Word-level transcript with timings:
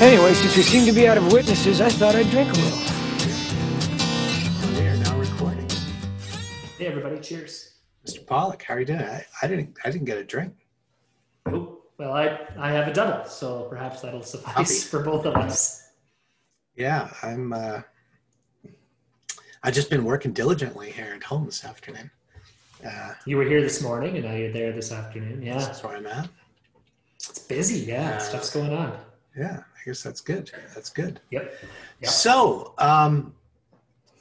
Anyway, 0.00 0.32
since 0.32 0.56
we 0.56 0.62
seem 0.62 0.86
to 0.86 0.92
be 0.92 1.08
out 1.08 1.18
of 1.18 1.32
witnesses, 1.32 1.80
I 1.80 1.88
thought 1.88 2.14
I'd 2.14 2.30
drink 2.30 2.48
a 2.50 2.52
little. 2.52 2.78
We 4.78 4.86
are 4.86 4.96
now 4.96 5.18
recording. 5.18 5.68
Hey, 6.78 6.86
everybody, 6.86 7.18
cheers. 7.18 7.74
Mr. 8.06 8.24
Pollock, 8.24 8.62
how 8.62 8.74
are 8.74 8.80
you 8.80 8.86
doing? 8.86 9.00
I, 9.00 9.26
I 9.42 9.48
didn't 9.48 9.76
I 9.84 9.90
didn't 9.90 10.04
get 10.04 10.16
a 10.16 10.22
drink. 10.22 10.54
Oh, 11.46 11.78
well, 11.98 12.12
I, 12.12 12.38
I 12.56 12.70
have 12.70 12.86
a 12.86 12.92
double, 12.92 13.28
so 13.28 13.64
perhaps 13.64 14.00
that'll 14.00 14.22
suffice 14.22 14.88
for 14.88 15.02
both 15.02 15.26
of 15.26 15.34
us. 15.34 15.90
Yeah, 16.76 17.10
I'm 17.24 17.52
uh 17.52 17.82
I've 19.62 19.74
just 19.74 19.90
been 19.90 20.04
working 20.04 20.32
diligently 20.32 20.90
here 20.90 21.12
at 21.14 21.22
home 21.22 21.44
this 21.46 21.64
afternoon. 21.64 22.10
Uh 22.84 23.14
You 23.26 23.36
were 23.36 23.44
here 23.44 23.60
this 23.60 23.82
morning, 23.82 24.16
and 24.16 24.24
now 24.24 24.34
you're 24.34 24.52
there 24.52 24.72
this 24.72 24.92
afternoon. 24.92 25.42
Yeah, 25.42 25.58
that's 25.58 25.82
where 25.82 25.96
I'm 25.96 26.06
at. 26.06 26.28
it's 27.16 27.38
busy. 27.40 27.80
Yeah, 27.80 28.16
Uh, 28.16 28.18
stuff's 28.20 28.50
going 28.50 28.72
on. 28.72 28.96
Yeah, 29.36 29.58
I 29.78 29.80
guess 29.84 30.02
that's 30.02 30.20
good. 30.20 30.50
That's 30.74 30.90
good. 30.90 31.20
Yep. 31.30 31.44
Yeah. 32.00 32.08
So, 32.08 32.74
um, 32.78 33.34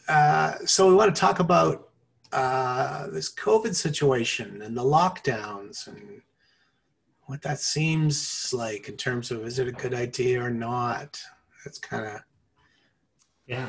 uh, 0.08 0.54
so 0.66 0.88
we 0.88 0.96
want 0.96 1.14
to 1.14 1.20
talk 1.20 1.40
about 1.40 1.90
uh, 2.32 3.08
this 3.08 3.34
COVID 3.34 3.74
situation 3.76 4.62
and 4.62 4.76
the 4.78 4.84
lockdowns 4.84 5.88
and 5.88 6.22
what 7.26 7.42
that 7.42 7.60
seems 7.60 8.54
like 8.54 8.90
in 8.90 8.98
terms 8.98 9.32
of 9.32 9.46
is 9.46 9.60
it 9.60 9.68
a 9.68 9.72
good 9.72 9.94
idea 9.94 10.42
or 10.42 10.50
not? 10.50 11.20
That's 11.64 11.80
kind 11.80 12.06
of 12.06 12.22
Yeah. 13.48 13.68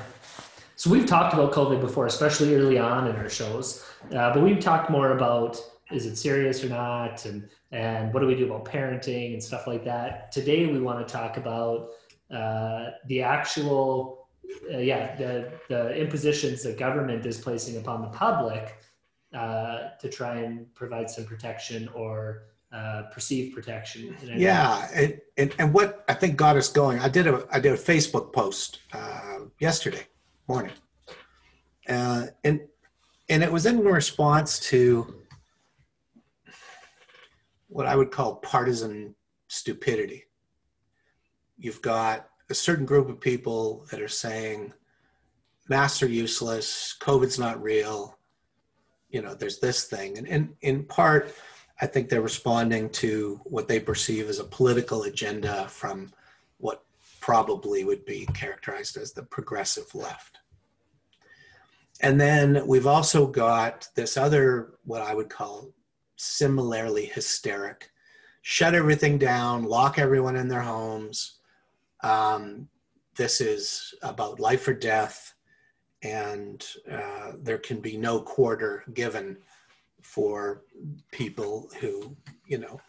So 0.79 0.91
we've 0.91 1.07
talked 1.07 1.35
about 1.35 1.51
COVID 1.51 1.81
before, 1.81 2.07
especially 2.07 2.55
early 2.55 2.79
on 2.79 3.09
in 3.09 3.17
our 3.17 3.29
shows, 3.29 3.85
uh, 4.13 4.33
but 4.33 4.41
we've 4.45 4.61
talked 4.61 4.91
more 4.91 5.11
about 5.17 5.61
is 5.91 6.07
it 6.07 6.15
serious 6.15 6.63
or 6.63 6.69
not, 6.69 7.25
and 7.25 7.49
and 7.73 8.15
what 8.15 8.21
do 8.21 8.29
we 8.29 8.37
do 8.37 8.45
about 8.47 8.65
parenting 8.65 9.33
and 9.33 9.43
stuff 9.43 9.67
like 9.67 9.85
that. 9.85 10.31
Today 10.31 10.67
we 10.67 10.79
want 10.79 11.05
to 11.05 11.13
talk 11.13 11.37
about 11.37 11.91
uh, 12.33 12.91
the 13.07 13.23
actual, 13.23 14.29
uh, 14.73 14.79
yeah, 14.79 15.17
the 15.17 15.51
the 15.69 15.97
impositions 15.97 16.63
the 16.63 16.75
government 16.75 17.27
is 17.27 17.39
placing 17.41 17.77
upon 17.79 18.01
the 18.01 18.09
public 18.17 18.79
uh, 19.35 19.89
to 20.01 20.09
try 20.09 20.37
and 20.37 20.73
provide 20.77 21.11
some 21.11 21.25
protection 21.25 21.89
or 21.89 22.45
uh, 22.71 23.03
perceived 23.13 23.53
protection. 23.53 24.17
yeah. 24.23 24.87
And, 24.95 25.21
and 25.39 25.55
and 25.59 25.75
what 25.75 26.05
I 26.09 26.15
think 26.15 26.37
got 26.37 26.57
us 26.57 26.69
going. 26.69 27.01
I 27.01 27.09
did 27.09 27.27
a 27.27 27.45
I 27.51 27.59
did 27.59 27.73
a 27.73 27.77
Facebook 27.77 28.33
post 28.33 28.79
uh, 28.93 29.41
yesterday 29.59 30.07
morning, 30.49 30.73
uh, 31.89 32.27
and 32.45 32.61
and 33.29 33.43
it 33.43 33.53
was 33.53 33.67
in 33.67 33.85
response 33.85 34.59
to 34.71 35.15
what 37.69 37.87
I 37.87 37.95
would 37.95 38.11
call 38.11 38.37
partisan 38.37 39.15
stupidity. 39.49 40.25
You've 41.59 41.83
got 41.83 42.29
a 42.51 42.55
certain 42.55 42.87
group 42.87 43.09
of 43.09 43.21
people 43.21 43.87
that 43.91 44.01
are 44.01 44.09
saying 44.09 44.73
masks 45.69 46.03
are 46.03 46.09
useless, 46.09 46.97
COVID's 47.01 47.39
not 47.39 47.63
real, 47.63 48.19
you 49.11 49.23
know, 49.23 49.35
there's 49.35 49.59
this 49.59 49.85
thing. 49.85 50.19
And, 50.19 50.27
and 50.29 50.55
in 50.63 50.85
part, 50.85 51.35
I 51.81 51.87
think 51.87 52.09
they're 52.09 52.21
responding 52.21 52.91
to 52.91 53.41
what 53.45 53.69
they 53.69 53.81
perceive 53.81 54.29
as 54.29 54.39
a 54.39 54.45
political 54.45 55.05
agenda 55.05 55.69
from 55.69 56.11
what 56.59 56.85
probably 57.21 57.85
would 57.85 58.05
be 58.05 58.27
characterized 58.35 58.97
as 58.97 59.13
the 59.13 59.23
progressive 59.23 59.95
left. 59.95 60.38
And 62.01 62.21
then 62.21 62.67
we've 62.67 62.87
also 62.87 63.27
got 63.27 63.89
this 63.95 64.17
other, 64.17 64.75
what 64.85 65.03
I 65.03 65.15
would 65.15 65.29
call 65.29 65.73
similarly 66.17 67.07
hysteric 67.07 67.91
shut 68.49 68.75
everything 68.75 69.19
down, 69.19 69.65
lock 69.65 69.99
everyone 69.99 70.35
in 70.35 70.49
their 70.49 70.63
homes. 70.63 71.35
Um, 72.03 72.67
this 73.15 73.43
is 73.43 73.95
about 74.03 74.41
life 74.41 74.67
or 74.67 74.73
death, 74.73 75.35
and 76.03 76.67
uh, 76.91 77.33
there 77.43 77.59
can 77.59 77.81
be 77.81 77.99
no 77.99 78.21
quarter 78.21 78.85
given 78.95 79.37
for 80.01 80.63
people 81.13 81.69
who, 81.79 82.17
you 82.47 82.57
know, 82.57 82.81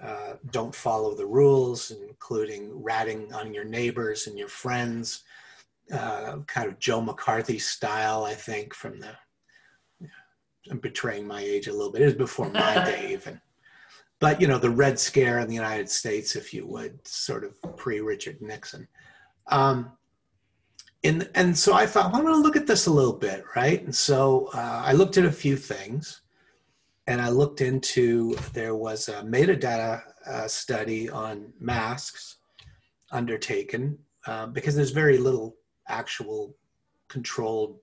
uh, 0.00 0.34
don't 0.52 0.74
follow 0.74 1.16
the 1.16 1.26
rules, 1.26 1.90
including 1.90 2.70
ratting 2.80 3.32
on 3.34 3.52
your 3.52 3.64
neighbors 3.64 4.28
and 4.28 4.38
your 4.38 4.48
friends, 4.48 5.24
uh, 5.92 6.38
kind 6.46 6.68
of 6.68 6.78
Joe 6.78 7.00
McCarthy 7.00 7.58
style, 7.58 8.24
I 8.24 8.34
think, 8.34 8.74
from 8.74 9.00
the 9.00 9.10
I'm 10.70 10.78
betraying 10.78 11.26
my 11.26 11.40
age 11.40 11.68
a 11.68 11.72
little 11.72 11.90
bit. 11.90 12.02
It 12.02 12.06
was 12.06 12.14
before 12.14 12.50
my 12.50 12.74
day, 12.84 13.12
even. 13.12 13.40
But 14.18 14.40
you 14.40 14.46
know, 14.46 14.58
the 14.58 14.70
Red 14.70 14.98
Scare 14.98 15.38
in 15.38 15.48
the 15.48 15.54
United 15.54 15.88
States, 15.88 16.36
if 16.36 16.52
you 16.52 16.66
would, 16.66 17.06
sort 17.06 17.44
of 17.44 17.76
pre 17.76 18.00
Richard 18.00 18.40
Nixon. 18.42 18.86
Um, 19.48 19.92
and 21.02 21.30
and 21.34 21.56
so 21.56 21.72
I 21.72 21.86
thought, 21.86 22.12
well, 22.12 22.20
I'm 22.20 22.26
going 22.26 22.36
to 22.36 22.42
look 22.42 22.56
at 22.56 22.66
this 22.66 22.86
a 22.86 22.92
little 22.92 23.14
bit, 23.14 23.44
right? 23.56 23.82
And 23.82 23.94
so 23.94 24.50
uh, 24.52 24.82
I 24.84 24.92
looked 24.92 25.16
at 25.16 25.24
a 25.24 25.32
few 25.32 25.56
things, 25.56 26.20
and 27.06 27.20
I 27.20 27.30
looked 27.30 27.62
into 27.62 28.36
there 28.52 28.74
was 28.74 29.08
a 29.08 29.22
metadata 29.22 30.02
uh, 30.26 30.46
study 30.46 31.08
on 31.08 31.52
masks 31.58 32.36
undertaken 33.10 33.98
uh, 34.26 34.46
because 34.46 34.74
there's 34.76 34.90
very 34.90 35.16
little 35.16 35.56
actual 35.90 36.54
controlled 37.08 37.78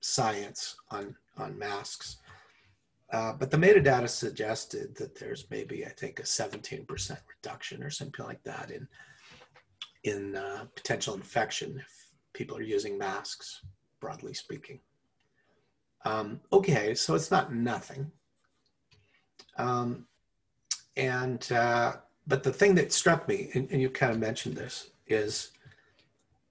science 0.00 0.76
on 0.90 1.16
on 1.36 1.58
masks. 1.58 2.18
Uh, 3.12 3.32
but 3.32 3.50
the 3.50 3.56
metadata 3.56 4.08
suggested 4.08 4.94
that 4.96 5.14
there's 5.14 5.46
maybe, 5.50 5.86
I 5.86 5.90
think, 5.90 6.18
a 6.18 6.24
17% 6.24 7.16
reduction 7.28 7.82
or 7.82 7.90
something 7.90 8.24
like 8.24 8.42
that 8.44 8.70
in 8.70 8.88
in 10.04 10.36
uh, 10.36 10.66
potential 10.74 11.14
infection 11.14 11.78
if 11.78 12.12
people 12.34 12.56
are 12.56 12.62
using 12.62 12.98
masks, 12.98 13.62
broadly 14.00 14.34
speaking. 14.34 14.80
Um, 16.04 16.40
okay, 16.52 16.94
so 16.94 17.14
it's 17.14 17.30
not 17.30 17.54
nothing. 17.54 18.10
Um, 19.56 20.06
and 20.96 21.50
uh, 21.52 21.96
but 22.26 22.42
the 22.42 22.52
thing 22.52 22.74
that 22.74 22.92
struck 22.92 23.26
me, 23.28 23.50
and, 23.54 23.70
and 23.70 23.80
you 23.80 23.88
kind 23.88 24.12
of 24.12 24.18
mentioned 24.18 24.56
this, 24.56 24.90
is 25.06 25.52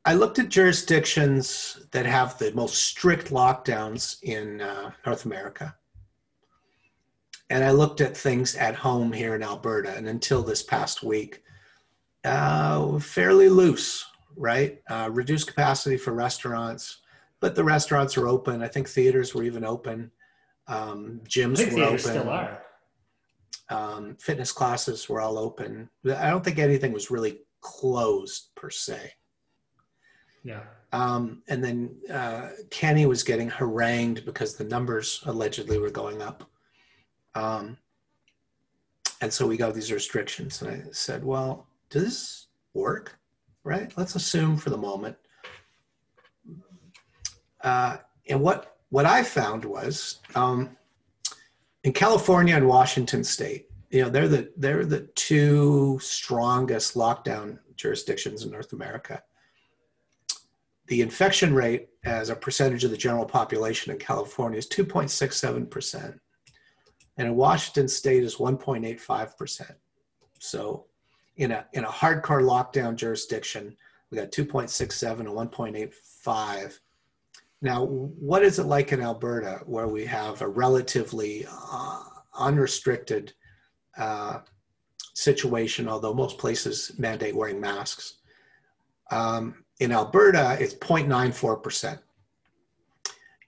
I 0.05 0.13
looked 0.15 0.37
at 0.39 0.49
jurisdictions 0.49 1.85
that 1.91 2.05
have 2.05 2.37
the 2.37 2.51
most 2.53 2.75
strict 2.75 3.29
lockdowns 3.29 4.21
in 4.23 4.59
uh, 4.59 4.91
North 5.05 5.25
America. 5.25 5.75
And 7.49 7.63
I 7.63 7.71
looked 7.71 8.01
at 8.01 8.17
things 8.17 8.55
at 8.55 8.75
home 8.75 9.13
here 9.13 9.35
in 9.35 9.43
Alberta, 9.43 9.95
and 9.95 10.07
until 10.07 10.43
this 10.43 10.63
past 10.63 11.03
week, 11.03 11.43
uh, 12.25 12.99
fairly 12.99 13.47
loose, 13.47 14.05
right? 14.35 14.81
Uh, 14.89 15.09
reduced 15.11 15.47
capacity 15.47 15.97
for 15.97 16.13
restaurants, 16.13 16.97
but 17.39 17.55
the 17.55 17.63
restaurants 17.63 18.17
are 18.17 18.27
open. 18.27 18.61
I 18.61 18.67
think 18.67 18.89
theaters 18.89 19.33
were 19.33 19.43
even 19.43 19.63
open. 19.63 20.11
Um, 20.67 21.21
gyms 21.25 21.59
were 21.73 21.83
open. 21.83 21.99
still 21.99 22.29
are. 22.29 22.61
Um, 23.69 24.17
fitness 24.19 24.51
classes 24.51 25.07
were 25.07 25.21
all 25.21 25.37
open. 25.37 25.89
I 26.05 26.29
don't 26.29 26.43
think 26.43 26.59
anything 26.59 26.91
was 26.91 27.11
really 27.11 27.39
closed 27.61 28.49
per 28.55 28.69
se. 28.69 29.13
Yeah. 30.43 30.61
Um, 30.91 31.41
and 31.47 31.63
then 31.63 31.95
uh, 32.11 32.49
Kenney 32.69 33.05
was 33.05 33.23
getting 33.23 33.49
harangued 33.49 34.25
because 34.25 34.55
the 34.55 34.63
numbers 34.63 35.23
allegedly 35.25 35.79
were 35.79 35.89
going 35.89 36.21
up. 36.21 36.43
Um, 37.33 37.77
and 39.21 39.33
so 39.33 39.47
we 39.47 39.57
got 39.57 39.73
these 39.73 39.91
restrictions. 39.91 40.61
And 40.61 40.71
I 40.71 40.83
said, 40.91 41.23
well, 41.23 41.67
does 41.89 42.03
this 42.03 42.47
work? 42.73 43.17
Right? 43.63 43.91
Let's 43.97 44.15
assume 44.15 44.57
for 44.57 44.69
the 44.69 44.77
moment. 44.77 45.15
Uh, 47.61 47.97
and 48.27 48.41
what, 48.41 48.77
what 48.89 49.05
I 49.05 49.23
found 49.23 49.63
was 49.65 50.19
um, 50.35 50.77
in 51.83 51.93
California 51.93 52.55
and 52.55 52.67
Washington 52.67 53.23
state, 53.23 53.67
you 53.89 54.03
know, 54.03 54.09
they're 54.09 54.27
the, 54.27 54.51
they're 54.57 54.85
the 54.85 55.07
two 55.15 55.97
strongest 56.01 56.95
lockdown 56.95 57.57
jurisdictions 57.77 58.43
in 58.43 58.51
North 58.51 58.73
America 58.73 59.23
the 60.93 61.01
infection 61.01 61.55
rate 61.55 61.87
as 62.03 62.29
a 62.29 62.35
percentage 62.35 62.83
of 62.83 62.91
the 62.91 62.97
general 62.97 63.25
population 63.25 63.91
in 63.91 63.97
California 63.97 64.59
is 64.59 64.67
2.67%. 64.67 66.19
And 67.17 67.27
in 67.27 67.35
Washington 67.35 67.87
state 67.87 68.21
is 68.21 68.35
1.85%. 68.35 69.71
So 70.37 70.85
in 71.37 71.49
a, 71.49 71.65
in 71.73 71.83
a 71.83 71.89
hardcore 71.89 72.43
lockdown 72.43 72.95
jurisdiction, 72.95 73.75
we 74.11 74.19
got 74.19 74.29
2.67 74.31 75.21
and 75.21 75.29
1.85. 75.29 76.79
Now, 77.63 77.85
what 77.85 78.43
is 78.43 78.59
it 78.59 78.65
like 78.65 78.91
in 78.91 79.01
Alberta 79.01 79.61
where 79.65 79.87
we 79.87 80.05
have 80.05 80.43
a 80.43 80.47
relatively 80.47 81.47
uh, 81.49 82.03
unrestricted 82.37 83.33
uh, 83.97 84.41
situation, 85.15 85.89
although 85.89 86.13
most 86.13 86.37
places 86.37 86.91
mandate 86.99 87.35
wearing 87.35 87.59
masks? 87.59 88.19
Um, 89.09 89.62
in 89.83 89.91
Alberta, 89.91 90.57
it's 90.61 90.73
0.94%. 90.73 91.99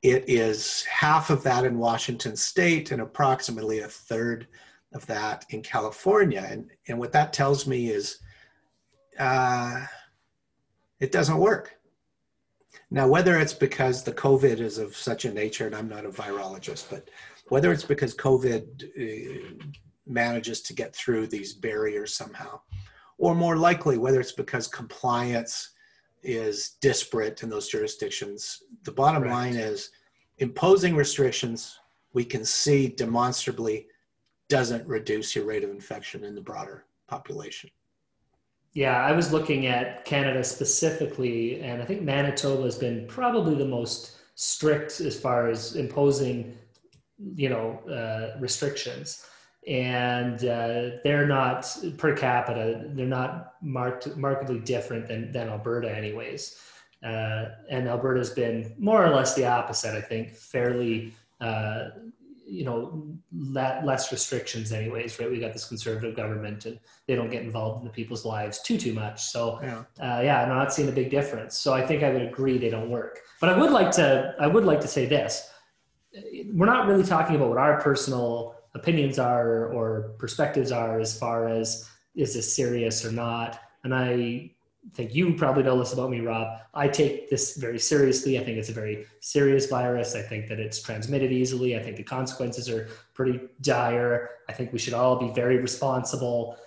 It 0.03 0.25
is 0.27 0.83
half 0.83 1.29
of 1.29 1.41
that 1.43 1.63
in 1.63 1.79
Washington 1.79 2.35
state 2.35 2.91
and 2.91 3.01
approximately 3.01 3.79
a 3.79 3.87
third 3.87 4.47
of 4.93 5.05
that 5.05 5.45
in 5.51 5.63
California. 5.63 6.45
And, 6.47 6.69
and 6.89 6.99
what 6.99 7.13
that 7.13 7.31
tells 7.31 7.65
me 7.65 7.89
is 7.89 8.19
uh, 9.17 9.85
it 10.99 11.13
doesn't 11.13 11.37
work. 11.37 11.77
Now, 12.91 13.07
whether 13.07 13.39
it's 13.39 13.53
because 13.53 14.03
the 14.03 14.11
COVID 14.11 14.59
is 14.59 14.77
of 14.77 14.95
such 14.95 15.23
a 15.23 15.33
nature, 15.33 15.65
and 15.65 15.75
I'm 15.75 15.89
not 15.89 16.05
a 16.05 16.09
virologist, 16.09 16.89
but 16.89 17.09
whether 17.47 17.71
it's 17.71 17.85
because 17.85 18.13
COVID 18.13 18.83
uh, 18.83 19.65
manages 20.05 20.61
to 20.63 20.73
get 20.73 20.93
through 20.93 21.27
these 21.27 21.53
barriers 21.53 22.13
somehow, 22.13 22.59
or 23.17 23.33
more 23.33 23.55
likely, 23.55 23.97
whether 23.97 24.19
it's 24.19 24.33
because 24.33 24.67
compliance 24.67 25.74
is 26.25 26.77
disparate 26.81 27.43
in 27.43 27.49
those 27.49 27.67
jurisdictions, 27.67 28.63
the 28.83 28.91
bottom 28.91 29.23
right. 29.23 29.31
line 29.31 29.55
is 29.55 29.91
imposing 30.39 30.95
restrictions 30.95 31.79
we 32.13 32.25
can 32.25 32.43
see 32.45 32.87
demonstrably 32.87 33.87
doesn't 34.47 34.87
reduce 34.87 35.35
your 35.35 35.45
rate 35.45 35.63
of 35.63 35.69
infection 35.69 36.23
in 36.23 36.33
the 36.33 36.41
broader 36.41 36.85
population. 37.07 37.69
Yeah, 38.73 39.01
I 39.01 39.11
was 39.11 39.31
looking 39.31 39.67
at 39.67 40.05
Canada 40.05 40.43
specifically, 40.43 41.61
and 41.61 41.81
I 41.81 41.85
think 41.85 42.01
Manitoba 42.01 42.63
has 42.63 42.77
been 42.77 43.05
probably 43.07 43.55
the 43.55 43.65
most 43.65 44.17
strict 44.35 44.99
as 44.99 45.19
far 45.19 45.49
as 45.49 45.75
imposing, 45.75 46.57
you 47.35 47.49
know, 47.49 47.79
uh, 47.89 48.39
restrictions. 48.39 49.25
And 49.67 50.45
uh, 50.45 50.97
they're 51.03 51.27
not 51.27 51.75
per 51.97 52.15
capita; 52.15 52.85
they're 52.89 53.07
not 53.07 53.53
marked 53.61 54.15
markedly 54.15 54.59
different 54.59 55.07
than 55.07 55.31
than 55.31 55.49
Alberta, 55.49 55.95
anyways. 55.95 56.61
Uh, 57.03 57.49
and 57.69 57.87
Alberta's 57.87 58.29
been 58.29 58.73
more 58.77 59.03
or 59.03 59.09
less 59.09 59.33
the 59.33 59.45
opposite. 59.45 59.95
I 59.95 60.01
think 60.01 60.33
fairly 60.33 61.13
uh, 61.41 61.89
you 62.47 62.63
know 62.63 63.03
less 63.33 64.11
restrictions 64.11 64.71
anyways 64.71 65.19
right? 65.19 65.29
We 65.29 65.39
got 65.39 65.53
this 65.53 65.67
conservative 65.67 66.15
government 66.15 66.65
and 66.65 66.79
they 67.07 67.15
don't 67.15 67.29
get 67.29 67.43
involved 67.43 67.79
in 67.79 67.85
the 67.85 67.91
people's 67.91 68.23
lives 68.23 68.61
too 68.61 68.77
too 68.77 68.93
much. 68.93 69.23
So 69.23 69.59
yeah, 69.61 69.83
uh, 69.99 70.21
yeah 70.21 70.43
i'm 70.43 70.49
not 70.49 70.73
seeing 70.73 70.87
a 70.87 70.91
big 70.91 71.09
difference. 71.09 71.57
So 71.57 71.73
i 71.73 71.85
think 71.85 72.03
i 72.03 72.09
would 72.11 72.21
agree 72.21 72.57
they 72.57 72.69
don't 72.69 72.89
work. 72.89 73.19
But 73.41 73.49
i 73.49 73.57
would 73.57 73.71
like 73.71 73.91
to 73.91 74.35
i 74.39 74.47
would 74.47 74.65
like 74.65 74.81
to 74.81 74.87
say 74.87 75.05
this. 75.05 75.49
We're 76.53 76.67
not 76.67 76.87
really 76.87 77.03
talking 77.03 77.35
about 77.35 77.49
what 77.49 77.57
our 77.57 77.81
personal 77.81 78.55
opinions 78.75 79.17
are 79.17 79.67
or 79.67 80.15
perspectives 80.19 80.71
are 80.71 80.99
as 80.99 81.17
far 81.17 81.47
as 81.47 81.89
is 82.13 82.33
this 82.33 82.55
serious 82.55 83.03
or 83.03 83.11
not 83.11 83.59
and 83.83 83.93
i 83.93 84.49
think 84.93 85.15
you 85.15 85.33
probably 85.33 85.63
know 85.63 85.77
this 85.79 85.93
about 85.93 86.09
me, 86.09 86.19
Rob. 86.19 86.59
I 86.73 86.87
take 86.87 87.29
this 87.29 87.57
very 87.57 87.79
seriously. 87.79 88.39
I 88.39 88.43
think 88.43 88.57
it's 88.57 88.69
a 88.69 88.73
very 88.73 89.05
serious 89.19 89.65
virus. 89.67 90.15
I 90.15 90.21
think 90.21 90.47
that 90.47 90.59
it's 90.59 90.81
transmitted 90.81 91.31
easily. 91.31 91.75
I 91.75 91.81
think 91.81 91.97
the 91.97 92.03
consequences 92.03 92.69
are 92.69 92.87
pretty 93.13 93.39
dire. 93.61 94.29
I 94.47 94.53
think 94.53 94.71
we 94.71 94.79
should 94.79 94.93
all 94.93 95.15
be 95.15 95.31
very 95.33 95.57
responsible. 95.57 96.57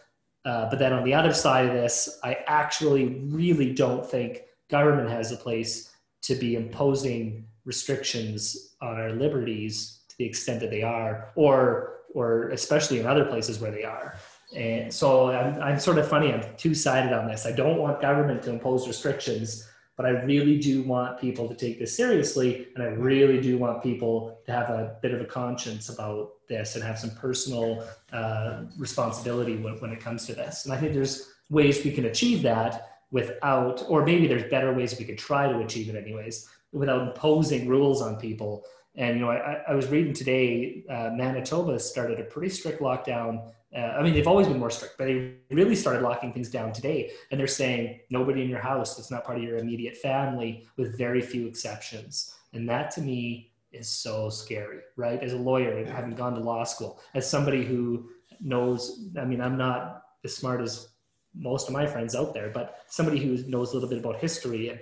Uh, 0.44 0.68
but 0.68 0.78
then 0.78 0.92
on 0.92 1.04
the 1.04 1.14
other 1.14 1.32
side 1.32 1.66
of 1.66 1.72
this, 1.72 2.18
I 2.24 2.38
actually 2.46 3.20
really 3.26 3.72
don't 3.72 4.04
think 4.04 4.42
government 4.68 5.10
has 5.10 5.30
a 5.30 5.36
place 5.36 5.94
to 6.22 6.34
be 6.34 6.56
imposing 6.56 7.46
restrictions 7.64 8.74
on 8.80 8.98
our 8.98 9.12
liberties 9.12 10.00
to 10.08 10.18
the 10.18 10.24
extent 10.24 10.60
that 10.60 10.70
they 10.70 10.82
are, 10.82 11.30
or 11.36 11.97
or 12.14 12.48
especially 12.50 13.00
in 13.00 13.06
other 13.06 13.24
places 13.24 13.58
where 13.60 13.70
they 13.70 13.84
are. 13.84 14.16
And 14.56 14.92
so 14.92 15.30
I'm, 15.30 15.60
I'm 15.62 15.78
sort 15.78 15.98
of 15.98 16.08
funny. 16.08 16.32
I'm 16.32 16.42
two 16.56 16.74
sided 16.74 17.12
on 17.12 17.26
this. 17.26 17.44
I 17.44 17.52
don't 17.52 17.78
want 17.78 18.00
government 18.00 18.42
to 18.44 18.50
impose 18.50 18.88
restrictions, 18.88 19.68
but 19.96 20.06
I 20.06 20.10
really 20.10 20.58
do 20.58 20.82
want 20.82 21.20
people 21.20 21.48
to 21.48 21.54
take 21.54 21.78
this 21.78 21.94
seriously. 21.94 22.68
And 22.74 22.82
I 22.82 22.86
really 22.86 23.40
do 23.40 23.58
want 23.58 23.82
people 23.82 24.38
to 24.46 24.52
have 24.52 24.70
a 24.70 24.96
bit 25.02 25.12
of 25.12 25.20
a 25.20 25.26
conscience 25.26 25.90
about 25.90 26.32
this 26.48 26.76
and 26.76 26.84
have 26.84 26.98
some 26.98 27.10
personal 27.10 27.84
uh, 28.12 28.62
responsibility 28.78 29.56
when, 29.56 29.74
when 29.80 29.90
it 29.90 30.00
comes 30.00 30.24
to 30.26 30.34
this. 30.34 30.64
And 30.64 30.72
I 30.72 30.78
think 30.78 30.94
there's 30.94 31.30
ways 31.50 31.84
we 31.84 31.90
can 31.90 32.06
achieve 32.06 32.42
that 32.42 33.00
without, 33.10 33.84
or 33.88 34.04
maybe 34.04 34.26
there's 34.26 34.50
better 34.50 34.72
ways 34.72 34.98
we 34.98 35.04
could 35.04 35.18
try 35.18 35.50
to 35.50 35.58
achieve 35.60 35.88
it 35.88 35.96
anyways, 35.96 36.48
without 36.72 37.08
imposing 37.08 37.68
rules 37.68 38.02
on 38.02 38.16
people. 38.16 38.64
And 38.94 39.18
you 39.18 39.24
know, 39.24 39.30
I, 39.30 39.62
I 39.68 39.74
was 39.74 39.86
reading 39.88 40.12
today, 40.12 40.84
uh, 40.90 41.10
Manitoba 41.14 41.78
started 41.78 42.18
a 42.18 42.24
pretty 42.24 42.48
strict 42.48 42.80
lockdown 42.80 43.50
uh, 43.74 43.80
I 43.80 44.02
mean, 44.02 44.14
they've 44.14 44.26
always 44.26 44.48
been 44.48 44.58
more 44.58 44.70
strict, 44.70 44.96
but 44.96 45.06
they 45.06 45.34
really 45.50 45.74
started 45.74 46.02
locking 46.02 46.32
things 46.32 46.48
down 46.48 46.72
today. 46.72 47.10
And 47.30 47.38
they're 47.38 47.46
saying 47.46 48.00
nobody 48.08 48.42
in 48.42 48.48
your 48.48 48.60
house 48.60 48.96
that's 48.96 49.10
not 49.10 49.24
part 49.24 49.36
of 49.36 49.44
your 49.44 49.58
immediate 49.58 49.96
family, 49.96 50.66
with 50.76 50.96
very 50.96 51.20
few 51.20 51.46
exceptions. 51.46 52.34
And 52.54 52.68
that 52.68 52.90
to 52.92 53.02
me 53.02 53.52
is 53.72 53.88
so 53.88 54.30
scary, 54.30 54.80
right? 54.96 55.22
As 55.22 55.34
a 55.34 55.36
lawyer, 55.36 55.80
yeah. 55.80 55.94
having 55.94 56.14
gone 56.14 56.34
to 56.34 56.40
law 56.40 56.64
school, 56.64 56.98
as 57.14 57.28
somebody 57.28 57.62
who 57.62 58.08
knows, 58.40 59.10
I 59.18 59.26
mean, 59.26 59.42
I'm 59.42 59.58
not 59.58 60.02
as 60.24 60.34
smart 60.34 60.62
as 60.62 60.88
most 61.34 61.68
of 61.68 61.74
my 61.74 61.86
friends 61.86 62.14
out 62.14 62.32
there, 62.32 62.48
but 62.48 62.78
somebody 62.88 63.18
who 63.18 63.36
knows 63.48 63.72
a 63.72 63.74
little 63.74 63.88
bit 63.88 63.98
about 63.98 64.16
history 64.16 64.70
and 64.70 64.80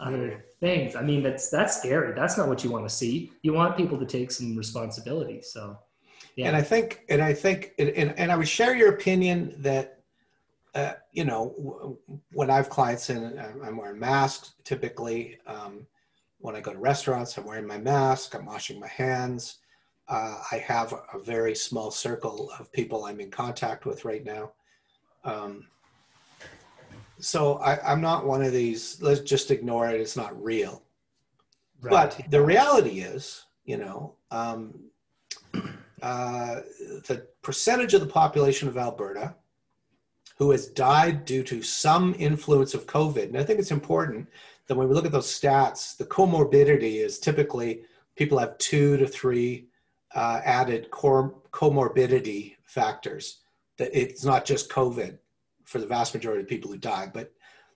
other 0.00 0.44
things. 0.60 0.96
I 0.96 1.02
mean, 1.02 1.22
that's 1.22 1.50
that's 1.50 1.76
scary. 1.78 2.14
That's 2.14 2.36
not 2.38 2.48
what 2.48 2.64
you 2.64 2.70
want 2.70 2.88
to 2.88 2.94
see. 2.94 3.32
You 3.42 3.52
want 3.52 3.76
people 3.76 3.98
to 3.98 4.06
take 4.06 4.30
some 4.30 4.56
responsibility. 4.56 5.42
So 5.42 5.78
yeah. 6.36 6.48
And 6.48 6.56
I 6.56 6.62
think, 6.62 7.04
and 7.08 7.20
I 7.20 7.32
think, 7.32 7.74
and, 7.78 7.90
and 8.18 8.32
I 8.32 8.36
would 8.36 8.48
share 8.48 8.74
your 8.74 8.90
opinion 8.90 9.54
that, 9.58 9.98
uh, 10.74 10.92
you 11.12 11.24
know, 11.24 11.98
when 12.32 12.50
I 12.50 12.56
have 12.56 12.70
clients 12.70 13.10
and 13.10 13.38
I'm 13.40 13.76
wearing 13.76 13.98
masks 13.98 14.54
typically, 14.64 15.38
um, 15.46 15.86
when 16.38 16.56
I 16.56 16.60
go 16.60 16.72
to 16.72 16.78
restaurants, 16.78 17.36
I'm 17.36 17.44
wearing 17.44 17.66
my 17.66 17.78
mask, 17.78 18.34
I'm 18.34 18.46
washing 18.46 18.80
my 18.80 18.88
hands. 18.88 19.58
Uh, 20.08 20.38
I 20.50 20.56
have 20.58 20.94
a 21.12 21.18
very 21.18 21.54
small 21.54 21.90
circle 21.90 22.50
of 22.58 22.72
people 22.72 23.04
I'm 23.04 23.20
in 23.20 23.30
contact 23.30 23.84
with 23.84 24.04
right 24.04 24.24
now. 24.24 24.52
Um, 25.24 25.66
so 27.20 27.58
I, 27.58 27.92
am 27.92 28.00
not 28.00 28.26
one 28.26 28.42
of 28.42 28.52
these, 28.52 29.00
let's 29.00 29.20
just 29.20 29.50
ignore 29.50 29.88
it, 29.88 30.00
it's 30.00 30.16
not 30.16 30.42
real. 30.42 30.82
Right. 31.80 31.90
But 31.90 32.30
the 32.30 32.42
reality 32.42 33.00
is, 33.00 33.44
you 33.64 33.78
know, 33.78 34.14
um, 34.30 34.78
uh, 36.02 36.60
the 37.06 37.26
percentage 37.42 37.94
of 37.94 38.00
the 38.00 38.06
population 38.06 38.68
of 38.68 38.76
Alberta 38.76 39.34
who 40.40 40.50
has 40.52 40.68
died 40.68 41.26
due 41.26 41.42
to 41.44 41.60
some 41.60 42.14
influence 42.18 42.72
of 42.72 42.86
COVID. 42.86 43.24
And 43.24 43.36
I 43.36 43.44
think 43.44 43.60
it's 43.60 43.70
important 43.70 44.26
that 44.66 44.74
when 44.74 44.88
we 44.88 44.94
look 44.94 45.04
at 45.04 45.12
those 45.12 45.26
stats, 45.26 45.94
the 45.98 46.06
comorbidity 46.06 47.04
is 47.04 47.18
typically 47.18 47.82
people 48.16 48.38
have 48.38 48.56
two 48.56 48.96
to 48.96 49.06
three 49.06 49.66
uh, 50.14 50.40
added 50.42 50.90
comorbidity 50.90 52.54
factors. 52.64 53.40
That 53.76 53.90
it's 53.92 54.24
not 54.24 54.46
just 54.46 54.70
COVID 54.70 55.18
for 55.70 55.78
the 55.78 55.86
vast 55.86 56.14
majority 56.14 56.42
of 56.42 56.48
people 56.48 56.70
who 56.70 56.78
die, 56.78 57.10
but 57.12 57.32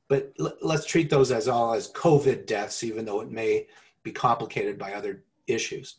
but 0.08 0.34
let's 0.60 0.84
treat 0.84 1.08
those 1.08 1.32
as 1.32 1.48
all 1.48 1.72
as 1.72 1.90
COVID 1.92 2.46
deaths, 2.46 2.84
even 2.84 3.06
though 3.06 3.22
it 3.22 3.30
may 3.30 3.66
be 4.02 4.12
complicated 4.12 4.78
by 4.78 4.92
other 4.92 5.24
issues 5.46 5.96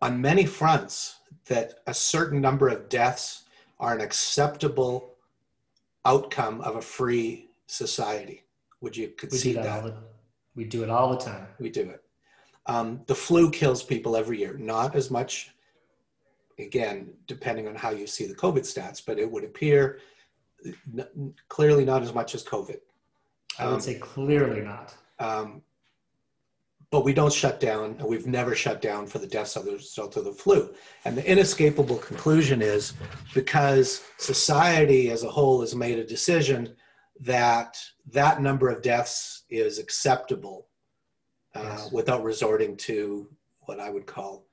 on 0.00 0.20
many 0.20 0.46
fronts 0.46 1.20
that 1.46 1.80
a 1.86 1.94
certain 1.94 2.40
number 2.40 2.68
of 2.68 2.88
deaths 2.88 3.44
are 3.80 3.94
an 3.94 4.00
acceptable 4.00 5.14
outcome 6.04 6.60
of 6.62 6.76
a 6.76 6.82
free 6.82 7.50
society. 7.66 8.44
Would 8.80 8.96
you 8.96 9.08
concede 9.08 9.56
we 9.56 9.62
that? 9.62 9.84
that? 9.84 9.94
The, 9.94 10.02
we 10.54 10.64
do 10.64 10.82
it 10.82 10.90
all 10.90 11.10
the 11.10 11.18
time. 11.18 11.46
We 11.58 11.70
do 11.70 11.90
it. 11.90 12.02
Um, 12.66 13.00
the 13.06 13.14
flu 13.14 13.50
kills 13.50 13.82
people 13.82 14.16
every 14.16 14.38
year, 14.38 14.56
not 14.58 14.94
as 14.94 15.10
much, 15.10 15.54
again, 16.58 17.12
depending 17.26 17.66
on 17.68 17.74
how 17.74 17.90
you 17.90 18.06
see 18.06 18.26
the 18.26 18.34
COVID 18.34 18.60
stats, 18.62 19.02
but 19.04 19.18
it 19.18 19.30
would 19.30 19.44
appear 19.44 20.00
n- 20.66 21.34
clearly 21.48 21.84
not 21.84 22.02
as 22.02 22.12
much 22.12 22.34
as 22.34 22.42
COVID. 22.44 22.78
I 23.58 23.66
would 23.66 23.74
um, 23.74 23.80
say 23.80 23.94
clearly 23.94 24.60
not. 24.60 24.94
Um, 25.18 25.62
but 26.90 27.04
we 27.04 27.12
don't 27.12 27.32
shut 27.32 27.60
down, 27.60 27.96
and 27.98 28.04
we've 28.08 28.26
never 28.26 28.54
shut 28.54 28.80
down 28.80 29.06
for 29.06 29.18
the 29.18 29.26
deaths 29.26 29.56
as 29.58 29.66
a 29.66 29.72
result 29.72 30.16
of 30.16 30.24
the 30.24 30.32
flu. 30.32 30.72
And 31.04 31.16
the 31.18 31.30
inescapable 31.30 31.98
conclusion 31.98 32.62
is 32.62 32.94
because 33.34 34.02
society 34.16 35.10
as 35.10 35.22
a 35.22 35.28
whole 35.28 35.60
has 35.60 35.74
made 35.74 35.98
a 35.98 36.06
decision 36.06 36.74
that 37.20 37.76
that 38.10 38.40
number 38.40 38.70
of 38.70 38.80
deaths 38.80 39.42
is 39.50 39.78
acceptable 39.78 40.66
uh, 41.54 41.60
Yes. 41.62 41.92
without 41.92 42.22
resorting 42.22 42.76
to 42.78 43.28
what 43.62 43.80
I 43.80 43.90
would 43.90 44.06
call 44.06 44.46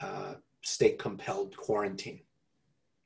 uh, 0.00 0.34
state 0.64 0.98
compelled 0.98 1.56
quarantine. 1.56 2.20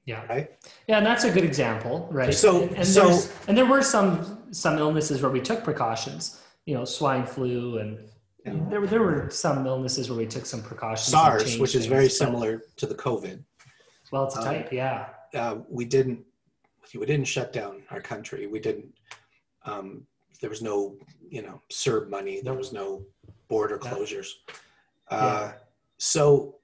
Yeah. 0.06 0.24
Right. 0.26 0.50
Yeah, 0.86 0.96
and 0.98 1.04
that's 1.06 1.24
a 1.24 1.30
good 1.30 1.44
example, 1.44 2.08
right? 2.10 2.32
So- 2.32 2.62
and, 2.68 2.86
so- 2.86 3.28
and 3.46 3.56
there 3.58 3.66
were 3.66 3.82
some 3.82 4.36
some 4.50 4.78
illnesses 4.78 5.20
where 5.20 5.30
we 5.30 5.40
took 5.42 5.62
precautions. 5.62 6.40
You 6.64 6.74
know, 6.74 6.84
swine 6.86 7.26
flu, 7.26 7.78
and 7.78 8.08
Yeah. 8.46 8.54
there 8.70 8.80
were 8.80 8.86
there 8.86 9.02
were 9.02 9.28
some 9.30 9.66
illnesses 9.66 10.08
where 10.08 10.18
we 10.18 10.26
took 10.26 10.46
some 10.46 10.62
precautions. 10.62 11.08
SARS, 11.08 11.58
which 11.58 11.74
is 11.74 11.84
very 11.86 12.06
but- 12.06 12.12
similar 12.12 12.62
to 12.76 12.86
the 12.86 12.94
COVID, 12.94 13.44
Well, 14.10 14.24
it's 14.24 14.36
a 14.36 14.38
Um, 14.38 14.44
type, 14.46 14.72
yeah. 14.72 15.10
uh, 15.34 15.56
we 15.68 15.84
didn't 15.84 16.24
we 16.94 17.04
didn't 17.04 17.26
shut 17.26 17.52
down 17.52 17.82
our 17.90 18.00
country. 18.00 18.46
We 18.46 18.60
didn't. 18.60 18.94
Um, 19.66 20.06
there 20.40 20.48
was 20.48 20.62
no 20.62 20.96
you 21.28 21.42
know 21.42 21.60
CERB 21.70 22.08
money. 22.08 22.40
There 22.40 22.54
was 22.54 22.72
no 22.72 23.04
border 23.48 23.78
Yeah. 23.82 23.90
closures. 23.90 24.30
Uh, 25.10 25.52
So 25.98 26.57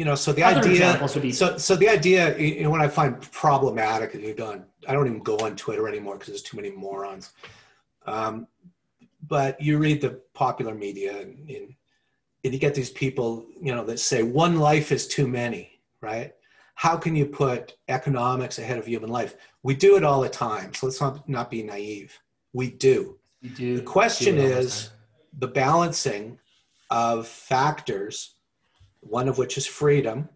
you 0.00 0.06
know, 0.06 0.14
so 0.14 0.32
the 0.32 0.42
Other 0.42 0.60
idea. 0.60 0.98
be 1.20 1.30
So, 1.30 1.58
so 1.58 1.76
the 1.76 1.90
idea, 1.90 2.34
you 2.38 2.62
know, 2.62 2.70
what 2.70 2.80
I 2.80 2.88
find 2.88 3.20
problematic, 3.32 4.14
and 4.14 4.24
you 4.24 4.32
don't, 4.32 4.64
I 4.88 4.94
don't 4.94 5.06
even 5.06 5.22
go 5.22 5.36
on 5.40 5.56
Twitter 5.56 5.86
anymore 5.86 6.14
because 6.14 6.28
there's 6.28 6.40
too 6.40 6.56
many 6.56 6.70
morons. 6.70 7.32
Um, 8.06 8.46
but 9.28 9.60
you 9.60 9.76
read 9.76 10.00
the 10.00 10.22
popular 10.32 10.74
media, 10.74 11.20
and, 11.20 11.46
and, 11.50 11.74
and 12.42 12.54
you 12.54 12.58
get 12.58 12.74
these 12.74 12.88
people, 12.88 13.44
you 13.60 13.74
know, 13.74 13.84
that 13.84 14.00
say 14.00 14.22
one 14.22 14.58
life 14.58 14.90
is 14.90 15.06
too 15.06 15.28
many, 15.28 15.82
right? 16.00 16.32
How 16.76 16.96
can 16.96 17.14
you 17.14 17.26
put 17.26 17.76
economics 17.88 18.58
ahead 18.58 18.78
of 18.78 18.86
human 18.88 19.10
life? 19.10 19.36
We 19.62 19.74
do 19.74 19.98
it 19.98 20.02
all 20.02 20.22
the 20.22 20.30
time, 20.30 20.72
so 20.72 20.86
let's 20.86 21.02
not 21.02 21.28
not 21.28 21.50
be 21.50 21.62
naive. 21.62 22.18
We 22.54 22.70
do. 22.70 23.18
you 23.42 23.50
do. 23.50 23.76
The 23.76 23.82
question 23.82 24.36
do 24.36 24.40
all 24.44 24.48
the 24.48 24.56
is 24.60 24.90
the 25.38 25.48
balancing 25.48 26.38
of 26.88 27.28
factors, 27.28 28.36
one 29.00 29.28
of 29.28 29.38
which 29.38 29.56
is 29.58 29.66
freedom. 29.66 30.28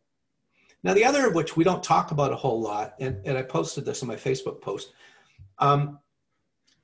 Now, 0.83 0.95
the 0.95 1.05
other 1.05 1.27
of 1.27 1.35
which 1.35 1.57
we 1.57 1.65
don't 1.65 1.83
talk 1.83 2.11
about 2.11 2.33
a 2.33 2.37
whole 2.37 2.61
lot, 2.61 2.95
and, 3.01 3.21
and 3.25 3.39
I 3.39 3.43
posted 3.43 3.85
this 3.85 4.03
on 4.03 4.09
my 4.09 4.17
Facebook 4.17 4.61
post. 4.61 4.93
Um, 5.59 5.99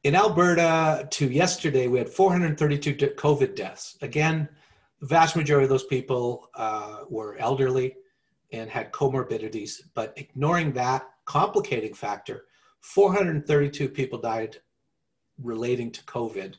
in 0.05 0.15
Alberta, 0.15 1.07
to 1.11 1.27
yesterday, 1.27 1.87
we 1.87 1.99
had 1.99 2.09
432 2.09 2.95
de- 2.95 3.09
COVID 3.09 3.55
deaths. 3.55 3.99
Again, 4.01 4.49
the 5.01 5.07
vast 5.07 5.37
majority 5.37 5.65
of 5.65 5.71
those 5.71 5.85
people 5.85 6.49
uh, 6.55 7.01
were 7.09 7.37
elderly 7.37 7.97
and 8.53 8.71
had 8.71 8.93
comorbidities. 8.93 9.83
But 9.95 10.15
ignoring 10.17 10.73
that 10.73 11.07
complicating 11.27 11.93
factor, 11.93 12.47
432 12.81 13.89
people 13.91 14.19
died 14.19 14.57
relating 15.43 15.91
to 15.91 16.03
COVID 16.05 16.55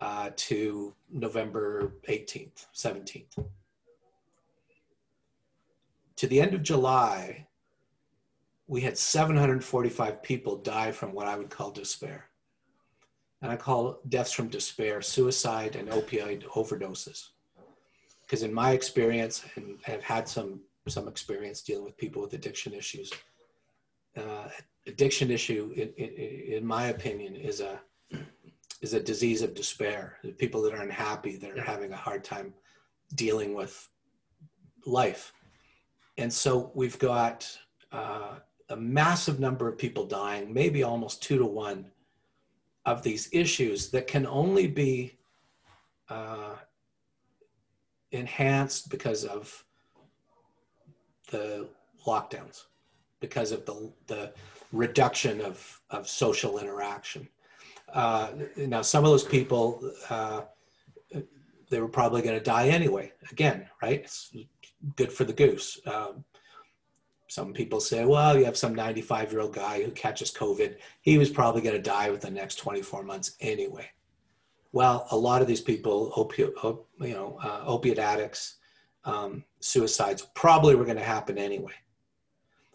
uh, 0.00 0.30
to 0.36 0.94
November 1.10 1.94
18th, 2.08 2.66
17th. 2.74 3.44
To 6.20 6.26
the 6.26 6.38
end 6.38 6.52
of 6.52 6.62
July, 6.62 7.46
we 8.66 8.82
had 8.82 8.98
745 8.98 10.22
people 10.22 10.56
die 10.56 10.92
from 10.92 11.14
what 11.14 11.26
I 11.26 11.34
would 11.34 11.48
call 11.48 11.70
despair. 11.70 12.26
And 13.40 13.50
I 13.50 13.56
call 13.56 14.00
deaths 14.06 14.30
from 14.30 14.48
despair 14.48 15.00
suicide 15.00 15.76
and 15.76 15.88
opioid 15.88 16.44
overdoses. 16.48 17.28
Because 18.20 18.42
in 18.42 18.52
my 18.52 18.72
experience, 18.72 19.46
and 19.56 19.78
I've 19.88 20.02
had 20.02 20.28
some, 20.28 20.60
some 20.88 21.08
experience 21.08 21.62
dealing 21.62 21.86
with 21.86 21.96
people 21.96 22.20
with 22.20 22.34
addiction 22.34 22.74
issues, 22.74 23.10
uh, 24.14 24.50
addiction 24.86 25.30
issue, 25.30 25.72
in, 25.74 25.88
in, 25.96 26.56
in 26.58 26.66
my 26.66 26.88
opinion, 26.88 27.34
is 27.34 27.62
a 27.62 27.80
is 28.82 28.92
a 28.92 29.00
disease 29.00 29.40
of 29.40 29.54
despair. 29.54 30.18
The 30.22 30.32
people 30.32 30.60
that 30.62 30.74
are 30.74 30.82
unhappy, 30.82 31.36
that 31.36 31.56
are 31.56 31.62
having 31.62 31.92
a 31.94 31.96
hard 31.96 32.24
time 32.24 32.52
dealing 33.14 33.54
with 33.54 33.88
life. 34.84 35.32
And 36.20 36.30
so 36.30 36.70
we've 36.74 36.98
got 36.98 37.50
uh, 37.92 38.34
a 38.68 38.76
massive 38.76 39.40
number 39.40 39.66
of 39.66 39.78
people 39.78 40.04
dying, 40.04 40.52
maybe 40.52 40.82
almost 40.82 41.22
two 41.22 41.38
to 41.38 41.46
one, 41.46 41.86
of 42.84 43.02
these 43.02 43.30
issues 43.32 43.90
that 43.90 44.06
can 44.06 44.26
only 44.26 44.66
be 44.66 45.16
uh, 46.10 46.56
enhanced 48.12 48.90
because 48.90 49.24
of 49.24 49.64
the 51.30 51.66
lockdowns, 52.06 52.64
because 53.20 53.50
of 53.50 53.64
the, 53.64 53.90
the 54.06 54.32
reduction 54.72 55.40
of, 55.40 55.80
of 55.88 56.06
social 56.06 56.58
interaction. 56.58 57.26
Uh, 57.94 58.28
now, 58.56 58.82
some 58.82 59.04
of 59.04 59.10
those 59.10 59.24
people, 59.24 59.90
uh, 60.10 60.42
they 61.70 61.80
were 61.80 61.88
probably 61.88 62.20
going 62.20 62.36
to 62.38 62.44
die 62.44 62.68
anyway. 62.68 63.10
Again, 63.30 63.66
right? 63.82 64.00
It's 64.00 64.34
good 64.96 65.12
for 65.12 65.24
the 65.24 65.32
goose. 65.32 65.80
Um, 65.86 66.24
some 67.28 67.52
people 67.52 67.80
say, 67.80 68.04
well, 68.04 68.36
you 68.36 68.44
have 68.44 68.56
some 68.56 68.74
95 68.74 69.30
year 69.30 69.40
old 69.40 69.54
guy 69.54 69.82
who 69.82 69.92
catches 69.92 70.32
COVID. 70.32 70.76
He 71.02 71.16
was 71.16 71.30
probably 71.30 71.62
going 71.62 71.76
to 71.76 71.82
die 71.82 72.10
within 72.10 72.34
the 72.34 72.40
next 72.40 72.56
24 72.56 73.04
months 73.04 73.36
anyway. 73.40 73.88
Well, 74.72 75.06
a 75.10 75.16
lot 75.16 75.40
of 75.42 75.48
these 75.48 75.60
people, 75.60 76.12
opi- 76.16 76.52
op- 76.64 76.88
you 77.00 77.14
know, 77.14 77.38
uh, 77.42 77.62
opiate 77.66 77.98
addicts, 77.98 78.56
um, 79.04 79.44
suicides, 79.60 80.28
probably 80.34 80.74
were 80.74 80.84
going 80.84 80.96
to 80.96 81.04
happen 81.04 81.38
anyway. 81.38 81.74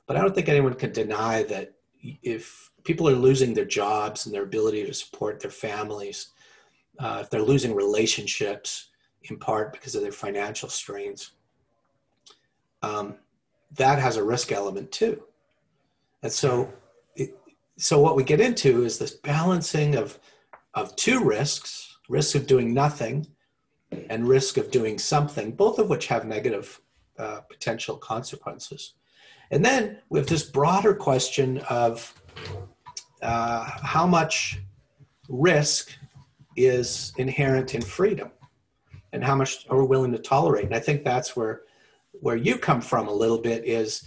But 0.07 0.17
I 0.17 0.21
don't 0.21 0.33
think 0.33 0.49
anyone 0.49 0.73
can 0.73 0.91
deny 0.91 1.43
that 1.43 1.73
if 2.01 2.71
people 2.83 3.09
are 3.09 3.15
losing 3.15 3.53
their 3.53 3.65
jobs 3.65 4.25
and 4.25 4.33
their 4.33 4.43
ability 4.43 4.85
to 4.85 4.93
support 4.93 5.39
their 5.39 5.51
families, 5.51 6.29
uh, 6.99 7.19
if 7.21 7.29
they're 7.29 7.41
losing 7.41 7.75
relationships 7.75 8.89
in 9.23 9.37
part 9.37 9.73
because 9.73 9.95
of 9.95 10.01
their 10.01 10.11
financial 10.11 10.69
strains, 10.69 11.31
um, 12.85 13.15
that 13.77 13.97
has 13.99 14.17
a 14.17 14.23
risk 14.23 14.51
element 14.51 14.91
too. 14.91 15.23
And 16.23 16.31
so, 16.31 16.71
it, 17.15 17.35
so 17.77 17.99
what 17.99 18.15
we 18.15 18.23
get 18.23 18.39
into 18.39 18.83
is 18.83 18.97
this 18.97 19.11
balancing 19.11 19.95
of 19.95 20.19
of 20.73 20.95
two 20.95 21.23
risks: 21.23 21.97
risk 22.09 22.35
of 22.35 22.45
doing 22.47 22.73
nothing 22.73 23.27
and 24.09 24.27
risk 24.27 24.57
of 24.57 24.71
doing 24.71 24.99
something, 24.99 25.51
both 25.51 25.79
of 25.79 25.89
which 25.89 26.07
have 26.07 26.25
negative 26.25 26.81
uh, 27.17 27.39
potential 27.49 27.97
consequences. 27.97 28.95
And 29.51 29.63
then 29.63 29.99
we 30.09 30.19
have 30.19 30.27
this 30.27 30.43
broader 30.43 30.93
question 30.93 31.59
of 31.69 32.13
uh, 33.21 33.63
how 33.95 34.05
much 34.05 34.59
risk 35.29 35.91
is 36.57 37.13
inherent 37.17 37.73
in 37.75 37.81
freedom 37.81 38.31
and 39.13 39.23
how 39.23 39.35
much 39.35 39.65
are 39.69 39.79
we 39.79 39.85
willing 39.85 40.11
to 40.11 40.17
tolerate. 40.17 40.65
And 40.65 40.75
I 40.75 40.79
think 40.79 41.03
that's 41.03 41.35
where 41.35 41.61
where 42.21 42.35
you 42.35 42.57
come 42.57 42.81
from 42.81 43.07
a 43.07 43.13
little 43.13 43.37
bit 43.37 43.65
is 43.65 44.03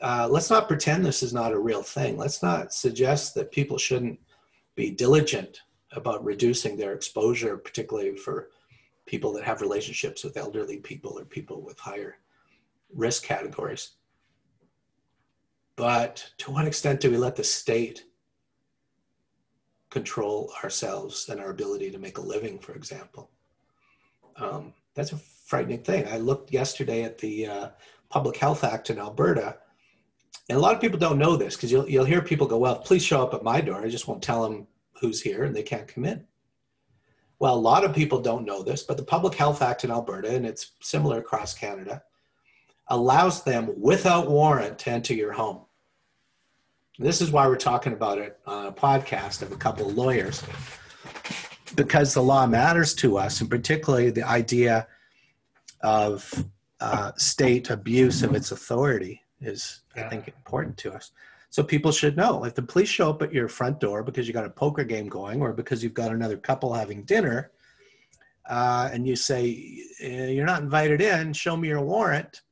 uh, 0.00 0.26
let's 0.30 0.50
not 0.50 0.68
pretend 0.68 1.04
this 1.04 1.22
is 1.22 1.34
not 1.34 1.52
a 1.52 1.58
real 1.58 1.82
thing. 1.82 2.16
Let's 2.16 2.42
not 2.42 2.72
suggest 2.72 3.34
that 3.34 3.52
people 3.52 3.76
shouldn't 3.76 4.18
be 4.74 4.90
diligent 4.90 5.60
about 5.92 6.24
reducing 6.24 6.76
their 6.76 6.94
exposure, 6.94 7.56
particularly 7.56 8.16
for 8.16 8.48
people 9.06 9.32
that 9.32 9.44
have 9.44 9.60
relationships 9.60 10.24
with 10.24 10.36
elderly 10.36 10.78
people 10.78 11.18
or 11.18 11.24
people 11.24 11.62
with 11.62 11.78
higher 11.78 12.16
risk 12.94 13.24
categories. 13.24 13.90
But 15.76 16.30
to 16.38 16.50
what 16.50 16.66
extent 16.66 17.00
do 17.00 17.10
we 17.10 17.16
let 17.16 17.36
the 17.36 17.44
state 17.44 18.04
control 19.90 20.52
ourselves 20.62 21.28
and 21.28 21.40
our 21.40 21.50
ability 21.50 21.90
to 21.90 21.98
make 21.98 22.18
a 22.18 22.22
living, 22.22 22.58
for 22.58 22.72
example? 22.72 23.30
Um, 24.36 24.72
that's 24.94 25.12
a 25.12 25.16
frightening 25.50 25.82
thing. 25.82 26.06
I 26.06 26.18
looked 26.18 26.52
yesterday 26.52 27.02
at 27.02 27.18
the 27.18 27.46
uh, 27.46 27.68
Public 28.08 28.36
Health 28.36 28.62
Act 28.62 28.88
in 28.88 29.00
Alberta, 29.00 29.56
and 30.48 30.56
a 30.56 30.60
lot 30.60 30.76
of 30.76 30.80
people 30.80 30.98
don't 30.98 31.18
know 31.18 31.36
this 31.36 31.56
because 31.56 31.72
you'll, 31.72 31.90
you'll 31.90 32.04
hear 32.04 32.22
people 32.22 32.46
go, 32.46 32.56
Well, 32.56 32.78
please 32.78 33.02
show 33.02 33.20
up 33.20 33.34
at 33.34 33.42
my 33.42 33.60
door. 33.60 33.82
I 33.82 33.88
just 33.88 34.06
won't 34.06 34.22
tell 34.22 34.44
them 34.44 34.68
who's 35.00 35.20
here 35.20 35.42
and 35.42 35.54
they 35.54 35.64
can't 35.64 35.88
come 35.88 36.04
in. 36.04 36.24
Well, 37.40 37.54
a 37.54 37.66
lot 37.72 37.84
of 37.84 37.92
people 37.92 38.20
don't 38.20 38.44
know 38.44 38.62
this, 38.62 38.84
but 38.84 38.96
the 38.96 39.02
Public 39.02 39.34
Health 39.34 39.60
Act 39.60 39.82
in 39.82 39.90
Alberta, 39.90 40.32
and 40.32 40.46
it's 40.46 40.72
similar 40.80 41.18
across 41.18 41.52
Canada, 41.52 42.02
allows 42.86 43.42
them 43.42 43.74
without 43.76 44.30
warrant 44.30 44.78
to 44.80 44.90
enter 44.90 45.14
your 45.14 45.32
home. 45.32 45.64
This 46.98 47.20
is 47.20 47.32
why 47.32 47.48
we're 47.48 47.56
talking 47.56 47.92
about 47.92 48.18
it 48.18 48.38
on 48.46 48.66
a 48.66 48.72
podcast 48.72 49.42
of 49.42 49.50
a 49.50 49.56
couple 49.56 49.88
of 49.88 49.96
lawyers, 49.96 50.44
because 51.74 52.14
the 52.14 52.22
law 52.22 52.46
matters 52.46 52.94
to 52.96 53.16
us, 53.16 53.40
and 53.40 53.50
particularly 53.50 54.10
the 54.10 54.22
idea 54.22 54.86
of 55.82 56.44
uh, 56.80 57.12
state 57.16 57.70
abuse 57.70 58.22
of 58.22 58.34
its 58.34 58.52
authority 58.52 59.22
is, 59.40 59.82
I 59.96 60.02
think, 60.02 60.28
important 60.28 60.76
to 60.78 60.92
us. 60.92 61.12
So 61.50 61.64
people 61.64 61.90
should 61.90 62.16
know 62.16 62.44
if 62.44 62.54
the 62.54 62.62
police 62.62 62.88
show 62.88 63.10
up 63.10 63.22
at 63.22 63.32
your 63.32 63.48
front 63.48 63.80
door 63.80 64.02
because 64.02 64.28
you 64.28 64.32
got 64.32 64.44
a 64.44 64.50
poker 64.50 64.84
game 64.84 65.08
going 65.08 65.42
or 65.42 65.52
because 65.52 65.82
you've 65.82 65.94
got 65.94 66.12
another 66.12 66.36
couple 66.36 66.72
having 66.72 67.02
dinner, 67.02 67.50
uh, 68.48 68.88
and 68.92 69.06
you 69.06 69.16
say 69.16 69.84
"Eh, 70.00 70.28
you're 70.28 70.46
not 70.46 70.62
invited 70.62 71.00
in, 71.00 71.32
show 71.32 71.56
me 71.56 71.68
your 71.68 71.80
warrant. 71.80 72.42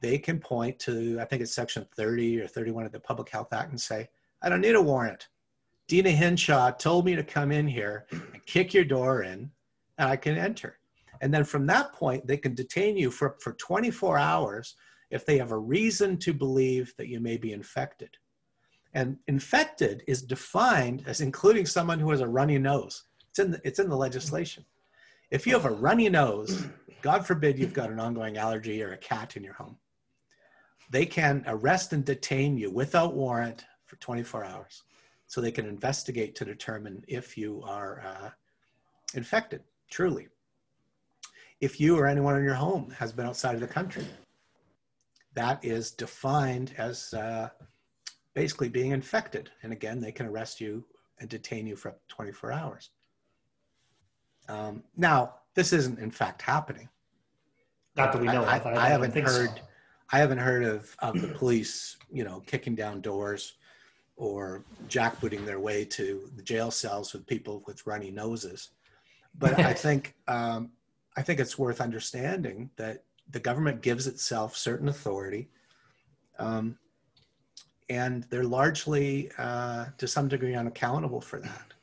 They 0.00 0.18
can 0.18 0.40
point 0.40 0.78
to 0.80 1.18
I 1.20 1.24
think 1.24 1.42
it's 1.42 1.54
section 1.54 1.86
30 1.94 2.40
or 2.40 2.48
31 2.48 2.84
of 2.84 2.92
the 2.92 2.98
Public 2.98 3.28
Health 3.28 3.52
Act 3.52 3.70
and 3.70 3.80
say 3.80 4.08
I 4.42 4.48
don't 4.48 4.60
need 4.60 4.74
a 4.74 4.82
warrant. 4.82 5.28
Deena 5.86 6.10
Hinshaw 6.10 6.72
told 6.72 7.04
me 7.04 7.14
to 7.14 7.22
come 7.22 7.52
in 7.52 7.68
here 7.68 8.06
and 8.10 8.44
kick 8.46 8.74
your 8.74 8.84
door 8.84 9.22
in 9.22 9.50
and 9.98 10.08
I 10.08 10.16
can 10.16 10.36
enter. 10.36 10.78
And 11.22 11.32
then 11.32 11.44
from 11.44 11.66
that 11.68 11.92
point, 11.92 12.26
they 12.26 12.36
can 12.36 12.54
detain 12.54 12.96
you 12.96 13.10
for, 13.10 13.36
for 13.40 13.52
24 13.52 14.18
hours 14.18 14.74
if 15.10 15.24
they 15.24 15.38
have 15.38 15.52
a 15.52 15.58
reason 15.58 16.18
to 16.18 16.34
believe 16.34 16.92
that 16.98 17.06
you 17.06 17.20
may 17.20 17.36
be 17.36 17.52
infected. 17.52 18.10
And 18.92 19.16
infected 19.28 20.02
is 20.08 20.20
defined 20.20 21.04
as 21.06 21.20
including 21.20 21.64
someone 21.64 22.00
who 22.00 22.10
has 22.10 22.20
a 22.20 22.28
runny 22.28 22.58
nose. 22.58 23.04
It's 23.30 23.38
in 23.38 23.52
the, 23.52 23.60
it's 23.64 23.78
in 23.78 23.88
the 23.88 23.96
legislation. 23.96 24.66
If 25.30 25.46
you 25.46 25.54
have 25.54 25.64
a 25.64 25.70
runny 25.70 26.08
nose, 26.08 26.66
God 27.02 27.24
forbid 27.24 27.58
you've 27.58 27.72
got 27.72 27.90
an 27.90 28.00
ongoing 28.00 28.36
allergy 28.36 28.82
or 28.82 28.92
a 28.92 28.98
cat 28.98 29.36
in 29.36 29.44
your 29.44 29.54
home, 29.54 29.78
they 30.90 31.06
can 31.06 31.44
arrest 31.46 31.92
and 31.92 32.04
detain 32.04 32.58
you 32.58 32.70
without 32.70 33.14
warrant 33.14 33.64
for 33.86 33.96
24 33.96 34.44
hours. 34.44 34.82
So 35.28 35.40
they 35.40 35.52
can 35.52 35.66
investigate 35.66 36.34
to 36.34 36.44
determine 36.44 37.02
if 37.06 37.38
you 37.38 37.62
are 37.64 38.02
uh, 38.04 38.30
infected, 39.14 39.62
truly. 39.88 40.28
If 41.62 41.80
you 41.80 41.96
or 41.96 42.06
anyone 42.06 42.36
in 42.36 42.44
your 42.44 42.54
home 42.54 42.90
has 42.98 43.12
been 43.12 43.24
outside 43.24 43.54
of 43.54 43.60
the 43.60 43.68
country, 43.68 44.04
that 45.34 45.64
is 45.64 45.92
defined 45.92 46.74
as 46.76 47.14
uh, 47.14 47.48
basically 48.34 48.68
being 48.68 48.90
infected. 48.90 49.48
And 49.62 49.72
again, 49.72 50.00
they 50.00 50.10
can 50.10 50.26
arrest 50.26 50.60
you 50.60 50.84
and 51.20 51.30
detain 51.30 51.66
you 51.66 51.76
for 51.76 51.90
up 51.90 52.00
to 52.08 52.14
24 52.14 52.52
hours. 52.52 52.90
Um, 54.48 54.82
now, 54.96 55.36
this 55.54 55.72
isn't 55.72 56.00
in 56.00 56.10
fact 56.10 56.42
happening. 56.42 56.88
Not 57.96 58.12
that 58.12 58.20
we 58.20 58.26
know 58.26 58.42
I, 58.42 58.56
of. 58.56 58.66
I, 58.66 58.70
I, 58.72 58.86
I 58.86 58.88
haven't 58.88 59.14
heard. 59.14 59.50
so. 59.50 59.62
I 60.10 60.18
haven't 60.18 60.38
heard 60.38 60.64
of, 60.64 60.94
of 60.98 61.20
the 61.20 61.28
police, 61.28 61.96
you 62.12 62.24
know, 62.24 62.42
kicking 62.44 62.74
down 62.74 63.00
doors 63.00 63.54
or 64.16 64.64
jackbooting 64.88 65.46
their 65.46 65.60
way 65.60 65.84
to 65.86 66.28
the 66.36 66.42
jail 66.42 66.70
cells 66.70 67.12
with 67.12 67.26
people 67.26 67.62
with 67.66 67.86
runny 67.86 68.10
noses. 68.10 68.70
But 69.38 69.58
I 69.60 69.72
think 69.86 70.14
um, 70.28 70.70
I 71.16 71.22
think 71.22 71.40
it's 71.40 71.58
worth 71.58 71.80
understanding 71.80 72.70
that 72.76 73.04
the 73.30 73.40
government 73.40 73.82
gives 73.82 74.06
itself 74.06 74.56
certain 74.56 74.88
authority, 74.88 75.48
um, 76.38 76.78
and 77.88 78.24
they're 78.24 78.44
largely, 78.44 79.30
uh, 79.38 79.86
to 79.98 80.06
some 80.06 80.28
degree, 80.28 80.54
unaccountable 80.54 81.20
for 81.20 81.40
that. 81.40 81.74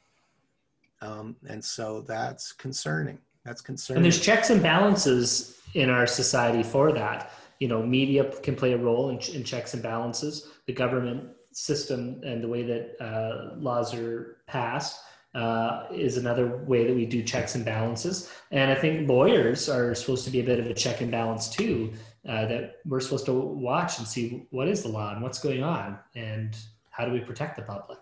Um, 1.02 1.36
and 1.48 1.64
so 1.64 2.02
that's 2.02 2.52
concerning. 2.52 3.20
That's 3.46 3.62
concerning. 3.62 4.00
And 4.00 4.06
there's 4.06 4.20
checks 4.20 4.50
and 4.50 4.62
balances 4.62 5.60
in 5.74 5.90
our 5.90 6.08
society 6.08 6.64
for 6.64 6.92
that. 6.94 7.32
You 7.60 7.68
know, 7.68 7.82
media 7.84 8.32
can 8.42 8.56
play 8.56 8.74
a 8.74 8.78
role 8.78 9.10
in, 9.10 9.20
in 9.34 9.44
checks 9.44 9.74
and 9.74 9.84
balances. 9.84 10.50
The 10.66 10.74
government 10.74 11.30
system 11.52 12.22
and 12.24 12.44
the 12.44 12.48
way 12.48 12.64
that 12.64 12.96
uh, 13.02 13.56
laws 13.58 13.94
are 13.94 14.38
passed 14.48 15.02
uh, 15.36 15.86
is 15.94 16.18
another 16.18 16.58
way 16.66 16.86
that 16.88 16.96
we 16.96 17.06
do 17.06 17.24
checks 17.24 17.56
and 17.56 17.64
balances. 17.64 18.32
And 18.52 18.72
I 18.72 18.76
think 18.76 19.08
lawyers 19.08 19.70
are 19.70 19.94
supposed 19.94 20.26
to 20.26 20.32
be 20.32 20.40
a 20.40 20.44
bit 20.44 20.60
of 20.60 20.66
a 20.66 20.74
check 20.74 21.02
and 21.02 21.12
balance 21.12 21.50
too. 21.50 21.94
Uh, 22.28 22.46
that 22.46 22.76
we're 22.86 23.00
supposed 23.00 23.26
to 23.26 23.32
watch 23.32 23.98
and 23.98 24.08
see 24.08 24.46
what 24.50 24.68
is 24.68 24.84
the 24.84 24.90
law 24.90 25.14
and 25.14 25.22
what's 25.22 25.40
going 25.40 25.64
on 25.64 25.98
and 26.16 26.58
how 26.90 27.06
do 27.06 27.12
we 27.12 27.20
protect 27.22 27.56
the 27.56 27.62
public. 27.62 27.98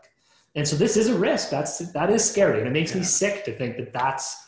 And 0.56 0.68
so 0.68 0.76
this 0.76 0.98
is 0.98 1.08
a 1.08 1.18
risk. 1.18 1.52
That's 1.52 1.78
that 1.92 2.10
is 2.10 2.28
scary, 2.28 2.58
and 2.60 2.68
it 2.68 2.72
makes 2.72 2.96
me 2.96 3.04
sick 3.04 3.46
to 3.46 3.56
think 3.56 3.78
that 3.78 3.94
that's 3.94 4.48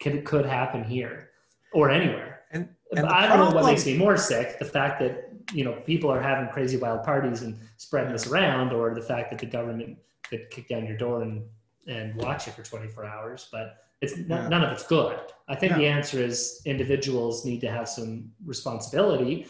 could 0.00 0.24
could 0.24 0.46
happen 0.46 0.82
here 0.82 1.30
or 1.74 1.90
anywhere. 1.90 2.40
and, 2.52 2.68
and 2.96 3.06
I 3.06 3.26
don't 3.26 3.38
know 3.38 3.54
what 3.54 3.66
makes 3.66 3.84
me 3.84 3.94
more 3.94 4.16
sick: 4.16 4.58
the 4.58 4.64
fact 4.64 5.00
that 5.00 5.30
you 5.52 5.64
know 5.64 5.72
people 5.84 6.10
are 6.10 6.20
having 6.20 6.48
crazy 6.48 6.78
wild 6.78 7.04
parties 7.04 7.42
and 7.42 7.58
spreading 7.76 8.10
this 8.10 8.26
around, 8.26 8.72
or 8.72 8.94
the 8.94 9.02
fact 9.02 9.30
that 9.32 9.38
the 9.38 9.46
government 9.46 9.98
could 10.22 10.48
kick 10.50 10.68
down 10.68 10.86
your 10.86 10.96
door 10.96 11.20
and 11.20 11.42
and 11.86 12.14
watch 12.14 12.48
it 12.48 12.54
for 12.54 12.62
24 12.62 13.04
hours. 13.04 13.48
But 13.50 13.76
it's 14.00 14.14
n- 14.14 14.26
Yeah. 14.28 14.48
none 14.48 14.62
of 14.64 14.72
it's 14.72 14.86
good. 14.86 15.18
I 15.48 15.54
think 15.56 15.74
the 15.74 15.86
answer 15.86 16.18
is 16.18 16.62
individuals 16.64 17.44
need 17.44 17.60
to 17.62 17.70
have 17.70 17.88
some 17.88 18.32
responsibility, 18.44 19.46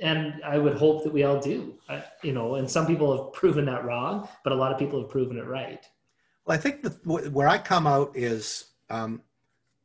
and 0.00 0.42
I 0.44 0.56
would 0.58 0.76
hope 0.76 1.04
that 1.04 1.12
we 1.12 1.24
all 1.24 1.38
do. 1.40 1.74
I, 1.88 2.04
you 2.22 2.32
know, 2.32 2.54
and 2.54 2.70
some 2.70 2.86
people 2.86 3.16
have 3.16 3.32
proven 3.32 3.64
that 3.66 3.84
wrong, 3.84 4.28
but 4.44 4.52
a 4.52 4.56
lot 4.56 4.72
of 4.72 4.78
people 4.78 5.00
have 5.00 5.10
proven 5.10 5.36
it 5.36 5.44
right. 5.46 5.84
Well, 6.46 6.56
I 6.56 6.60
think 6.60 6.82
the, 6.82 6.90
where 7.30 7.48
I 7.48 7.58
come 7.58 7.86
out 7.86 8.16
is 8.16 8.70
um, 8.88 9.22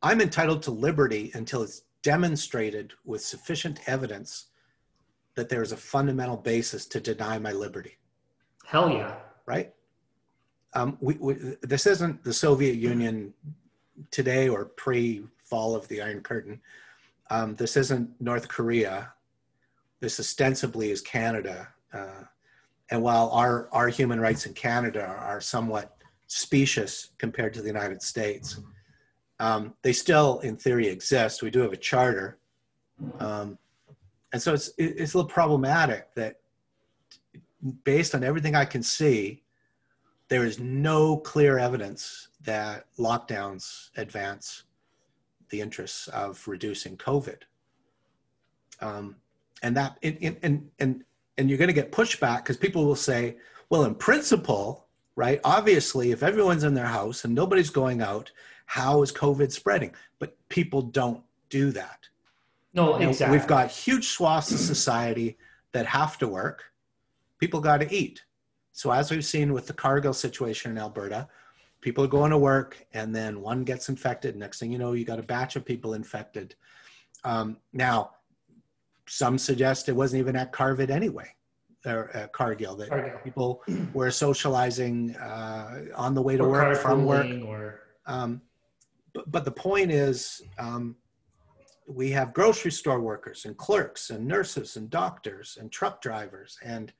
I'm 0.02 0.20
entitled 0.20 0.62
to 0.64 0.70
liberty 0.70 1.30
until 1.34 1.62
it's 1.62 1.82
demonstrated 2.02 2.92
with 3.04 3.20
sufficient 3.22 3.80
evidence 3.88 4.46
that 5.34 5.48
there 5.50 5.62
is 5.62 5.72
a 5.72 5.76
fundamental 5.76 6.36
basis 6.36 6.86
to 6.86 7.00
deny 7.00 7.38
my 7.38 7.52
liberty, 7.52 7.98
Hell 8.64 8.88
yeah. 8.90 9.16
right? 9.44 9.74
Um, 10.74 10.98
we, 11.00 11.14
we, 11.14 11.34
this 11.62 11.86
isn't 11.86 12.22
the 12.22 12.32
Soviet 12.32 12.76
Union 12.76 13.32
today 14.10 14.48
or 14.48 14.66
pre 14.66 15.24
fall 15.44 15.74
of 15.74 15.86
the 15.88 16.02
Iron 16.02 16.20
Curtain. 16.20 16.60
Um, 17.30 17.54
this 17.56 17.76
isn't 17.76 18.10
North 18.20 18.48
Korea. 18.48 19.12
This 20.00 20.20
ostensibly 20.20 20.90
is 20.90 21.00
Canada. 21.00 21.68
Uh, 21.92 22.24
and 22.90 23.02
while 23.02 23.30
our, 23.30 23.68
our 23.72 23.88
human 23.88 24.20
rights 24.20 24.46
in 24.46 24.54
Canada 24.54 25.04
are 25.04 25.40
somewhat 25.40 25.96
specious 26.26 27.10
compared 27.18 27.54
to 27.54 27.60
the 27.60 27.66
United 27.66 28.02
States, 28.02 28.60
um, 29.40 29.74
they 29.82 29.92
still, 29.92 30.38
in 30.40 30.56
theory, 30.56 30.86
exist. 30.86 31.42
We 31.42 31.50
do 31.50 31.60
have 31.60 31.72
a 31.72 31.76
charter. 31.76 32.38
Um, 33.18 33.58
and 34.32 34.40
so 34.40 34.54
it's, 34.54 34.70
it's 34.78 35.14
a 35.14 35.18
little 35.18 35.28
problematic 35.28 36.14
that 36.14 36.40
based 37.84 38.14
on 38.14 38.22
everything 38.22 38.54
I 38.54 38.64
can 38.64 38.82
see, 38.82 39.42
there 40.28 40.44
is 40.44 40.58
no 40.58 41.16
clear 41.18 41.58
evidence 41.58 42.28
that 42.42 42.86
lockdowns 42.98 43.90
advance 43.96 44.64
the 45.50 45.60
interests 45.60 46.08
of 46.08 46.46
reducing 46.48 46.96
COVID. 46.96 47.42
Um, 48.80 49.16
and 49.62 49.76
that, 49.76 49.98
and, 50.02 50.38
and- 50.42 50.70
and, 50.78 51.04
and, 51.38 51.48
you're 51.48 51.58
going 51.58 51.68
to 51.68 51.74
get 51.74 51.92
pushback 51.92 52.38
because 52.38 52.56
people 52.56 52.84
will 52.84 52.96
say, 52.96 53.36
well, 53.70 53.84
in 53.84 53.94
principle, 53.94 54.86
right? 55.14 55.40
Obviously, 55.44 56.10
if 56.10 56.22
everyone's 56.22 56.64
in 56.64 56.74
their 56.74 56.86
house 56.86 57.24
and 57.24 57.34
nobody's 57.34 57.70
going 57.70 58.02
out, 58.02 58.30
how 58.66 59.02
is 59.02 59.12
COVID 59.12 59.52
spreading? 59.52 59.92
But 60.18 60.36
people 60.48 60.82
don't 60.82 61.22
do 61.48 61.70
that. 61.72 62.08
No, 62.74 62.96
exactly. 62.96 63.38
We've 63.38 63.46
got 63.46 63.70
huge 63.70 64.08
swaths 64.08 64.52
of 64.52 64.58
society 64.58 65.38
that 65.72 65.86
have 65.86 66.18
to 66.18 66.28
work. 66.28 66.64
People 67.38 67.60
got 67.60 67.78
to 67.80 67.94
eat. 67.94 68.22
So, 68.76 68.90
as 68.90 69.10
we've 69.10 69.24
seen 69.24 69.54
with 69.54 69.66
the 69.66 69.72
Cargill 69.72 70.12
situation 70.12 70.70
in 70.70 70.76
Alberta, 70.76 71.26
people 71.80 72.04
are 72.04 72.08
going 72.08 72.30
to 72.30 72.36
work 72.36 72.86
and 72.92 73.16
then 73.16 73.40
one 73.40 73.64
gets 73.64 73.88
infected. 73.88 74.36
Next 74.36 74.58
thing 74.58 74.70
you 74.70 74.76
know, 74.76 74.92
you 74.92 75.02
got 75.02 75.18
a 75.18 75.22
batch 75.22 75.56
of 75.56 75.64
people 75.64 75.94
infected. 75.94 76.54
Um, 77.24 77.56
now, 77.72 78.10
some 79.08 79.38
suggest 79.38 79.88
it 79.88 79.96
wasn't 79.96 80.20
even 80.20 80.36
at 80.36 80.52
Carvid 80.52 80.90
anyway, 80.90 81.26
or 81.86 82.14
at 82.14 82.34
Cargill, 82.34 82.76
that 82.76 82.90
Cargill. 82.90 83.18
people 83.24 83.62
were 83.94 84.10
socializing 84.10 85.16
uh, 85.16 85.86
on 85.94 86.14
the 86.14 86.20
way 86.20 86.36
to 86.36 86.42
Or 86.42 86.50
work, 86.50 86.76
from 86.76 87.06
work. 87.06 87.26
Or 87.46 87.80
Um, 88.04 88.42
but, 89.14 89.32
but 89.32 89.46
the 89.46 89.52
point 89.52 89.90
is, 89.90 90.42
um, 90.58 90.96
we 91.88 92.10
have 92.10 92.34
grocery 92.34 92.72
store 92.72 93.00
workers 93.00 93.46
and 93.46 93.56
clerks 93.56 94.10
and 94.10 94.26
nurses 94.26 94.76
and 94.76 94.90
doctors 94.90 95.56
and 95.58 95.72
truck 95.72 96.02
drivers 96.02 96.58
and 96.62 96.92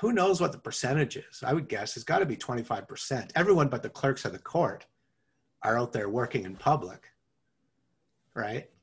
who 0.00 0.12
knows 0.12 0.40
what 0.40 0.52
the 0.52 0.58
percentage 0.58 1.16
is? 1.16 1.42
I 1.44 1.52
would 1.52 1.68
guess 1.68 1.96
it's 1.96 2.04
got 2.04 2.20
to 2.20 2.26
be 2.26 2.36
25%. 2.36 3.30
Everyone 3.34 3.68
but 3.68 3.82
the 3.82 3.88
clerks 3.88 4.24
of 4.24 4.32
the 4.32 4.38
court 4.38 4.86
are 5.62 5.78
out 5.78 5.92
there 5.92 6.08
working 6.08 6.44
in 6.44 6.56
public, 6.56 7.08
right? 8.34 8.68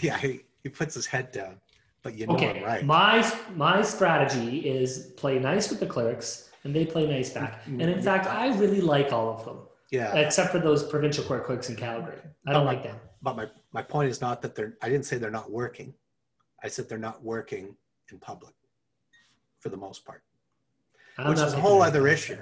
Yeah, 0.00 0.16
he, 0.16 0.40
he 0.62 0.70
puts 0.70 0.94
his 0.94 1.04
head 1.04 1.32
down, 1.32 1.60
but 2.02 2.14
you 2.14 2.26
know 2.26 2.32
okay, 2.32 2.60
I'm 2.60 2.64
right. 2.64 2.86
my 2.86 3.32
my 3.54 3.82
strategy 3.82 4.60
is 4.60 5.12
play 5.18 5.38
nice 5.38 5.68
with 5.68 5.80
the 5.80 5.86
clerks, 5.86 6.48
and 6.64 6.74
they 6.74 6.86
play 6.86 7.06
nice 7.06 7.28
back. 7.28 7.60
Mm-hmm. 7.64 7.82
And 7.82 7.90
in 7.90 8.00
fact, 8.00 8.26
I 8.26 8.56
really 8.56 8.80
like 8.80 9.12
all 9.12 9.28
of 9.28 9.44
them, 9.44 9.58
yeah, 9.90 10.14
except 10.14 10.50
for 10.50 10.60
those 10.60 10.82
provincial 10.82 11.24
court 11.24 11.44
clerks 11.44 11.68
in 11.68 11.76
Calgary. 11.76 12.16
I 12.46 12.54
don't 12.54 12.64
like 12.64 12.84
them. 12.84 12.96
but 13.20 13.36
my, 13.36 13.46
my 13.74 13.82
point 13.82 14.08
is 14.08 14.22
not 14.22 14.40
that 14.40 14.54
they're, 14.54 14.78
I 14.80 14.88
didn't 14.88 15.04
say 15.04 15.18
they're 15.18 15.30
not 15.30 15.50
working. 15.50 15.92
I 16.62 16.68
said 16.68 16.88
they're 16.88 16.96
not 16.96 17.22
working 17.22 17.76
in 18.10 18.18
public 18.18 18.54
for 19.62 19.68
the 19.68 19.76
most 19.76 20.04
part. 20.04 20.22
I'm 21.16 21.28
Which 21.28 21.38
is 21.40 21.54
a 21.54 21.60
whole 21.60 21.82
other 21.82 22.08
issue. 22.08 22.38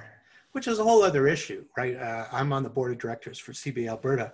which 0.52 0.66
is 0.66 0.78
a 0.78 0.84
whole 0.84 1.02
other 1.02 1.28
issue, 1.28 1.64
right? 1.76 1.96
Uh, 1.96 2.26
I'm 2.32 2.52
on 2.52 2.62
the 2.62 2.70
board 2.70 2.92
of 2.92 2.98
directors 2.98 3.38
for 3.38 3.52
CB 3.52 3.88
Alberta 3.88 4.32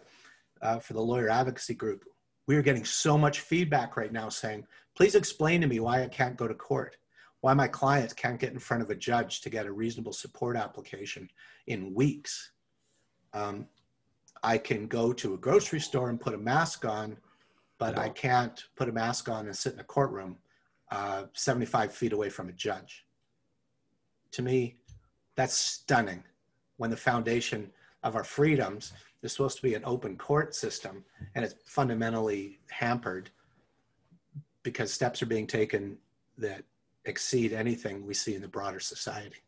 uh, 0.62 0.78
for 0.78 0.94
the 0.94 1.00
lawyer 1.00 1.28
advocacy 1.28 1.74
group. 1.74 2.04
We 2.46 2.56
are 2.56 2.62
getting 2.62 2.84
so 2.84 3.18
much 3.18 3.40
feedback 3.40 3.96
right 3.96 4.12
now 4.12 4.28
saying, 4.28 4.64
please 4.96 5.14
explain 5.14 5.60
to 5.60 5.66
me 5.66 5.80
why 5.80 6.02
I 6.02 6.08
can't 6.08 6.36
go 6.36 6.46
to 6.46 6.54
court, 6.54 6.96
why 7.40 7.54
my 7.54 7.66
clients 7.66 8.14
can't 8.14 8.38
get 8.38 8.52
in 8.52 8.58
front 8.58 8.82
of 8.82 8.90
a 8.90 8.94
judge 8.94 9.40
to 9.40 9.50
get 9.50 9.66
a 9.66 9.72
reasonable 9.72 10.12
support 10.12 10.56
application 10.56 11.28
in 11.66 11.92
weeks. 11.92 12.52
Um, 13.34 13.66
I 14.42 14.58
can 14.58 14.86
go 14.86 15.12
to 15.14 15.34
a 15.34 15.38
grocery 15.38 15.80
store 15.80 16.08
and 16.08 16.20
put 16.20 16.34
a 16.34 16.38
mask 16.38 16.84
on, 16.84 17.16
but 17.78 17.98
I 17.98 18.10
can't 18.10 18.62
put 18.76 18.88
a 18.88 18.92
mask 18.92 19.28
on 19.28 19.46
and 19.46 19.56
sit 19.56 19.74
in 19.74 19.80
a 19.80 19.84
courtroom 19.84 20.36
uh, 20.90 21.24
75 21.32 21.92
feet 21.92 22.12
away 22.12 22.28
from 22.28 22.48
a 22.48 22.52
judge. 22.52 23.04
To 24.32 24.42
me, 24.42 24.76
that's 25.34 25.54
stunning 25.54 26.22
when 26.76 26.90
the 26.90 26.96
foundation 26.96 27.70
of 28.02 28.16
our 28.16 28.24
freedoms 28.24 28.92
is 29.22 29.32
supposed 29.32 29.56
to 29.56 29.62
be 29.62 29.74
an 29.74 29.82
open 29.84 30.16
court 30.16 30.54
system, 30.54 31.04
and 31.34 31.44
it's 31.44 31.54
fundamentally 31.64 32.58
hampered 32.70 33.30
because 34.62 34.92
steps 34.92 35.22
are 35.22 35.26
being 35.26 35.46
taken 35.46 35.96
that 36.38 36.62
exceed 37.04 37.52
anything 37.52 38.06
we 38.06 38.14
see 38.14 38.34
in 38.34 38.42
the 38.42 38.48
broader 38.48 38.80
society. 38.80 39.42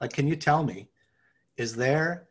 Like, 0.00 0.12
can 0.12 0.28
you 0.28 0.36
tell 0.36 0.62
me, 0.62 0.88
is 1.56 1.74
there 1.74 2.28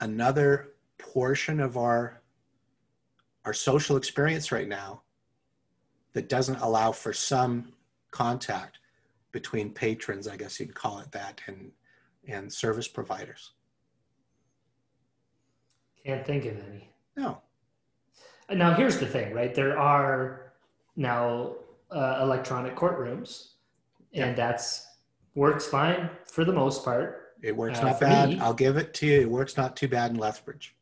another 0.00 0.72
portion 0.98 1.60
of 1.60 1.76
our 1.76 2.20
our 3.46 3.54
social 3.54 3.96
experience 3.96 4.52
right 4.52 4.68
now 4.68 5.00
that 6.12 6.28
doesn't 6.28 6.60
allow 6.60 6.92
for 6.92 7.12
some 7.12 7.72
contact 8.10 8.78
between 9.32 9.70
patrons, 9.72 10.26
I 10.28 10.36
guess 10.36 10.58
you'd 10.60 10.74
call 10.74 10.98
it 11.00 11.10
that, 11.12 11.40
and 11.46 11.70
and 12.28 12.52
service 12.52 12.88
providers? 12.88 13.52
Can't 16.04 16.24
think 16.26 16.44
of 16.46 16.56
any. 16.68 16.90
No. 17.16 17.38
Now 18.50 18.74
here's 18.74 18.98
the 18.98 19.06
thing, 19.06 19.32
right? 19.34 19.54
There 19.54 19.78
are 19.78 20.52
now 20.96 21.54
uh, 21.90 22.18
electronic 22.22 22.74
courtrooms, 22.74 23.50
and 24.12 24.36
that's 24.36 24.86
works 25.34 25.66
fine 25.66 26.10
for 26.24 26.44
the 26.44 26.52
most 26.52 26.84
part. 26.84 27.34
It 27.42 27.56
works 27.56 27.78
Uh, 27.78 27.84
not 27.90 28.00
bad. 28.00 28.28
me- 28.30 28.40
I'll 28.40 28.54
give 28.54 28.76
it 28.76 28.92
to 28.94 29.06
you. 29.06 29.20
It 29.22 29.30
works 29.30 29.56
not 29.56 29.76
too 29.76 29.88
bad 29.88 30.10
in 30.10 30.18
Lethbridge. 30.18 30.74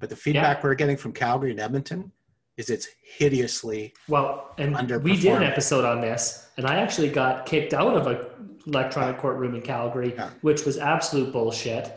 But 0.00 0.08
the 0.08 0.16
feedback 0.16 0.64
we're 0.64 0.74
getting 0.74 0.96
from 0.96 1.12
Calgary 1.12 1.50
and 1.50 1.60
Edmonton 1.60 2.10
is 2.56 2.70
it's 2.70 2.88
hideously 3.02 3.94
Well, 4.08 4.54
and 4.58 4.76
we 5.02 5.16
did 5.16 5.32
an 5.34 5.42
episode 5.42 5.84
on 5.84 6.00
this, 6.00 6.48
and 6.56 6.66
I 6.66 6.76
actually 6.76 7.08
got 7.10 7.46
kicked 7.46 7.74
out 7.74 7.96
of 7.96 8.06
a 8.06 8.30
electronic 8.66 9.18
courtroom 9.18 9.54
in 9.54 9.62
Calgary, 9.62 10.14
Yeah. 10.16 10.30
which 10.40 10.64
was 10.64 10.78
absolute 10.78 11.32
bullshit. 11.32 11.92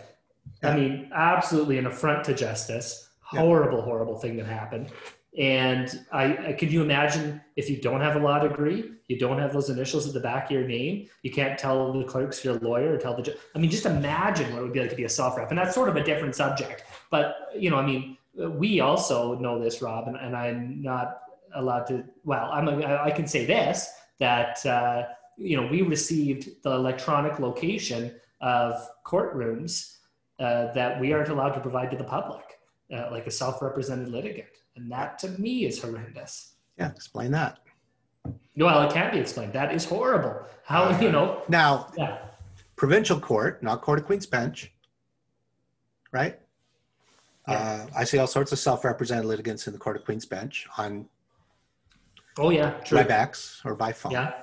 Yeah. 0.63 0.69
I 0.71 0.75
mean, 0.75 1.09
absolutely 1.13 1.77
an 1.77 1.85
affront 1.85 2.25
to 2.25 2.33
justice. 2.33 3.09
Yeah. 3.33 3.41
Horrible, 3.41 3.81
horrible 3.81 4.17
thing 4.17 4.35
that 4.37 4.45
happened. 4.47 4.91
And 5.37 6.03
I, 6.11 6.47
I 6.47 6.53
could 6.53 6.71
you 6.71 6.81
imagine 6.81 7.39
if 7.55 7.69
you 7.69 7.79
don't 7.79 8.01
have 8.01 8.15
a 8.15 8.19
law 8.19 8.39
degree, 8.39 8.91
you 9.07 9.19
don't 9.19 9.37
have 9.37 9.53
those 9.53 9.69
initials 9.69 10.07
at 10.07 10.13
the 10.13 10.19
back 10.19 10.45
of 10.45 10.51
your 10.51 10.67
name, 10.67 11.07
you 11.21 11.31
can't 11.31 11.59
tell 11.59 11.93
the 11.93 12.03
clerks 12.05 12.43
you're 12.43 12.57
a 12.57 12.59
lawyer 12.59 12.93
or 12.93 12.97
tell 12.97 13.15
the 13.15 13.21
judge. 13.21 13.37
I 13.55 13.59
mean, 13.59 13.69
just 13.69 13.85
imagine 13.85 14.51
what 14.51 14.59
it 14.59 14.63
would 14.63 14.73
be 14.73 14.79
like 14.79 14.89
to 14.89 14.95
be 14.95 15.03
a 15.03 15.09
self 15.09 15.37
rep. 15.37 15.49
And 15.49 15.57
that's 15.57 15.75
sort 15.75 15.89
of 15.89 15.95
a 15.95 16.03
different 16.03 16.33
subject. 16.35 16.83
But, 17.11 17.35
you 17.55 17.69
know, 17.69 17.77
I 17.77 17.85
mean, 17.85 18.16
we 18.37 18.79
also 18.79 19.35
know 19.39 19.59
this, 19.59 19.81
Rob, 19.81 20.07
and, 20.07 20.15
and 20.15 20.35
I'm 20.35 20.81
not 20.81 21.19
allowed 21.55 21.87
to, 21.87 22.03
well, 22.23 22.49
I'm, 22.51 22.69
I 22.83 23.11
can 23.11 23.27
say 23.27 23.45
this 23.45 23.89
that, 24.19 24.63
uh, 24.65 25.03
you 25.37 25.59
know, 25.59 25.67
we 25.67 25.81
received 25.81 26.63
the 26.63 26.71
electronic 26.71 27.39
location 27.39 28.13
of 28.41 28.87
courtrooms 29.05 29.97
uh, 30.39 30.71
that 30.73 30.99
we 30.99 31.13
aren't 31.13 31.29
allowed 31.29 31.51
to 31.51 31.59
provide 31.59 31.91
to 31.91 31.97
the 31.97 32.03
public, 32.03 32.59
uh, 32.93 33.09
like 33.11 33.27
a 33.27 33.31
self 33.31 33.61
represented 33.61 34.09
litigant. 34.09 34.47
And 34.75 34.91
that 34.91 35.17
to 35.19 35.29
me 35.29 35.65
is 35.65 35.81
horrendous. 35.81 36.53
yeah. 36.77 36.91
Explain 36.91 37.31
that 37.31 37.59
Well, 38.55 38.81
it 38.87 38.93
can't 38.93 39.11
be 39.11 39.19
explained. 39.19 39.53
That 39.53 39.73
is 39.73 39.85
horrible. 39.85 40.45
How, 40.63 40.99
you 40.99 41.11
know, 41.11 41.43
now. 41.47 41.91
yeah. 41.97 42.19
Provincial 42.75 43.19
court, 43.19 43.63
not 43.63 43.81
court 43.81 43.97
of 43.99 44.05
Queen's 44.05 44.27
Bench, 44.27 44.71
right? 46.11 46.39
Uh, 47.47 47.85
I 47.95 48.03
see 48.03 48.17
all 48.17 48.27
sorts 48.27 48.51
of 48.51 48.59
self-represented 48.59 49.25
litigants 49.25 49.67
in 49.67 49.73
the 49.73 49.79
court 49.79 49.95
of 49.95 50.03
Queen's 50.05 50.25
Bench 50.25 50.67
on 50.77 51.07
Oh, 52.39 52.51
yeah. 52.51 52.71
True. 52.85 52.99
WebEx 52.99 53.65
or 53.65 53.73
by 53.73 53.91
phone. 53.91 54.11
Yeah. 54.11 54.33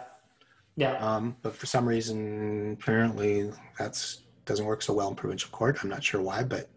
Yeah. 0.77 0.95
Um, 0.97 1.37
but 1.43 1.55
for 1.55 1.67
some 1.67 1.87
reason, 1.87 2.73
apparently, 2.81 3.53
that's 3.79 4.23
doesn't 4.47 4.67
work 4.67 4.83
so 4.83 4.93
well 4.93 5.09
in 5.09 5.15
provincial 5.15 5.51
court. 5.51 5.79
I'm 5.83 5.89
not 5.89 6.03
sure 6.03 6.21
why, 6.21 6.43
but 6.43 6.69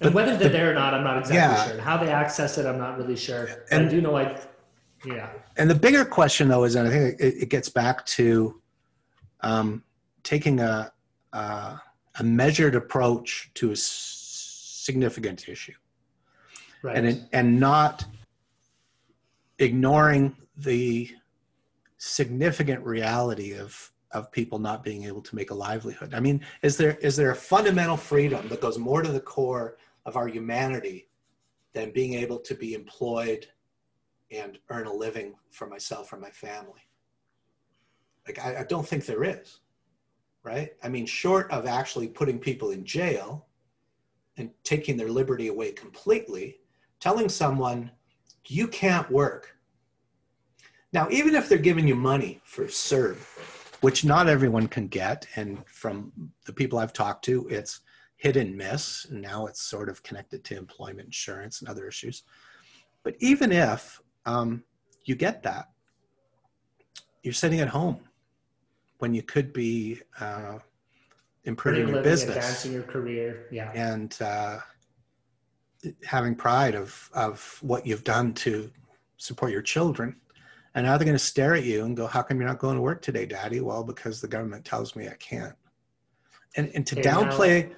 And 0.00 0.14
whether 0.14 0.36
they're 0.36 0.48
the- 0.48 0.56
there 0.56 0.70
or 0.70 0.74
not, 0.74 0.94
I'm 0.94 1.04
not 1.04 1.18
exactly 1.18 1.36
Yeah. 1.36 1.64
sure. 1.64 1.72
And 1.74 1.80
how 1.80 1.96
they 1.98 2.10
access 2.10 2.58
it, 2.58 2.64
I'm 2.66 2.78
not 2.78 2.96
really 2.96 3.16
sure. 3.16 3.46
But 3.46 3.66
And- 3.70 3.86
I 3.86 3.88
do 3.90 4.00
know 4.00 4.16
I, 4.16 4.40
yeah. 5.04 5.28
and 5.56 5.68
the 5.70 5.74
bigger 5.74 6.04
question 6.04 6.48
though 6.48 6.64
is, 6.64 6.74
and 6.74 6.88
I 6.88 6.90
think 6.90 7.20
it, 7.20 7.34
it 7.42 7.48
gets 7.50 7.68
back 7.68 8.04
to 8.06 8.60
um, 9.42 9.84
taking 10.22 10.60
a, 10.60 10.90
a 11.32 11.80
a 12.18 12.24
measured 12.24 12.74
approach 12.74 13.50
to 13.54 13.72
a 13.72 13.76
significant 14.86 15.48
issue, 15.48 15.74
Right. 16.82 16.96
and 16.96 17.28
and 17.32 17.60
not 17.60 18.04
ignoring 19.58 20.36
the 20.56 21.10
significant 21.98 22.84
reality 22.84 23.52
of 23.54 23.92
of 24.12 24.30
people 24.30 24.58
not 24.58 24.82
being 24.84 25.04
able 25.04 25.20
to 25.20 25.34
make 25.34 25.50
a 25.50 25.54
livelihood. 25.54 26.14
I 26.14 26.20
mean, 26.20 26.40
is 26.62 26.76
there 26.76 26.96
is 27.08 27.16
there 27.16 27.32
a 27.32 27.36
fundamental 27.36 27.96
freedom 27.96 28.48
that 28.48 28.60
goes 28.60 28.78
more 28.78 29.02
to 29.02 29.12
the 29.12 29.20
core 29.20 29.76
of 30.06 30.16
our 30.16 30.28
humanity 30.28 31.08
than 31.72 31.90
being 31.90 32.14
able 32.14 32.38
to 32.38 32.54
be 32.54 32.74
employed 32.74 33.46
and 34.30 34.58
earn 34.70 34.86
a 34.86 34.92
living 34.92 35.34
for 35.50 35.66
myself 35.66 36.12
or 36.12 36.18
my 36.18 36.30
family? 36.30 36.82
Like, 38.26 38.38
I, 38.38 38.60
I 38.60 38.64
don't 38.64 38.86
think 38.86 39.04
there 39.06 39.24
is, 39.24 39.60
right? 40.42 40.70
I 40.82 40.88
mean, 40.88 41.06
short 41.06 41.50
of 41.50 41.66
actually 41.66 42.08
putting 42.08 42.38
people 42.38 42.70
in 42.70 42.84
jail 42.84 43.45
and 44.36 44.50
taking 44.64 44.96
their 44.96 45.08
liberty 45.08 45.48
away 45.48 45.72
completely, 45.72 46.58
telling 47.00 47.28
someone 47.28 47.90
you 48.46 48.68
can't 48.68 49.10
work. 49.10 49.56
Now, 50.92 51.08
even 51.10 51.34
if 51.34 51.48
they're 51.48 51.58
giving 51.58 51.88
you 51.88 51.94
money 51.94 52.40
for 52.44 52.64
CERB, 52.64 53.16
which 53.80 54.04
not 54.04 54.28
everyone 54.28 54.68
can 54.68 54.88
get, 54.88 55.26
and 55.36 55.64
from 55.66 56.12
the 56.44 56.52
people 56.52 56.78
I've 56.78 56.92
talked 56.92 57.24
to, 57.26 57.46
it's 57.48 57.80
hit 58.16 58.36
and 58.36 58.56
miss. 58.56 59.06
And 59.10 59.20
now 59.20 59.46
it's 59.46 59.62
sort 59.62 59.88
of 59.88 60.02
connected 60.02 60.44
to 60.44 60.56
employment 60.56 61.06
insurance 61.06 61.60
and 61.60 61.68
other 61.68 61.86
issues. 61.86 62.22
But 63.02 63.14
even 63.20 63.52
if 63.52 64.00
um, 64.24 64.64
you 65.04 65.14
get 65.14 65.42
that, 65.42 65.68
you're 67.22 67.34
sitting 67.34 67.60
at 67.60 67.68
home 67.68 68.00
when 68.98 69.12
you 69.12 69.22
could 69.22 69.52
be 69.52 70.00
uh, 70.20 70.58
improving 71.46 71.88
your 71.88 72.02
business 72.02 72.36
advancing 72.36 72.72
your 72.72 72.82
career. 72.82 73.46
Yeah. 73.50 73.72
and 73.74 74.16
uh, 74.20 74.58
having 76.04 76.34
pride 76.34 76.74
of 76.74 77.10
of 77.14 77.58
what 77.62 77.86
you've 77.86 78.04
done 78.04 78.34
to 78.34 78.70
support 79.16 79.52
your 79.52 79.62
children. 79.62 80.16
And 80.74 80.84
now 80.84 80.98
they're 80.98 81.06
going 81.06 81.16
to 81.16 81.24
stare 81.24 81.54
at 81.54 81.64
you 81.64 81.84
and 81.86 81.96
go, 81.96 82.06
"How 82.06 82.22
come 82.22 82.38
you're 82.38 82.48
not 82.48 82.58
going 82.58 82.76
to 82.76 82.82
work 82.82 83.00
today, 83.00 83.24
Daddy?" 83.24 83.60
Well, 83.60 83.82
because 83.82 84.20
the 84.20 84.28
government 84.28 84.64
tells 84.64 84.94
me 84.94 85.08
I 85.08 85.14
can't. 85.14 85.54
And 86.56 86.70
and 86.74 86.86
to 86.88 86.98
Okay, 86.98 87.08
now- 87.08 87.22
downplay 87.22 87.74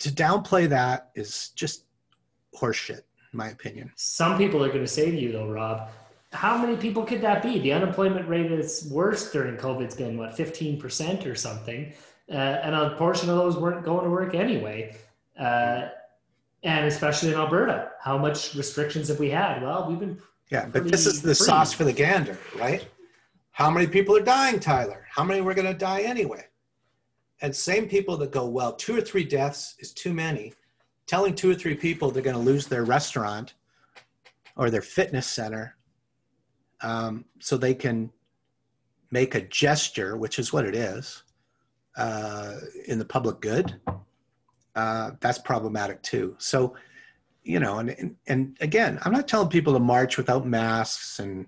to 0.00 0.08
downplay 0.10 0.68
that 0.68 1.10
is 1.14 1.50
just 1.50 1.84
horseshit, 2.56 3.02
in 3.32 3.36
my 3.38 3.48
opinion. 3.50 3.92
Some 3.96 4.36
people 4.36 4.64
are 4.64 4.68
going 4.68 4.80
to 4.80 4.86
say 4.88 5.10
to 5.10 5.16
you, 5.18 5.30
though, 5.30 5.48
Rob, 5.48 5.88
how 6.32 6.58
many 6.58 6.76
people 6.76 7.04
could 7.04 7.20
that 7.20 7.42
be? 7.42 7.60
The 7.60 7.72
unemployment 7.72 8.28
rate 8.28 8.50
is 8.50 8.88
worse 8.90 9.30
during 9.30 9.56
COVID's 9.56 9.94
been, 9.94 10.16
what, 10.18 10.36
15% 10.36 11.24
or 11.24 11.34
something? 11.34 11.92
Uh, 12.30 12.34
and 12.34 12.74
a 12.74 12.90
portion 12.96 13.28
of 13.28 13.36
those 13.36 13.56
weren't 13.56 13.84
going 13.84 14.04
to 14.04 14.10
work 14.10 14.34
anyway. 14.34 14.94
Uh, 15.38 15.88
and 16.62 16.86
especially 16.86 17.30
in 17.30 17.34
Alberta, 17.34 17.90
how 18.00 18.16
much 18.16 18.54
restrictions 18.54 19.08
have 19.08 19.18
we 19.18 19.30
had? 19.30 19.62
Well, 19.62 19.86
we've 19.88 19.98
been 19.98 20.18
Yeah, 20.50 20.66
but 20.66 20.88
this 20.88 21.06
is 21.06 21.20
the 21.20 21.34
free. 21.34 21.46
sauce 21.46 21.72
for 21.72 21.84
the 21.84 21.92
gander, 21.92 22.38
right? 22.56 22.86
How 23.50 23.70
many 23.70 23.86
people 23.86 24.16
are 24.16 24.22
dying, 24.22 24.60
Tyler? 24.60 25.06
How 25.10 25.24
many 25.24 25.40
were 25.40 25.54
going 25.54 25.66
to 25.66 25.74
die 25.74 26.02
anyway? 26.02 26.46
And 27.42 27.54
same 27.54 27.88
people 27.88 28.16
that 28.18 28.30
go, 28.30 28.46
well, 28.46 28.72
two 28.72 28.96
or 28.96 29.00
three 29.00 29.24
deaths 29.24 29.74
is 29.80 29.92
too 29.92 30.14
many. 30.14 30.54
Telling 31.06 31.34
two 31.34 31.50
or 31.50 31.54
three 31.54 31.74
people 31.74 32.10
they're 32.10 32.22
going 32.22 32.36
to 32.36 32.42
lose 32.42 32.66
their 32.66 32.84
restaurant 32.84 33.54
or 34.56 34.70
their 34.70 34.82
fitness 34.82 35.26
center 35.26 35.76
um, 36.82 37.24
so 37.40 37.56
they 37.56 37.74
can 37.74 38.10
make 39.10 39.34
a 39.34 39.40
gesture, 39.40 40.16
which 40.16 40.38
is 40.38 40.52
what 40.52 40.64
it 40.64 40.74
is, 40.74 41.24
uh, 41.96 42.54
in 42.86 42.98
the 42.98 43.04
public 43.04 43.40
good, 43.40 43.80
uh, 44.74 45.12
that's 45.20 45.38
problematic 45.38 46.02
too. 46.02 46.34
So, 46.38 46.74
you 47.44 47.60
know, 47.60 47.78
and, 47.78 47.90
and 47.90 48.16
and 48.26 48.56
again, 48.60 48.98
I'm 49.02 49.12
not 49.12 49.28
telling 49.28 49.48
people 49.48 49.72
to 49.72 49.80
march 49.80 50.16
without 50.16 50.46
masks 50.46 51.18
and 51.18 51.46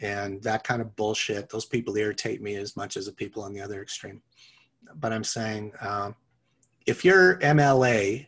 and 0.00 0.42
that 0.42 0.64
kind 0.64 0.80
of 0.80 0.94
bullshit. 0.96 1.48
Those 1.48 1.66
people 1.66 1.96
irritate 1.96 2.40
me 2.40 2.56
as 2.56 2.76
much 2.76 2.96
as 2.96 3.06
the 3.06 3.12
people 3.12 3.42
on 3.42 3.52
the 3.52 3.60
other 3.60 3.82
extreme. 3.82 4.22
But 4.94 5.12
I'm 5.12 5.24
saying, 5.24 5.72
um, 5.80 6.14
if 6.86 7.04
your 7.04 7.38
MLA 7.40 8.26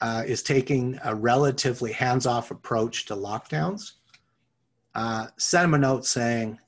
uh, 0.00 0.22
is 0.26 0.42
taking 0.42 0.98
a 1.04 1.14
relatively 1.14 1.92
hands-off 1.92 2.50
approach 2.50 3.06
to 3.06 3.14
lockdowns, 3.14 3.92
uh, 4.94 5.26
send 5.36 5.64
them 5.64 5.74
a 5.74 5.78
note 5.78 6.06
saying, 6.06 6.58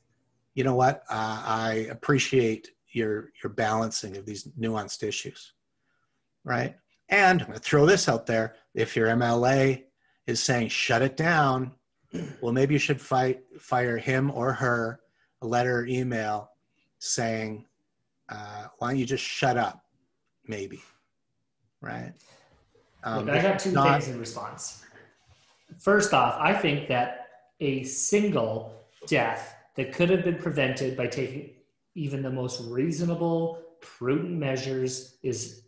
you 0.54 0.64
know 0.64 0.74
what, 0.74 1.04
uh, 1.08 1.42
I 1.44 1.86
appreciate 1.90 2.71
your 2.92 3.30
your 3.42 3.52
balancing 3.52 4.16
of 4.16 4.26
these 4.26 4.44
nuanced 4.58 5.02
issues, 5.02 5.54
right? 6.44 6.76
And 7.08 7.40
I'm 7.40 7.46
going 7.46 7.58
to 7.58 7.64
throw 7.64 7.86
this 7.86 8.08
out 8.08 8.26
there: 8.26 8.56
if 8.74 8.96
your 8.96 9.08
MLA 9.08 9.84
is 10.26 10.42
saying 10.42 10.68
shut 10.68 11.02
it 11.02 11.16
down, 11.16 11.72
well, 12.40 12.52
maybe 12.52 12.74
you 12.74 12.78
should 12.78 13.00
fight 13.00 13.42
fire 13.58 13.96
him 13.96 14.30
or 14.30 14.52
her 14.52 15.00
a 15.42 15.46
letter 15.46 15.80
or 15.80 15.86
email 15.86 16.50
saying, 16.98 17.66
uh, 18.28 18.66
"Why 18.78 18.90
don't 18.90 18.98
you 18.98 19.06
just 19.06 19.24
shut 19.24 19.56
up?" 19.56 19.84
Maybe, 20.46 20.82
right? 21.80 22.12
Um, 23.04 23.26
Look, 23.26 23.34
I 23.34 23.42
got 23.42 23.58
two 23.58 23.72
not- 23.72 24.02
things 24.02 24.14
in 24.14 24.20
response. 24.20 24.84
First 25.78 26.12
off, 26.12 26.36
I 26.38 26.52
think 26.54 26.88
that 26.88 27.28
a 27.60 27.82
single 27.84 28.74
death 29.06 29.56
that 29.76 29.92
could 29.92 30.10
have 30.10 30.22
been 30.22 30.36
prevented 30.36 30.96
by 30.96 31.06
taking 31.06 31.50
even 31.94 32.22
the 32.22 32.30
most 32.30 32.62
reasonable, 32.64 33.62
prudent 33.80 34.30
measures 34.30 35.18
is 35.22 35.62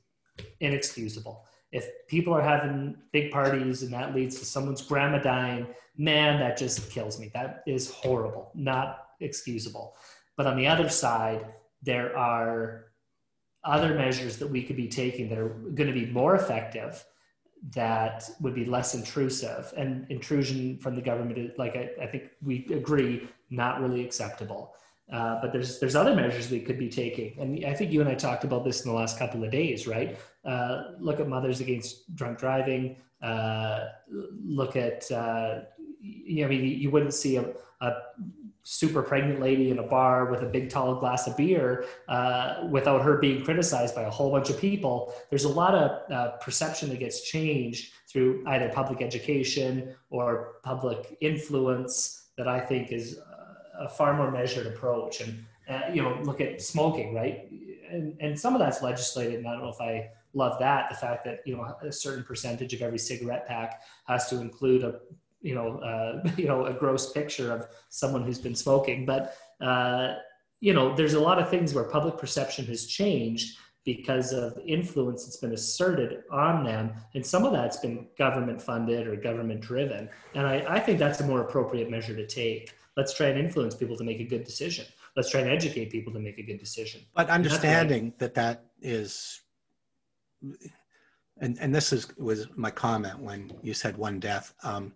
inexcusable. 0.61 1.45
If 1.73 1.89
people 2.09 2.33
are 2.33 2.43
having 2.43 2.97
big 3.13 3.33
parties 3.33 3.83
and 3.83 3.93
that 3.93 4.15
leads 4.15 4.39
to 4.39 4.45
someone's 4.45 4.83
grandma 4.83 5.19
dying, 5.19 5.67
man, 5.97 6.39
that 6.41 6.57
just 6.57 6.91
kills 6.91 7.19
me. 7.19 7.31
That 7.35 7.63
is 7.67 7.91
horrible, 7.91 8.51
not 8.55 9.09
excusable. 9.21 9.97
But 10.37 10.47
on 10.47 10.57
the 10.57 10.67
other 10.67 10.89
side, 10.89 11.47
there 11.83 12.17
are 12.17 12.87
other 13.65 13.95
measures 13.95 14.39
that 14.39 14.49
we 14.49 14.63
could 14.63 14.77
be 14.77 14.89
taking 14.89 15.29
that 15.29 15.39
are 15.39 15.49
going 15.49 15.87
to 15.87 15.93
be 15.93 16.07
more 16.07 16.37
effective 16.37 17.05
that 17.73 18.29
would 18.41 18.55
be 18.55 18.67
less 18.67 18.95
intrusive 18.95 19.73
and 19.77 20.07
intrusion 20.11 20.77
from 20.79 20.95
the 20.95 21.01
government 21.01 21.39
is 21.39 21.51
like 21.57 21.77
I, 21.77 21.91
I 22.03 22.07
think 22.07 22.25
we 22.43 22.67
agree 22.75 23.27
not 23.49 23.81
really 23.81 24.05
acceptable 24.05 24.75
uh, 25.13 25.41
but 25.41 25.53
there's 25.53 25.79
there's 25.81 25.95
other 25.95 26.15
measures 26.15 26.51
we 26.51 26.61
could 26.61 26.79
be 26.79 26.89
taking. 26.89 27.39
And 27.39 27.65
i 27.65 27.75
think 27.75 27.93
you 27.93 28.01
and 28.01 28.09
i 28.09 28.15
talked 28.15 28.45
about 28.45 28.65
this 28.65 28.85
in 28.85 28.91
the 28.91 28.97
last 28.97 29.19
couple 29.19 29.45
of 29.45 29.51
days 29.51 29.87
right? 29.87 30.19
Uh, 30.45 30.93
look 30.99 31.21
at 31.21 31.29
mothers 31.29 31.61
against 31.61 32.15
drunk 32.15 32.39
driving. 32.39 32.97
Uh, 33.23 33.89
look 34.45 34.77
at 34.77 35.11
uh, 35.11 35.61
you 36.05 36.43
know, 36.43 36.47
I 36.47 36.51
mean, 36.51 36.65
you 36.65 36.91
wouldn't 36.91 37.15
see 37.15 37.37
a, 37.37 37.47
a 37.81 37.93
super 38.63 39.03
pregnant 39.03 39.41
lady 39.41 39.71
in 39.71 39.79
a 39.79 39.83
bar 39.83 40.27
with 40.27 40.43
a 40.43 40.47
big 40.47 40.71
tall 40.71 40.95
glass 40.97 41.27
of 41.27 41.37
beer 41.37 41.85
uh, 42.09 42.67
without 42.71 43.03
her 43.03 43.19
being 43.19 43.45
criticized 43.45 43.95
by 43.95 44.03
a 44.03 44.11
whole 44.11 44.31
bunch 44.31 44.51
of 44.51 44.59
people. 44.59 45.15
There's 45.31 45.45
a 45.45 45.49
lot 45.49 45.75
of 45.75 46.11
uh, 46.11 46.31
perception 46.39 46.89
that 46.89 46.99
gets 46.99 47.23
changed 47.23 47.93
through 48.09 48.43
either 48.47 48.71
public 48.71 49.03
education 49.03 49.95
or 50.11 50.57
public 50.63 51.17
influence 51.21 52.29
that 52.39 52.49
I 52.49 52.59
think 52.59 52.91
is 52.91 53.19
a 53.79 53.89
far 53.89 54.17
more 54.17 54.31
measured 54.31 54.67
approach. 54.67 55.21
And 55.21 55.45
uh, 55.69 55.93
you 55.93 56.03
know, 56.03 56.19
look 56.23 56.41
at 56.41 56.61
smoking, 56.63 57.15
right? 57.15 57.49
And 57.91 58.17
and 58.21 58.39
some 58.39 58.55
of 58.55 58.61
that's 58.61 58.83
legislated, 58.83 59.37
and 59.37 59.49
I 59.49 59.53
don't 59.53 59.63
know 59.63 59.69
if 59.69 59.81
I 59.81 60.11
love 60.35 60.59
that. 60.61 60.91
The 60.91 60.97
fact 60.97 61.25
that 61.25 61.41
you 61.47 61.57
know 61.57 61.65
a 61.83 61.93
certain 61.93 62.25
percentage 62.25 62.75
of 62.75 62.83
every 62.83 62.99
cigarette 62.99 63.47
pack 63.47 63.83
has 64.07 64.29
to 64.29 64.41
include 64.41 64.85
a 64.85 65.01
you 65.45 65.55
know, 65.55 65.79
uh, 65.79 66.29
you 66.37 66.49
know, 66.49 66.65
a 66.65 66.73
gross 66.73 67.13
picture 67.13 67.53
of 67.53 67.69
someone 67.91 68.25
who's 68.25 68.41
been 68.41 68.57
smoking. 68.57 69.07
But 69.07 69.37
uh, 69.61 70.15
you 70.61 70.75
know, 70.75 70.97
there's 70.97 71.15
a 71.15 71.21
lot 71.21 71.39
of 71.39 71.49
things 71.49 71.75
where 71.75 71.85
public 71.85 72.19
perception 72.19 72.65
has 72.67 72.87
changed 72.87 73.59
because 73.85 74.33
of 74.33 74.59
influence 74.67 75.25
that's 75.25 75.37
been 75.37 75.53
asserted 75.53 76.23
on 76.33 76.65
them, 76.65 76.95
and 77.15 77.25
some 77.25 77.45
of 77.45 77.53
that's 77.53 77.77
been 77.77 78.09
government 78.17 78.61
funded 78.61 79.07
or 79.07 79.15
government 79.15 79.61
driven. 79.61 80.09
And 80.35 80.47
I, 80.47 80.65
I 80.67 80.81
think 80.81 80.99
that's 80.99 81.21
a 81.21 81.27
more 81.27 81.43
appropriate 81.43 81.91
measure 81.91 82.17
to 82.17 82.27
take. 82.27 82.73
Let's 82.97 83.13
try 83.15 83.27
and 83.29 83.39
influence 83.39 83.75
people 83.75 83.97
to 83.97 84.05
make 84.05 84.21
a 84.21 84.25
good 84.25 84.45
decision. 84.45 84.87
Let's 85.17 85.31
try 85.31 85.41
and 85.41 85.51
educate 85.51 85.91
people 85.91 86.13
to 86.13 86.21
make 86.21 86.39
a 86.39 86.43
good 86.43 86.59
decision. 86.59 87.01
But 87.15 87.29
understanding 87.29 88.13
that 88.19 88.35
that 88.35 88.67
is, 88.81 89.43
and, 91.41 91.59
and 91.61 91.75
this 91.75 91.93
is 91.93 92.17
was 92.17 92.47
my 92.57 92.71
comment 92.71 93.19
when 93.19 93.53
you 93.63 93.75
said 93.75 93.97
one 93.97 94.21
death. 94.21 94.55
Um, 94.63 94.93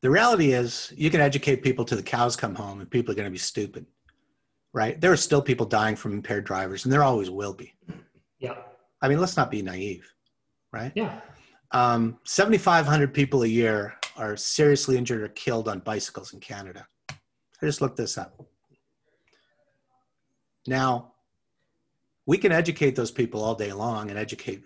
the 0.00 0.10
reality 0.10 0.52
is 0.52 0.92
you 0.96 1.10
can 1.10 1.20
educate 1.20 1.62
people 1.62 1.84
till 1.84 1.96
the 1.96 2.02
cows 2.02 2.36
come 2.36 2.54
home 2.54 2.80
and 2.80 2.90
people 2.90 3.12
are 3.12 3.14
going 3.14 3.26
to 3.26 3.30
be 3.30 3.38
stupid, 3.38 3.86
right? 4.72 5.00
There 5.00 5.12
are 5.12 5.16
still 5.16 5.40
people 5.40 5.64
dying 5.64 5.94
from 5.94 6.12
impaired 6.12 6.44
drivers 6.44 6.84
and 6.84 6.92
there 6.92 7.04
always 7.04 7.30
will 7.30 7.54
be. 7.54 7.72
Yeah. 8.40 8.56
I 9.00 9.08
mean, 9.08 9.20
let's 9.20 9.36
not 9.36 9.50
be 9.50 9.62
naive, 9.62 10.12
right? 10.72 10.92
Yeah. 10.94 11.20
Um, 11.70 12.18
7,500 12.24 13.14
people 13.14 13.44
a 13.44 13.46
year 13.46 13.94
are 14.16 14.36
seriously 14.36 14.98
injured 14.98 15.22
or 15.22 15.28
killed 15.28 15.68
on 15.68 15.78
bicycles 15.80 16.32
in 16.32 16.40
Canada. 16.40 16.86
I 17.62 17.66
just 17.66 17.80
looked 17.80 17.96
this 17.96 18.18
up. 18.18 18.44
Now, 20.66 21.12
we 22.26 22.36
can 22.38 22.52
educate 22.52 22.96
those 22.96 23.10
people 23.10 23.42
all 23.42 23.54
day 23.54 23.72
long 23.72 24.10
and 24.10 24.18
educate 24.18 24.62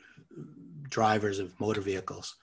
drivers 0.88 1.38
of 1.38 1.58
motor 1.60 1.80
vehicles. 1.80 2.36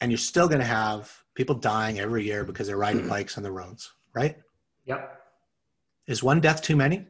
And 0.00 0.10
you're 0.10 0.18
still 0.18 0.48
going 0.48 0.60
to 0.60 0.66
have 0.66 1.10
people 1.34 1.54
dying 1.54 2.00
every 2.00 2.24
year 2.24 2.44
because 2.44 2.66
they're 2.66 2.76
riding 2.76 3.02
mm-hmm. 3.02 3.10
bikes 3.10 3.36
on 3.36 3.42
the 3.42 3.52
roads, 3.52 3.92
right? 4.14 4.36
Yep. 4.86 5.20
Is 6.06 6.22
one 6.22 6.40
death 6.40 6.60
too 6.62 6.76
many? 6.76 7.06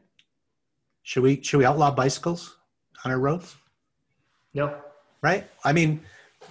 Should 1.01 1.23
we 1.23 1.41
should 1.41 1.57
we 1.57 1.65
outlaw 1.65 1.91
bicycles 1.91 2.55
on 3.03 3.11
our 3.11 3.19
roads? 3.19 3.55
No. 4.53 4.77
Right? 5.21 5.49
I 5.65 5.73
mean, 5.73 6.01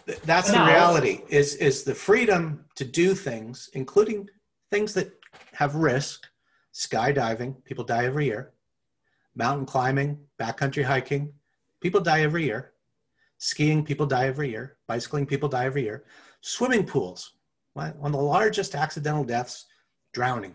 th- 0.06 0.20
that's 0.22 0.52
No. 0.52 0.58
the 0.58 0.72
reality. 0.72 1.20
Is 1.28 1.54
is 1.54 1.84
the 1.84 1.94
freedom 1.94 2.64
to 2.74 2.84
do 2.84 3.14
things, 3.14 3.70
including 3.72 4.28
things 4.70 4.92
that 4.94 5.21
have 5.52 5.74
risk, 5.74 6.26
skydiving, 6.74 7.62
people 7.64 7.84
die 7.84 8.04
every 8.04 8.26
year, 8.26 8.52
mountain 9.34 9.66
climbing, 9.66 10.18
backcountry 10.40 10.84
hiking, 10.84 11.32
people 11.80 12.00
die 12.00 12.22
every 12.22 12.44
year, 12.44 12.72
skiing, 13.38 13.84
people 13.84 14.06
die 14.06 14.26
every 14.26 14.50
year, 14.50 14.76
bicycling, 14.86 15.26
people 15.26 15.48
die 15.48 15.66
every 15.66 15.82
year, 15.82 16.04
swimming 16.40 16.84
pools, 16.84 17.34
one 17.74 17.92
one 17.98 18.14
of 18.14 18.18
the 18.18 18.24
largest 18.24 18.74
accidental 18.74 19.24
deaths, 19.24 19.66
drowning. 20.12 20.54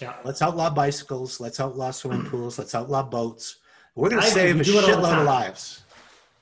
Yeah. 0.00 0.14
Let's 0.24 0.42
outlaw 0.42 0.70
bicycles. 0.70 1.40
Let's 1.40 1.58
outlaw 1.60 1.90
swimming 1.90 2.26
pools. 2.30 2.58
Let's 2.58 2.74
outlaw 2.74 3.02
boats. 3.02 3.58
We're 3.94 4.10
going 4.10 4.22
to 4.22 4.28
save 4.28 4.60
a 4.60 4.64
do 4.64 4.78
it 4.78 4.84
all 4.84 5.00
the 5.00 5.08
shitload 5.08 5.20
of 5.20 5.26
lives. 5.26 5.82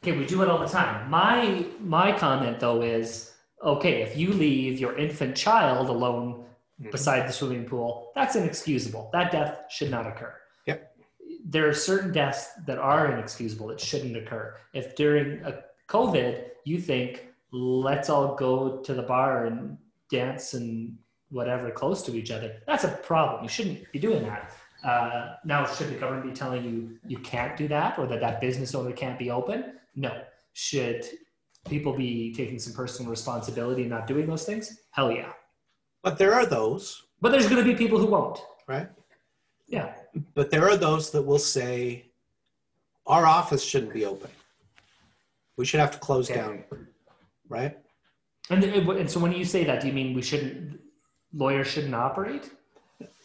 Okay, 0.03 0.18
we 0.18 0.27
do 0.27 0.42
it 0.42 0.48
all 0.48 0.59
the 0.59 0.66
time. 0.66 1.09
My 1.09 1.64
my 1.81 2.12
comment 2.12 2.61
though 2.61 2.83
is 2.83 3.33
okay, 3.62 4.03
if 4.03 4.16
you 4.16 4.33
leave 4.33 4.79
your 4.79 4.98
infant 4.98 5.37
child 5.37 5.88
alone 5.88 6.44
Mhm. 6.80 6.90
beside 6.90 7.28
the 7.28 7.32
swimming 7.32 7.64
pool, 7.66 8.10
that's 8.14 8.34
inexcusable. 8.37 9.10
That 9.12 9.30
death 9.30 9.60
should 9.70 9.90
not 9.90 10.06
occur. 10.06 10.34
Yep. 10.66 10.96
There 11.44 11.68
are 11.68 11.74
certain 11.74 12.12
deaths 12.12 12.50
that 12.66 12.78
are 12.78 13.12
inexcusable 13.12 13.68
that 13.68 13.80
shouldn't 13.80 14.16
occur. 14.16 14.56
If 14.72 14.96
during 14.96 15.42
a 15.44 15.62
COVID 15.88 16.50
you 16.64 16.80
think 16.80 17.28
let's 17.52 18.08
all 18.10 18.34
go 18.34 18.78
to 18.78 18.94
the 18.94 19.02
bar 19.02 19.46
and 19.46 19.78
dance 20.10 20.54
and 20.54 20.98
whatever 21.30 21.70
close 21.70 22.02
to 22.04 22.14
each 22.16 22.30
other, 22.30 22.56
that's 22.66 22.84
a 22.84 22.88
problem. 22.88 23.42
You 23.44 23.48
shouldn't 23.48 23.90
be 23.92 23.98
doing 23.98 24.24
that. 24.24 24.52
Uh, 24.82 25.37
now, 25.44 25.64
should 25.66 25.88
the 25.88 25.94
government 25.98 26.26
be 26.28 26.32
telling 26.32 26.64
you 26.64 26.98
you 27.06 27.18
can't 27.18 27.56
do 27.56 27.66
that 27.68 27.98
or 27.98 28.06
that 28.06 28.20
that 28.20 28.40
business 28.40 28.74
owner 28.74 28.92
can't 28.92 29.18
be 29.18 29.30
open? 29.30 29.78
No. 29.94 30.22
Should 30.52 31.04
people 31.66 31.94
be 31.94 32.34
taking 32.34 32.58
some 32.58 32.74
personal 32.74 33.10
responsibility 33.10 33.82
and 33.82 33.90
not 33.90 34.06
doing 34.06 34.26
those 34.26 34.44
things? 34.44 34.80
Hell 34.90 35.10
yeah. 35.10 35.32
But 36.05 36.19
there 36.19 36.35
are 36.35 36.45
those, 36.47 37.03
But 37.23 37.33
there's 37.33 37.49
going 37.49 37.64
to 37.64 37.69
be 37.73 37.75
people 37.75 37.99
who 37.99 38.07
won't. 38.07 38.38
right? 38.69 38.88
Yeah. 39.67 39.95
But 40.35 40.51
there 40.51 40.69
are 40.69 40.77
those 40.77 41.11
that 41.12 41.23
will 41.23 41.38
say, 41.38 42.11
our 43.07 43.25
office 43.27 43.64
shouldn't 43.64 43.95
be 43.95 44.05
open. 44.05 44.31
We 45.57 45.64
should 45.64 45.81
have 45.81 45.90
to 45.93 45.99
close 45.99 46.31
Okay. 46.31 46.40
down, 46.40 46.64
right? 47.49 47.79
And, 48.51 48.62
and 48.62 49.11
so 49.11 49.19
when 49.19 49.33
you 49.33 49.45
say 49.47 49.64
that, 49.64 49.81
do 49.81 49.87
you 49.87 49.95
mean 49.95 50.14
we 50.14 50.21
shouldn't, 50.23 50.79
lawyers 51.33 51.67
shouldn't 51.69 51.95
operate? 51.95 52.51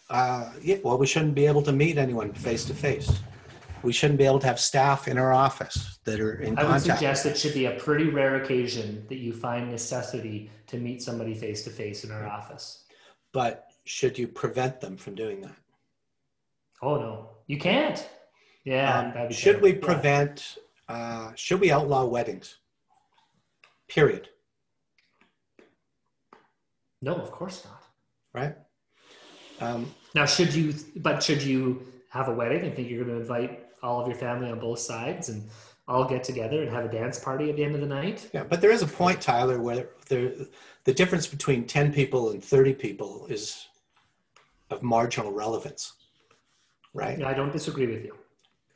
Uh, 0.09 0.49
yeah, 0.61 0.77
well, 0.83 0.97
we 0.97 1.05
shouldn't 1.05 1.35
be 1.35 1.45
able 1.45 1.61
to 1.63 1.73
meet 1.73 1.97
anyone 1.97 2.31
face 2.33 2.63
to 2.65 2.73
face. 2.73 3.11
We 3.83 3.91
shouldn't 3.91 4.17
be 4.17 4.25
able 4.25 4.39
to 4.39 4.47
have 4.47 4.59
staff 4.59 5.07
in 5.09 5.17
our 5.17 5.33
office 5.33 5.98
that 6.09 6.19
are 6.19 6.35
in 6.41 6.57
I 6.57 6.63
would 6.63 6.69
contact. 6.71 6.83
suggest 6.99 7.25
it 7.25 7.37
should 7.37 7.53
be 7.53 7.65
a 7.65 7.71
pretty 7.71 8.09
rare 8.09 8.35
occasion 8.41 9.05
that 9.09 9.17
you 9.17 9.31
find 9.33 9.69
necessity 9.69 10.49
to 10.67 10.77
meet 10.77 11.01
somebody 11.01 11.33
face 11.33 11.63
to 11.65 11.69
face 11.69 12.03
in 12.03 12.11
our 12.11 12.25
office. 12.27 12.85
But 13.31 13.67
should 13.85 14.17
you 14.17 14.27
prevent 14.27 14.81
them 14.81 14.97
from 14.97 15.15
doing 15.15 15.41
that? 15.41 15.55
Oh 16.81 16.95
no, 16.97 17.29
you 17.47 17.57
can't. 17.57 18.07
Yeah. 18.63 19.11
Um, 19.15 19.31
should 19.31 19.61
we 19.61 19.71
terrible. 19.73 19.87
Yeah. 19.89 19.93
prevent, 19.93 20.57
uh, 20.87 21.31
should 21.35 21.59
we 21.61 21.71
outlaw 21.71 22.05
weddings? 22.05 22.57
Period, 23.87 24.29
No, 27.01 27.15
of 27.15 27.31
course 27.31 27.65
not. 27.65 27.83
right? 28.33 28.55
Um, 29.61 29.93
Now, 30.15 30.25
should 30.25 30.53
you, 30.53 30.73
but 30.97 31.23
should 31.23 31.41
you 31.41 31.85
have 32.09 32.27
a 32.27 32.33
wedding 32.33 32.61
and 32.65 32.75
think 32.75 32.89
you're 32.89 33.03
going 33.03 33.15
to 33.15 33.21
invite 33.21 33.65
all 33.81 34.01
of 34.01 34.07
your 34.07 34.15
family 34.17 34.51
on 34.51 34.59
both 34.59 34.79
sides 34.79 35.29
and 35.29 35.49
all 35.89 36.05
get 36.05 36.23
together 36.23 36.61
and 36.61 36.71
have 36.71 36.85
a 36.85 36.87
dance 36.87 37.19
party 37.19 37.49
at 37.49 37.55
the 37.55 37.63
end 37.63 37.73
of 37.75 37.81
the 37.81 37.87
night? 37.87 38.29
yeah, 38.33 38.43
but 38.43 38.61
there 38.61 38.71
is 38.71 38.83
a 38.83 38.87
point, 38.87 39.19
Tyler, 39.19 39.59
where 39.59 39.89
there, 40.07 40.31
the 40.83 40.93
difference 40.93 41.27
between 41.27 41.65
10 41.65 41.91
people 41.91 42.29
and 42.29 42.43
30 42.43 42.75
people 42.75 43.25
is 43.27 43.67
of 44.69 44.83
marginal 44.83 45.31
relevance, 45.31 45.93
right? 46.93 47.17
Yeah, 47.17 47.27
I 47.27 47.33
don't 47.33 47.51
disagree 47.51 47.87
with 47.87 48.05
you. 48.05 48.15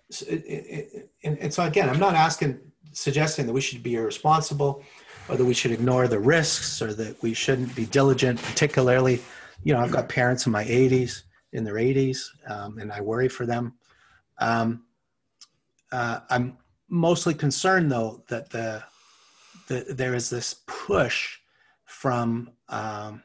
So 0.09 0.25
it- 0.27 0.43
it- 0.45 0.67
it- 0.67 1.11
and, 1.23 1.37
and 1.37 1.53
so 1.53 1.63
again, 1.65 1.87
I'm 1.87 1.99
not 1.99 2.15
asking, 2.15 2.59
suggesting 2.91 3.45
that 3.45 3.53
we 3.53 3.61
should 3.61 3.83
be 3.83 3.95
irresponsible 3.95 4.83
or 5.29 5.37
that 5.37 5.45
we 5.45 5.53
should 5.53 5.71
ignore 5.71 6.07
the 6.07 6.19
risks 6.19 6.81
or 6.81 6.93
that 6.95 7.21
we 7.21 7.33
shouldn't 7.33 7.75
be 7.75 7.85
diligent, 7.85 8.41
particularly, 8.41 9.21
you 9.63 9.73
know, 9.73 9.79
I've 9.79 9.91
got 9.91 10.09
parents 10.09 10.45
in 10.47 10.51
my 10.51 10.65
80s, 10.65 11.23
in 11.53 11.63
their 11.63 11.75
80s, 11.75 12.29
um, 12.47 12.79
and 12.79 12.91
I 12.91 13.01
worry 13.01 13.29
for 13.29 13.45
them. 13.45 13.73
Um, 14.39 14.83
uh, 15.91 16.21
I'm 16.31 16.57
mostly 16.89 17.33
concerned 17.33 17.91
though 17.91 18.23
that 18.27 18.49
the, 18.49 18.83
the 19.67 19.85
the, 19.85 19.93
there 19.93 20.13
is 20.13 20.29
this 20.29 20.61
push 20.67 21.37
from 21.85 22.49
um, 22.69 23.23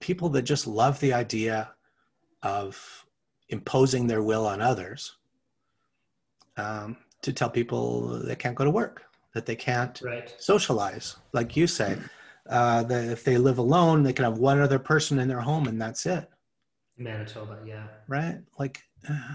people 0.00 0.28
that 0.30 0.42
just 0.42 0.66
love 0.66 0.98
the 1.00 1.12
idea 1.12 1.70
of 2.42 3.04
imposing 3.48 4.06
their 4.06 4.22
will 4.22 4.46
on 4.46 4.60
others 4.60 5.16
um, 6.56 6.96
to 7.22 7.32
tell 7.32 7.50
people 7.50 8.18
they 8.24 8.34
can't 8.34 8.54
go 8.54 8.64
to 8.64 8.70
work, 8.70 9.04
that 9.34 9.46
they 9.46 9.56
can't 9.56 10.00
Right. 10.02 10.34
socialize, 10.38 11.16
like 11.32 11.56
you 11.56 11.66
say. 11.66 11.96
Uh, 12.48 12.82
that 12.84 13.04
if 13.04 13.24
they 13.24 13.38
live 13.38 13.58
alone, 13.58 14.04
they 14.04 14.12
can 14.12 14.24
have 14.24 14.38
one 14.38 14.60
other 14.60 14.78
person 14.78 15.18
in 15.18 15.26
their 15.26 15.40
home 15.40 15.66
and 15.66 15.80
that's 15.80 16.06
it, 16.06 16.30
Manitoba, 16.96 17.58
yeah. 17.66 17.88
right? 18.06 18.38
Like, 18.56 18.82
uh, 19.08 19.34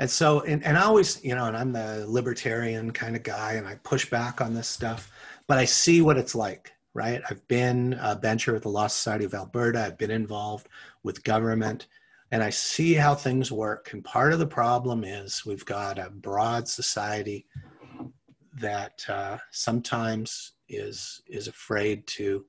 and 0.00 0.10
so, 0.10 0.40
and, 0.40 0.64
and 0.64 0.78
I 0.78 0.84
always, 0.84 1.22
you 1.22 1.34
know, 1.34 1.44
and 1.44 1.54
I'm 1.54 1.72
the 1.72 2.06
libertarian 2.08 2.90
kind 2.90 3.14
of 3.14 3.22
guy 3.22 3.52
and 3.52 3.68
I 3.68 3.74
push 3.82 4.08
back 4.08 4.40
on 4.40 4.54
this 4.54 4.66
stuff, 4.66 5.12
but 5.46 5.58
I 5.58 5.66
see 5.66 6.00
what 6.00 6.16
it's 6.16 6.34
like, 6.34 6.72
right? 6.94 7.20
I've 7.28 7.46
been 7.48 7.98
a 8.00 8.16
bencher 8.16 8.56
at 8.56 8.62
the 8.62 8.70
Law 8.70 8.86
Society 8.86 9.26
of 9.26 9.34
Alberta, 9.34 9.84
I've 9.84 9.98
been 9.98 10.10
involved 10.10 10.70
with 11.02 11.22
government, 11.22 11.86
and 12.30 12.42
I 12.42 12.48
see 12.48 12.94
how 12.94 13.14
things 13.14 13.52
work. 13.52 13.92
And 13.92 14.02
part 14.02 14.32
of 14.32 14.38
the 14.38 14.46
problem 14.46 15.04
is 15.04 15.44
we've 15.44 15.66
got 15.66 15.98
a 15.98 16.08
broad 16.08 16.66
society 16.66 17.44
that 18.54 19.04
uh, 19.06 19.36
sometimes 19.50 20.52
is 20.70 21.20
is 21.26 21.46
afraid 21.46 22.06
to 22.06 22.46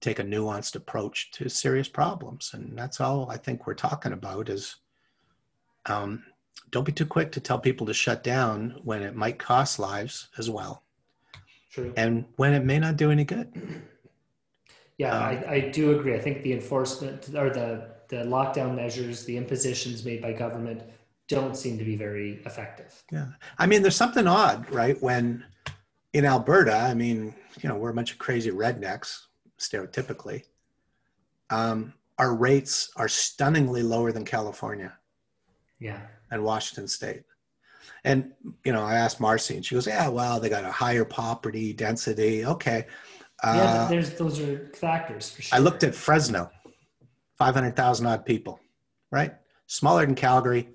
take 0.00 0.18
a 0.18 0.24
nuanced 0.24 0.74
approach 0.74 1.30
to 1.32 1.48
serious 1.48 1.88
problems, 1.88 2.50
and 2.54 2.76
that's 2.76 3.00
all 3.00 3.30
I 3.30 3.36
think 3.36 3.68
we're 3.68 3.74
talking 3.74 4.12
about 4.12 4.48
is. 4.48 4.74
Um, 5.88 6.24
don't 6.70 6.84
be 6.84 6.92
too 6.92 7.06
quick 7.06 7.32
to 7.32 7.40
tell 7.40 7.58
people 7.58 7.86
to 7.86 7.94
shut 7.94 8.22
down 8.22 8.80
when 8.84 9.02
it 9.02 9.14
might 9.14 9.38
cost 9.38 9.78
lives 9.78 10.28
as 10.38 10.50
well, 10.50 10.82
True. 11.70 11.92
and 11.96 12.24
when 12.36 12.52
it 12.54 12.64
may 12.64 12.78
not 12.78 12.96
do 12.96 13.10
any 13.10 13.24
good. 13.24 13.52
Yeah, 14.98 15.14
Um, 15.14 15.22
I, 15.22 15.46
I 15.50 15.60
do 15.70 15.98
agree. 15.98 16.14
I 16.14 16.18
think 16.18 16.42
the 16.42 16.52
enforcement 16.52 17.28
or 17.34 17.50
the, 17.50 17.88
the 18.08 18.16
lockdown 18.24 18.74
measures, 18.74 19.24
the 19.24 19.36
impositions 19.36 20.04
made 20.04 20.22
by 20.22 20.32
government 20.32 20.82
don't 21.28 21.56
seem 21.56 21.76
to 21.76 21.84
be 21.84 21.96
very 21.96 22.40
effective. 22.46 23.02
Yeah. 23.12 23.26
I 23.58 23.66
mean, 23.66 23.82
there's 23.82 23.96
something 23.96 24.26
odd, 24.26 24.70
right? 24.70 25.00
When 25.02 25.44
in 26.12 26.24
Alberta, 26.24 26.74
I 26.76 26.94
mean, 26.94 27.34
you 27.60 27.68
know, 27.68 27.76
we're 27.76 27.90
a 27.90 27.94
bunch 27.94 28.12
of 28.12 28.18
crazy 28.18 28.50
rednecks, 28.50 29.24
stereotypically. 29.58 30.44
Um, 31.50 31.92
our 32.18 32.34
rates 32.34 32.90
are 32.96 33.08
stunningly 33.08 33.82
lower 33.82 34.12
than 34.12 34.24
California 34.24 34.92
Yeah. 35.78 36.00
And 36.30 36.42
Washington 36.42 36.88
State. 36.88 37.22
And, 38.04 38.32
you 38.64 38.72
know, 38.72 38.82
I 38.82 38.94
asked 38.94 39.20
Marcy 39.20 39.56
and 39.56 39.64
she 39.64 39.74
goes, 39.74 39.86
yeah, 39.86 40.08
well, 40.08 40.38
they 40.40 40.48
got 40.48 40.64
a 40.64 40.70
higher 40.70 41.04
property 41.04 41.72
density. 41.72 42.44
Okay. 42.44 42.86
yeah, 43.44 43.50
Uh, 43.52 43.88
there's 43.88 44.14
those 44.14 44.38
are 44.40 44.70
factors 44.74 45.30
for 45.30 45.42
sure. 45.42 45.56
I 45.56 45.60
looked 45.60 45.82
at 45.82 45.94
Fresno, 45.94 46.50
500,000 47.38 48.06
odd 48.06 48.24
people, 48.24 48.60
right? 49.10 49.34
Smaller 49.66 50.06
than 50.06 50.14
Calgary, 50.14 50.68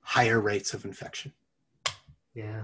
higher 0.00 0.40
rates 0.40 0.74
of 0.74 0.84
infection. 0.84 1.32
Yeah. 2.34 2.62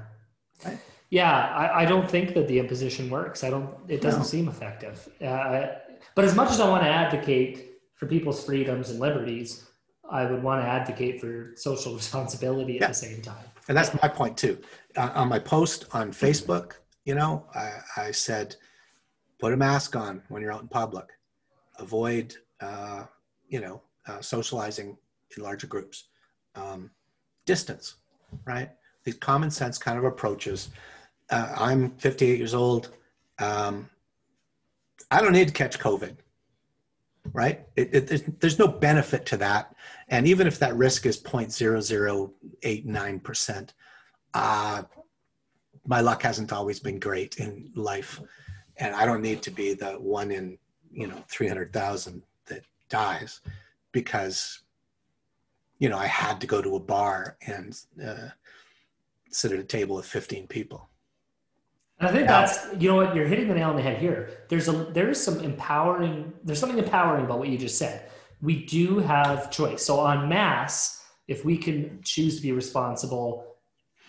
Right. 0.65 0.79
Yeah, 1.11 1.31
I, 1.33 1.83
I 1.83 1.85
don't 1.85 2.11
think 2.11 2.35
that 2.35 2.49
the 2.49 2.59
imposition 2.59 3.11
works. 3.11 3.45
I 3.45 3.51
don't. 3.51 3.69
It 3.87 4.01
doesn't 4.01 4.21
No. 4.21 4.27
seem 4.27 4.49
effective. 4.49 5.09
Uh, 5.21 5.67
but 6.15 6.25
as 6.25 6.35
much 6.35 6.51
as 6.51 6.59
I 6.59 6.69
want 6.69 6.83
to 6.85 6.89
advocate 6.89 7.73
for 7.95 8.07
people's 8.07 8.45
freedoms 8.45 8.89
and 8.91 8.99
liberties, 8.99 9.67
I 10.13 10.27
would 10.31 10.43
want 10.43 10.63
to 10.63 10.69
advocate 10.69 11.21
for 11.21 11.53
social 11.57 11.95
responsibility 12.03 12.77
at 12.77 12.83
Yeah. 12.83 12.89
the 12.89 12.95
same 12.95 13.23
time. 13.23 13.45
And 13.69 13.77
that's 13.77 13.93
my 14.03 14.09
point 14.09 14.37
too. 14.37 14.59
Uh, 14.97 15.11
on 15.15 15.29
my 15.29 15.39
post 15.39 15.87
on 15.93 16.13
Facebook, 16.13 16.75
you 17.05 17.15
know, 17.15 17.47
I, 17.55 17.71
I 17.97 18.11
said, 18.11 18.55
put 19.41 19.53
a 19.53 19.57
mask 19.57 19.97
on 19.97 20.23
when 20.29 20.43
you're 20.43 20.53
out 20.53 20.63
in 20.63 20.69
public. 20.69 21.07
Avoid, 21.79 22.37
uh, 22.61 23.05
you 23.49 23.61
know, 23.61 23.83
uh, 24.07 24.21
socializing 24.21 24.97
in 25.37 25.43
larger 25.43 25.67
groups. 25.67 26.05
Um, 26.55 26.91
distance, 27.47 27.97
right? 28.45 28.71
These 29.05 29.15
common 29.17 29.51
sense 29.51 29.79
kind 29.79 29.99
of 29.99 30.05
approaches. 30.05 30.69
Uh, 31.31 31.53
I'm 31.57 31.91
58 31.97 32.39
years 32.39 32.55
old. 32.55 32.91
Um, 33.39 33.89
I 35.11 35.21
don't 35.21 35.33
need 35.33 35.49
to 35.49 35.55
catch 35.55 35.79
COVID, 35.79 36.17
right? 37.33 37.65
It, 37.77 37.95
it, 37.95 38.09
there's, 38.09 38.23
there's 38.41 38.59
no 38.59 38.69
benefit 38.69 39.25
to 39.27 39.37
that. 39.39 39.75
And 40.09 40.27
even 40.27 40.47
if 40.47 40.59
that 40.59 40.77
risk 40.77 41.07
is 41.07 41.23
0.0089%, 41.23 43.69
uh, 44.35 44.83
my 45.87 46.01
luck 46.01 46.23
hasn't 46.23 46.53
always 46.53 46.81
been 46.81 46.99
great 46.99 47.37
in 47.37 47.71
life. 47.75 48.21
And 48.79 48.95
I 48.95 49.07
don't 49.07 49.23
need 49.23 49.43
to 49.43 49.51
be 49.51 49.75
the 49.75 49.93
one 49.93 50.31
in, 50.31 50.59
you 50.91 51.07
know, 51.07 51.23
300,000 51.29 52.23
that 52.47 52.63
dies 52.89 53.41
because, 53.93 54.61
you 55.79 55.89
know, 55.89 55.99
I 55.99 56.07
had 56.07 56.41
to 56.41 56.47
go 56.47 56.63
to 56.63 56.77
a 56.77 56.81
bar 56.81 57.37
and 57.47 57.79
uh, 58.05 58.29
sit 59.31 59.53
at 59.53 59.59
a 59.59 59.65
table 59.65 59.97
with 59.97 60.07
15 60.07 60.47
people. 60.47 60.89
And 62.03 62.11
I 62.11 62.13
think 62.13 62.29
Yeah. 62.29 62.41
that's 62.41 62.83
you 62.83 62.89
know 62.89 62.97
what 62.97 63.15
you're 63.15 63.29
hitting 63.29 63.47
the 63.47 63.55
nail 63.55 63.71
on 63.71 63.77
the 63.77 63.83
head 63.83 63.99
here. 63.99 64.29
There's 64.49 64.67
a 64.69 64.73
there 64.73 65.09
is 65.09 65.23
some 65.23 65.39
empowering. 65.39 66.33
There's 66.43 66.59
something 66.59 66.79
empowering 66.79 67.25
about 67.27 67.39
what 67.39 67.49
you 67.49 67.57
just 67.57 67.79
said. 67.79 68.11
We 68.41 68.67
do 68.67 68.99
have 68.99 69.53
choice. 69.53 69.85
So 69.85 70.01
on 70.01 70.29
mass, 70.29 71.05
if 71.29 71.45
we 71.45 71.57
can 71.57 72.01
choose 72.03 72.35
to 72.37 72.43
be 72.43 72.51
responsible, 72.51 73.57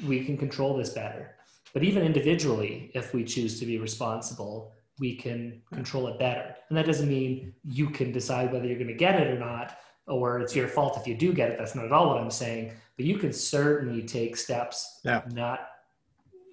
we 0.04 0.26
can 0.26 0.38
control 0.38 0.76
this 0.76 0.90
better. 0.90 1.36
But 1.72 1.84
even 1.84 2.02
individually, 2.04 2.90
if 2.96 3.14
we 3.14 3.24
choose 3.24 3.60
to 3.60 3.66
be 3.68 3.78
responsible, 3.78 4.72
we 5.00 5.16
can 5.16 5.62
control 5.72 6.08
it 6.08 6.18
better. 6.18 6.56
And 6.70 6.78
that 6.78 6.88
doesn't 6.88 7.08
mean 7.08 7.54
you 7.64 7.92
can 7.92 8.12
decide 8.12 8.52
whether 8.52 8.66
you're 8.66 8.78
going 8.80 8.88
to 8.88 8.94
get 8.96 9.20
it 9.22 9.28
or 9.28 9.38
not, 9.40 9.78
or 10.08 10.40
it's 10.40 10.56
your 10.56 10.68
fault 10.68 10.98
if 11.00 11.06
you 11.06 11.14
do 11.14 11.32
get 11.32 11.52
it. 11.52 11.60
That's 11.60 11.76
not 11.76 11.86
at 11.86 11.92
all 11.92 12.08
what 12.10 12.18
I'm 12.18 12.32
saying. 12.32 12.72
But 12.98 13.06
you 13.06 13.18
can 13.20 13.32
certainly 13.34 14.02
take 14.02 14.36
steps 14.36 15.00
Yeah. 15.04 15.22
not 15.32 15.60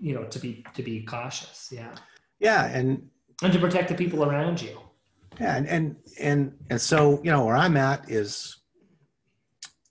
you 0.01 0.15
know 0.15 0.25
to 0.25 0.39
be 0.39 0.65
to 0.75 0.83
be 0.83 1.03
cautious 1.03 1.69
yeah 1.73 1.95
Yeah. 2.39 2.67
And 2.67 3.09
and 3.43 3.53
to 3.53 3.59
protect 3.59 3.89
the 3.89 3.95
people 3.95 4.25
around 4.25 4.61
you 4.61 4.81
Yeah, 5.41 5.57
and 5.57 5.69
and 5.69 5.97
and 6.19 6.53
and 6.71 6.81
so 6.81 7.21
you 7.23 7.31
know 7.31 7.45
where 7.45 7.57
I'm 7.57 7.77
at 7.77 8.11
is 8.11 8.61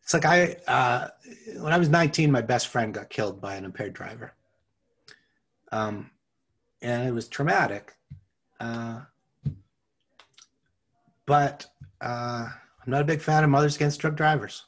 it's 0.03 0.13
like 0.15 0.25
I 0.25 0.55
uh, 0.67 1.09
when 1.59 1.71
I 1.71 1.77
was 1.77 1.87
19, 1.87 2.31
my 2.31 2.41
best 2.41 2.69
friend 2.69 2.91
got 2.91 3.11
killed 3.11 3.39
by 3.39 3.53
an 3.55 3.63
impaired 3.63 3.93
driver, 3.93 4.33
um, 5.71 6.09
and 6.81 7.07
it 7.07 7.11
was 7.11 7.27
traumatic. 7.27 7.93
Uh, 8.59 9.01
but 11.27 11.67
uh, 12.01 12.47
I'm 12.49 12.91
not 12.91 13.01
a 13.01 13.05
big 13.05 13.21
fan 13.21 13.43
of 13.43 13.51
Mothers 13.51 13.75
Against 13.75 13.99
Drug 13.99 14.15
Drivers. 14.15 14.65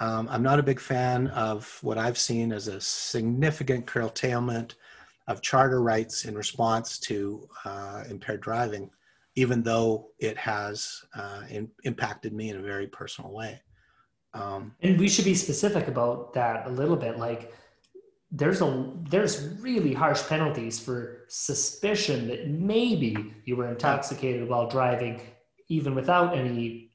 Um, 0.00 0.28
I'm 0.30 0.42
not 0.42 0.58
a 0.58 0.62
big 0.62 0.80
fan 0.80 1.28
of 1.28 1.78
what 1.82 1.98
I've 1.98 2.18
seen 2.18 2.52
as 2.52 2.68
a 2.68 2.80
significant 2.80 3.86
curtailment 3.86 4.76
of 5.26 5.42
charter 5.42 5.82
rights 5.82 6.24
in 6.24 6.34
response 6.34 6.98
to 7.00 7.48
uh, 7.64 8.04
impaired 8.08 8.40
driving, 8.40 8.90
even 9.34 9.62
though 9.62 10.08
it 10.18 10.36
has 10.36 11.02
uh, 11.14 11.42
in, 11.50 11.68
impacted 11.84 12.32
me 12.32 12.50
in 12.50 12.56
a 12.56 12.62
very 12.62 12.86
personal 12.86 13.32
way. 13.32 13.60
Um, 14.34 14.74
and 14.82 14.98
we 14.98 15.08
should 15.08 15.24
be 15.24 15.34
specific 15.34 15.88
about 15.88 16.32
that 16.34 16.66
a 16.66 16.70
little 16.70 16.96
bit 16.96 17.18
like 17.18 17.52
there's 18.30 18.60
a 18.60 18.92
there's 19.08 19.54
really 19.60 19.94
harsh 19.94 20.22
penalties 20.28 20.78
for 20.78 21.24
suspicion 21.28 22.28
that 22.28 22.48
maybe 22.48 23.32
you 23.46 23.56
were 23.56 23.68
intoxicated 23.68 24.46
while 24.48 24.68
driving 24.68 25.20
even 25.68 25.94
without 25.94 26.36
any 26.36 26.87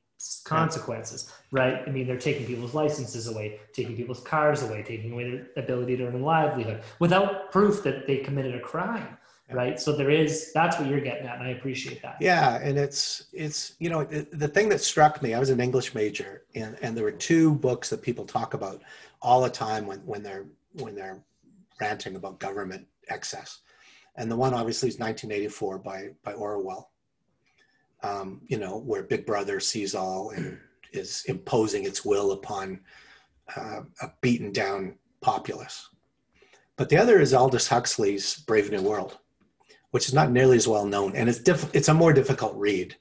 consequences 0.45 1.31
right 1.51 1.77
i 1.87 1.89
mean 1.89 2.05
they're 2.07 2.17
taking 2.17 2.45
people's 2.45 2.73
licenses 2.73 3.27
away 3.27 3.59
taking 3.73 3.95
people's 3.95 4.21
cars 4.21 4.61
away 4.63 4.83
taking 4.83 5.11
away 5.13 5.29
their 5.31 5.63
ability 5.63 5.95
to 5.97 6.05
earn 6.05 6.15
a 6.15 6.17
livelihood 6.17 6.81
without 6.99 7.51
proof 7.51 7.83
that 7.83 8.07
they 8.07 8.17
committed 8.17 8.53
a 8.55 8.59
crime 8.59 9.17
Yeah. 9.49 9.55
right 9.55 9.79
so 9.79 9.91
there 9.95 10.09
is 10.09 10.51
that's 10.53 10.77
what 10.79 10.87
you're 10.89 11.01
getting 11.01 11.27
at 11.27 11.35
and 11.39 11.43
i 11.43 11.51
appreciate 11.51 12.01
that 12.01 12.15
yeah, 12.19 12.59
and 12.67 12.77
it's 12.77 13.25
it's 13.33 13.73
you 13.79 13.89
know 13.89 14.03
the, 14.03 14.27
the 14.31 14.47
thing 14.47 14.69
that 14.69 14.81
struck 14.81 15.21
me. 15.21 15.33
I 15.33 15.39
was 15.39 15.49
an 15.49 15.59
English 15.59 15.93
major, 15.93 16.31
and 16.55 16.77
and 16.83 16.95
there 16.95 17.03
were 17.03 17.11
two 17.29 17.55
books 17.55 17.89
that 17.89 18.01
people 18.01 18.25
talk 18.25 18.53
about 18.53 18.81
all 19.21 19.41
the 19.41 19.49
time 19.49 19.85
when 19.89 19.99
when 20.11 20.21
they're 20.23 20.45
when 20.83 20.95
they're 20.95 21.19
ranting 21.81 22.15
about 22.15 22.39
government 22.39 22.87
excess, 23.09 23.59
and 24.15 24.31
the 24.31 24.35
one 24.45 24.53
obviously 24.53 24.87
is 24.89 24.99
1984 24.99 25.79
by 25.79 25.99
by 26.23 26.33
Orwell. 26.33 26.91
Um, 28.03 28.41
you 28.47 28.57
know 28.57 28.79
where 28.79 29.03
Big 29.03 29.25
Brother 29.25 29.59
sees 29.59 29.95
all 29.95 30.31
and 30.31 30.59
is 30.91 31.23
imposing 31.27 31.85
its 31.85 32.05
will 32.05 32.33
upon 32.33 32.81
uh, 33.55 33.81
a 34.01 34.11
beaten 34.21 34.51
down 34.51 34.95
populace. 35.21 35.89
But 36.75 36.89
the 36.89 36.97
other 36.97 37.19
is 37.19 37.33
Aldous 37.33 37.67
Huxley's 37.67 38.37
Brave 38.39 38.71
New 38.71 38.81
World 38.81 39.17
which 39.93 40.07
is 40.07 40.13
not 40.13 40.31
nearly 40.31 40.57
as 40.57 40.67
well 40.67 40.87
known, 40.87 41.15
and 41.15 41.29
it's 41.29 41.37
diff- 41.37 41.69
it's 41.75 41.87
a 41.87 41.93
more 41.93 42.13
difficult 42.13 42.55
read. 42.55 42.95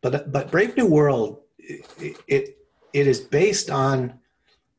But 0.00 0.32
but 0.32 0.50
Brave 0.50 0.74
New 0.74 0.86
World, 0.86 1.42
it, 1.58 2.16
it 2.26 2.56
it 2.94 3.06
is 3.06 3.20
based 3.20 3.68
on 3.68 4.18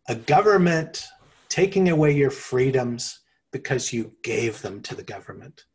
a 0.10 0.16
government 0.16 1.06
taking 1.50 1.90
away 1.90 2.14
your 2.14 2.32
freedoms 2.32 3.20
because 3.52 3.94
you 3.94 4.12
gave 4.24 4.60
them 4.64 4.82
to 4.82 4.96
the 4.96 5.04
government, 5.04 5.66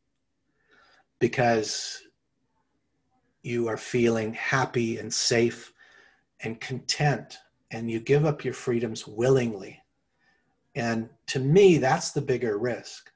because 1.21 2.03
you 3.47 3.69
are 3.69 3.77
feeling 3.77 4.35
happy 4.35 4.99
and 4.99 5.13
safe 5.13 5.73
and 6.41 6.61
content, 6.61 7.39
and 7.71 7.91
you 7.91 8.01
give 8.01 8.27
up 8.27 8.45
your 8.45 8.53
freedoms 8.53 9.07
willingly. 9.07 9.81
And 10.75 11.09
to 11.29 11.39
me, 11.39 11.79
that's 11.79 12.11
the 12.11 12.21
bigger 12.21 12.59
risk. 12.59 13.11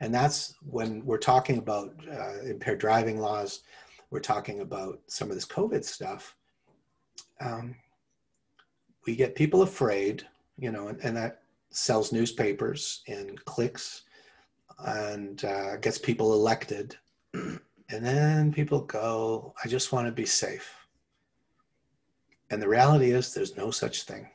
And 0.00 0.14
that's 0.14 0.54
when 0.68 1.04
we're 1.04 1.18
talking 1.18 1.58
about 1.58 1.94
uh, 2.12 2.40
impaired 2.44 2.78
driving 2.78 3.18
laws, 3.18 3.62
we're 4.10 4.20
talking 4.20 4.60
about 4.60 5.00
some 5.06 5.28
of 5.28 5.34
this 5.34 5.46
COVID 5.46 5.84
stuff. 5.84 6.36
Um, 7.40 7.74
we 9.06 9.16
get 9.16 9.34
people 9.34 9.62
afraid, 9.62 10.26
you 10.56 10.70
know, 10.70 10.88
and, 10.88 11.00
and 11.02 11.16
that 11.16 11.40
sells 11.70 12.12
newspapers 12.12 13.02
and 13.08 13.44
clicks 13.44 14.02
and 14.86 15.44
uh, 15.44 15.76
gets 15.78 15.98
people 15.98 16.32
elected. 16.32 16.96
And 17.90 18.04
then 18.04 18.52
people 18.52 18.80
go, 18.82 19.54
I 19.64 19.68
just 19.68 19.92
want 19.92 20.06
to 20.06 20.12
be 20.12 20.26
safe. 20.26 20.86
And 22.50 22.60
the 22.60 22.68
reality 22.68 23.10
is, 23.10 23.32
there's 23.32 23.56
no 23.56 23.70
such 23.70 24.02
thing. 24.02 24.28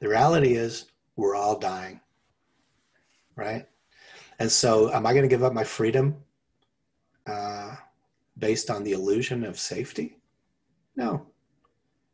The 0.00 0.08
reality 0.08 0.54
is, 0.54 0.86
we're 1.16 1.34
all 1.34 1.58
dying, 1.58 2.00
right? 3.34 3.66
And 4.38 4.50
so, 4.50 4.92
am 4.92 5.06
I 5.06 5.12
going 5.12 5.22
to 5.22 5.28
give 5.28 5.42
up 5.42 5.52
my 5.52 5.64
freedom 5.64 6.16
uh, 7.26 7.76
based 8.38 8.70
on 8.70 8.84
the 8.84 8.92
illusion 8.92 9.44
of 9.44 9.58
safety? 9.58 10.18
No. 10.94 11.26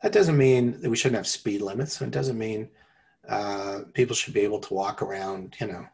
That 0.02 0.12
doesn't 0.12 0.36
mean 0.36 0.80
that 0.80 0.90
we 0.90 0.96
shouldn't 0.96 1.18
have 1.18 1.26
speed 1.26 1.62
limits. 1.62 2.00
It 2.00 2.10
doesn't 2.10 2.38
mean 2.38 2.68
uh, 3.28 3.80
people 3.94 4.16
should 4.16 4.34
be 4.34 4.40
able 4.40 4.60
to 4.60 4.74
walk 4.74 5.02
around, 5.02 5.56
you 5.60 5.66
know, 5.68 5.86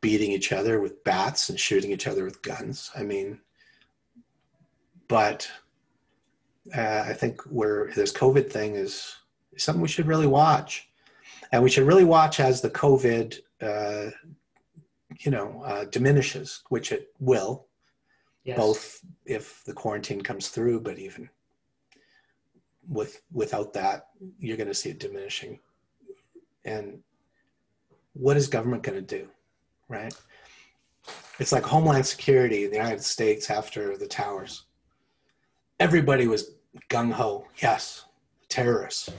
beating 0.00 0.32
each 0.32 0.52
other 0.52 0.80
with 0.80 1.04
bats 1.04 1.48
and 1.48 1.58
shooting 1.58 1.92
each 1.92 2.06
other 2.06 2.24
with 2.24 2.42
guns. 2.42 2.90
I 2.94 3.02
mean, 3.02 3.40
but 5.08 5.48
uh, 6.76 7.04
I 7.06 7.12
think 7.12 7.42
where 7.42 7.90
this 7.94 8.12
COVID 8.12 8.50
thing 8.50 8.74
is 8.74 9.16
something 9.56 9.82
we 9.82 9.88
should 9.88 10.06
really 10.06 10.26
watch, 10.26 10.88
and 11.52 11.62
we 11.62 11.70
should 11.70 11.86
really 11.86 12.04
watch 12.04 12.40
as 12.40 12.60
the 12.60 12.70
COVID, 12.70 13.38
uh, 13.62 14.10
you 15.20 15.30
know, 15.30 15.62
uh, 15.64 15.84
diminishes, 15.84 16.62
which 16.68 16.92
it 16.92 17.08
will, 17.20 17.66
Yes. 18.44 18.56
both 18.56 19.00
if 19.24 19.64
the 19.64 19.72
quarantine 19.72 20.20
comes 20.20 20.48
through, 20.50 20.80
but 20.80 21.00
even 21.00 21.28
with 22.88 23.20
without 23.32 23.72
that, 23.72 24.06
you're 24.38 24.56
going 24.56 24.68
to 24.68 24.74
see 24.74 24.90
it 24.90 25.00
diminishing. 25.00 25.58
And 26.64 27.00
what 28.12 28.36
is 28.36 28.46
government 28.46 28.84
going 28.84 29.04
to 29.04 29.18
do, 29.18 29.28
right? 29.88 30.14
It's 31.40 31.50
like 31.50 31.64
Homeland 31.64 32.06
Security 32.06 32.64
in 32.64 32.70
the 32.70 32.76
United 32.76 33.02
States 33.02 33.50
after 33.50 33.96
the 33.96 34.06
towers. 34.06 34.66
Everybody 35.78 36.26
was 36.26 36.52
gung 36.88 37.12
ho, 37.12 37.46
yes, 37.58 38.06
terrorists. 38.48 39.10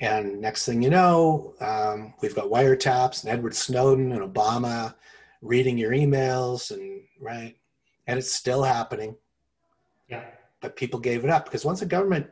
And 0.00 0.40
next 0.40 0.66
thing 0.66 0.82
you 0.82 0.90
know, 0.90 1.54
um, 1.60 2.12
we've 2.20 2.34
got 2.34 2.46
wiretaps 2.46 3.24
and 3.24 3.32
Edward 3.32 3.54
Snowden 3.54 4.12
and 4.12 4.20
Obama 4.20 4.94
reading 5.40 5.78
your 5.78 5.92
emails, 5.92 6.70
and 6.70 7.00
right, 7.20 7.56
and 8.06 8.18
it's 8.18 8.32
still 8.32 8.62
happening. 8.62 9.16
Yeah. 10.08 10.24
But 10.60 10.76
people 10.76 11.00
gave 11.00 11.24
it 11.24 11.30
up 11.30 11.46
because 11.46 11.64
once 11.64 11.80
a 11.82 11.86
government 11.86 12.26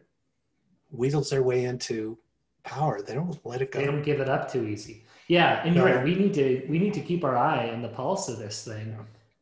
weasels 0.91 1.31
their 1.31 1.43
way 1.43 1.65
into 1.65 2.19
power, 2.65 3.01
they 3.01 3.15
don't 3.15 3.39
let 3.47 3.63
it 3.63 3.71
go. 3.71 3.79
They 3.79 3.87
don't 3.87 4.03
give 4.03 4.21
it 4.21 4.29
up 4.29 4.53
too 4.53 4.67
easy. 4.67 5.05
Yeah, 5.29 5.63
and 5.65 5.75
you're 5.75 5.87
right. 5.87 6.05
We 6.05 6.15
need 6.15 6.35
to 6.35 6.67
we 6.69 6.79
need 6.79 6.93
to 6.95 7.01
keep 7.01 7.25
our 7.25 7.37
eye 7.37 7.71
on 7.71 7.81
the 7.81 7.89
pulse 7.89 8.29
of 8.29 8.39
this 8.39 8.65
thing. 8.65 8.97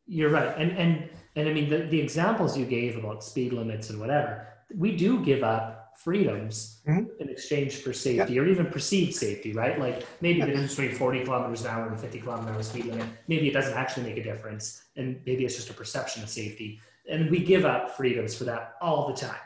You're 0.07 0.29
right, 0.29 0.55
and 0.57 0.71
and 0.77 1.09
and 1.35 1.47
I 1.49 1.53
mean 1.53 1.69
the, 1.69 1.77
the 1.79 1.99
examples 1.99 2.57
you 2.57 2.65
gave 2.65 2.97
about 2.97 3.23
speed 3.23 3.53
limits 3.53 3.89
and 3.89 3.99
whatever, 3.99 4.47
we 4.75 4.95
do 4.95 5.23
give 5.23 5.43
up 5.43 5.91
freedoms 5.97 6.81
Mhm. 6.87 7.07
in 7.19 7.29
exchange 7.29 7.75
for 7.77 7.93
safety 7.93 8.39
or 8.39 8.45
even 8.47 8.65
perceived 8.65 9.13
safety, 9.13 9.53
right? 9.53 9.79
Like 9.79 10.05
maybe 10.21 10.39
Yeah. 10.39 10.45
the 10.47 10.51
difference 10.53 10.75
between 10.75 10.95
40 10.95 11.23
kilometers 11.23 11.61
an 11.61 11.67
hour 11.67 11.87
and 11.87 11.99
50 11.99 12.19
kilometer 12.19 12.49
an 12.49 12.55
hour 12.55 12.63
speed 12.63 12.85
limit, 12.85 13.07
maybe 13.27 13.47
it 13.47 13.53
doesn't 13.53 13.77
actually 13.77 14.07
make 14.09 14.17
a 14.17 14.23
difference, 14.23 14.85
and 14.95 15.21
maybe 15.25 15.45
it's 15.45 15.55
just 15.55 15.69
a 15.69 15.73
perception 15.73 16.23
of 16.23 16.29
safety. 16.29 16.79
And 17.09 17.29
we 17.29 17.39
give 17.43 17.63
up 17.65 17.91
freedoms 17.91 18.35
for 18.35 18.45
that 18.45 18.75
all 18.81 19.07
the 19.07 19.13
time. 19.13 19.39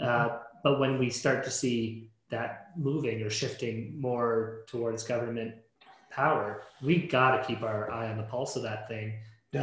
Uh, 0.00 0.38
but 0.62 0.78
when 0.78 0.98
we 0.98 1.08
start 1.10 1.42
to 1.44 1.50
see 1.50 2.10
that 2.28 2.70
moving 2.76 3.22
or 3.22 3.30
shifting 3.30 3.98
more 4.00 4.64
towards 4.66 5.04
government 5.04 5.54
power, 6.10 6.62
we 6.82 7.06
got 7.06 7.36
to 7.38 7.44
keep 7.46 7.62
our 7.62 7.90
eye 7.90 8.08
on 8.10 8.16
the 8.16 8.24
pulse 8.24 8.56
of 8.56 8.62
that 8.62 8.88
thing. 8.88 9.14
Yeah. 9.54 9.62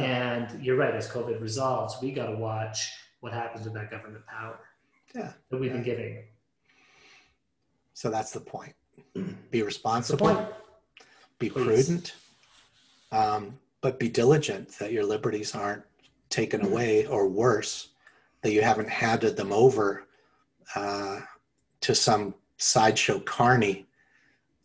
And 0.50 0.64
you're 0.64 0.76
right, 0.76 0.94
as 0.94 1.08
COVID 1.08 1.40
resolves, 1.40 1.96
we 2.00 2.12
got 2.12 2.26
to 2.26 2.36
watch 2.36 2.90
what 3.20 3.32
happens 3.32 3.64
with 3.64 3.74
that 3.74 3.90
government 3.90 4.26
power 4.26 4.58
Yeah. 5.14 5.32
that 5.50 5.60
we've 5.60 5.72
been 5.72 5.82
giving. 5.82 6.24
So 7.94 8.10
that's 8.10 8.30
the 8.32 8.40
point. 8.40 8.74
Be 9.50 9.62
responsible, 9.62 10.26
point. 10.34 10.48
be 11.38 11.50
Please. 11.50 11.86
prudent, 11.86 12.14
um, 13.10 13.58
but 13.80 13.98
be 13.98 14.08
diligent 14.08 14.68
that 14.78 14.92
your 14.92 15.04
liberties 15.04 15.54
aren't 15.54 15.82
taken 16.30 16.64
away 16.64 17.06
or 17.06 17.28
worse, 17.28 17.88
that 18.42 18.52
you 18.52 18.62
haven't 18.62 18.88
handed 18.88 19.36
them 19.36 19.52
over 19.52 20.04
uh, 20.74 21.20
to 21.80 21.94
some 21.94 22.34
sideshow 22.56 23.18
carney 23.20 23.86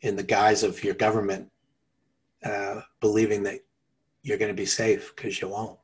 in 0.01 0.15
the 0.15 0.23
guise 0.23 0.63
of 0.63 0.83
your 0.83 0.93
government 0.93 1.49
uh, 2.45 2.81
believing 3.01 3.43
that 3.43 3.59
you're 4.27 4.37
going 4.37 4.49
to 4.51 4.61
be 4.61 4.65
safe 4.65 5.13
because 5.15 5.41
you 5.41 5.47
won't. 5.47 5.79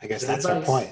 I 0.00 0.06
guess 0.06 0.22
Good 0.22 0.30
that's 0.30 0.46
our 0.46 0.62
point. 0.62 0.90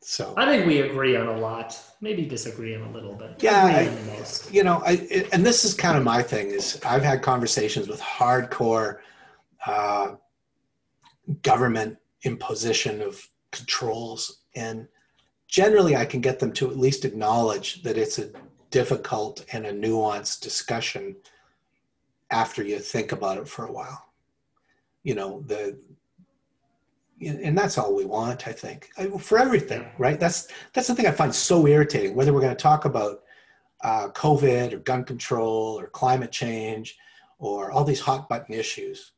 So. 0.00 0.34
I 0.36 0.44
think 0.46 0.66
we 0.66 0.80
agree 0.82 1.16
on 1.16 1.26
a 1.28 1.36
lot, 1.38 1.80
maybe 2.00 2.24
disagree 2.26 2.74
on 2.76 2.82
a 2.82 2.90
little 2.92 3.14
bit. 3.14 3.36
Yeah, 3.40 3.64
I- 3.64 3.88
on 3.88 3.94
the 3.94 4.12
most. 4.12 4.52
you 4.52 4.62
know 4.64 4.82
I, 4.84 4.92
it- 5.10 5.28
and 5.32 5.44
this 5.44 5.64
is 5.64 5.72
kind 5.74 5.96
of 5.96 6.04
my 6.04 6.22
thing 6.22 6.50
is 6.50 6.80
i've 6.86 7.02
had 7.02 7.22
conversations 7.22 7.88
with 7.88 8.00
hardcore 8.00 8.98
uh, 9.66 10.14
government 11.42 11.96
imposition 12.22 13.00
of 13.02 13.26
controls 13.52 14.42
and 14.54 14.86
generally 15.46 15.94
i 15.96 16.04
can 16.04 16.20
get 16.20 16.38
them 16.38 16.52
to 16.52 16.70
at 16.70 16.76
least 16.78 17.04
acknowledge 17.04 17.82
that 17.82 17.96
it's 17.98 18.18
a 18.18 18.30
difficult 18.70 19.44
and 19.52 19.66
a 19.66 19.72
nuanced 19.72 20.40
discussion 20.40 21.16
after 22.30 22.62
you 22.62 22.78
think 22.78 23.12
about 23.12 23.38
it 23.38 23.48
for 23.48 23.66
a 23.66 23.72
while 23.72 24.07
you 25.02 25.14
know 25.14 25.42
the 25.46 25.78
and 27.20 27.58
that's 27.58 27.78
all 27.78 27.94
we 27.94 28.04
want 28.04 28.46
i 28.46 28.52
think 28.52 28.90
I- 28.96 29.08
for 29.18 29.38
everything 29.38 29.84
right 29.98 30.20
that's 30.20 30.48
that's 30.72 30.86
the 30.86 30.94
thing 30.94 31.06
i 31.06 31.10
find 31.10 31.34
so 31.34 31.66
irritating 31.66 32.14
whether 32.14 32.32
we're 32.32 32.40
going 32.40 32.56
to 32.56 32.62
talk 32.62 32.84
about 32.84 33.22
uh, 33.82 34.08
COVID 34.08 34.72
or 34.72 34.78
gun 34.78 35.04
control 35.04 35.78
or 35.78 35.88
climate 35.88 36.32
change 36.32 36.96
or 37.38 37.70
all 37.70 37.84
these 37.84 38.00
hot 38.00 38.28
button 38.28 38.54
issues. 38.54 39.12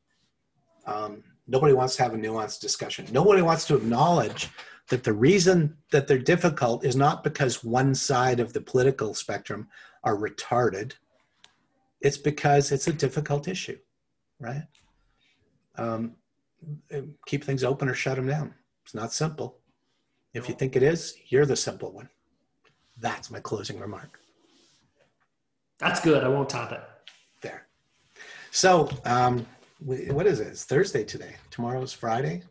Um, 0.86 1.22
nobody 1.46 1.72
wants 1.72 1.96
to 1.96 2.02
have 2.02 2.14
a 2.14 2.18
nuanced 2.18 2.60
discussion. 2.60 3.06
Nobody 3.10 3.42
wants 3.42 3.66
to 3.66 3.76
acknowledge 3.76 4.48
that 4.88 5.04
the 5.04 5.12
reason 5.12 5.76
that 5.92 6.06
they're 6.06 6.18
difficult 6.18 6.84
is 6.84 6.96
not 6.96 7.24
because 7.24 7.64
one 7.64 7.94
side 7.94 8.40
of 8.40 8.52
the 8.52 8.60
political 8.60 9.14
spectrum 9.14 9.68
are 10.04 10.16
retarded. 10.16 10.92
It's 12.00 12.18
because 12.18 12.72
it's 12.72 12.88
a 12.88 12.92
difficult 12.92 13.46
issue, 13.46 13.78
right? 14.38 14.64
Um, 15.80 16.12
keep 17.26 17.42
things 17.42 17.64
open 17.64 17.88
or 17.88 17.94
shut 17.94 18.16
them 18.16 18.26
down. 18.26 18.54
It's 18.84 18.94
not 18.94 19.12
simple. 19.12 19.58
If 20.34 20.48
you 20.48 20.54
think 20.54 20.76
it 20.76 20.82
is, 20.82 21.14
you're 21.28 21.46
the 21.46 21.56
simple 21.56 21.90
one. 21.92 22.08
That's 23.00 23.30
my 23.30 23.40
closing 23.40 23.80
remark. 23.80 24.20
That's 25.78 26.00
good. 26.00 26.22
I 26.22 26.28
won't 26.28 26.50
top 26.50 26.72
it. 26.72 26.82
there. 27.40 27.66
So, 28.50 28.90
um, 29.06 29.46
what 29.78 30.26
is 30.26 30.40
it? 30.40 30.48
It's 30.48 30.64
Thursday 30.64 31.02
today. 31.04 31.34
Tomorrow's 31.50 31.92
Friday. 31.94 32.42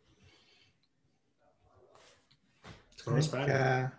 Tomorrow's 2.97 3.27
Friday. 3.27 3.53
uh, 3.53 3.83
I'm 3.85 3.91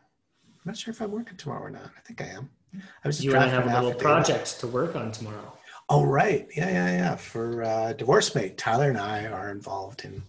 not 0.65 0.77
sure 0.77 0.93
if 0.93 1.01
I'm 1.01 1.13
working 1.13 1.37
tomorrow 1.37 1.63
or 1.63 1.71
not. 1.71 1.91
I 1.97 2.01
think 2.01 2.21
I 2.21 2.27
am. 2.27 2.51
I 2.75 3.09
was 3.09 3.17
just 3.17 3.25
You 3.25 3.35
and 3.35 3.45
I 3.45 3.49
have 3.49 3.67
a 3.67 3.81
little 3.83 3.95
project 3.95 4.59
to 4.61 4.67
work 4.67 4.97
on 4.97 5.13
tomorrow. 5.13 5.53
Oh, 5.93 6.05
right. 6.05 6.47
Yeah, 6.57 6.71
yeah, 6.71 6.97
yeah. 6.97 7.17
For 7.17 7.65
uh, 7.65 7.93
Divorce 7.95 8.33
Mate, 8.37 8.57
Tyler 8.57 8.91
and 8.91 8.99
I 8.99 9.27
are 9.27 9.51
involved 9.51 10.05
in 10.05 10.23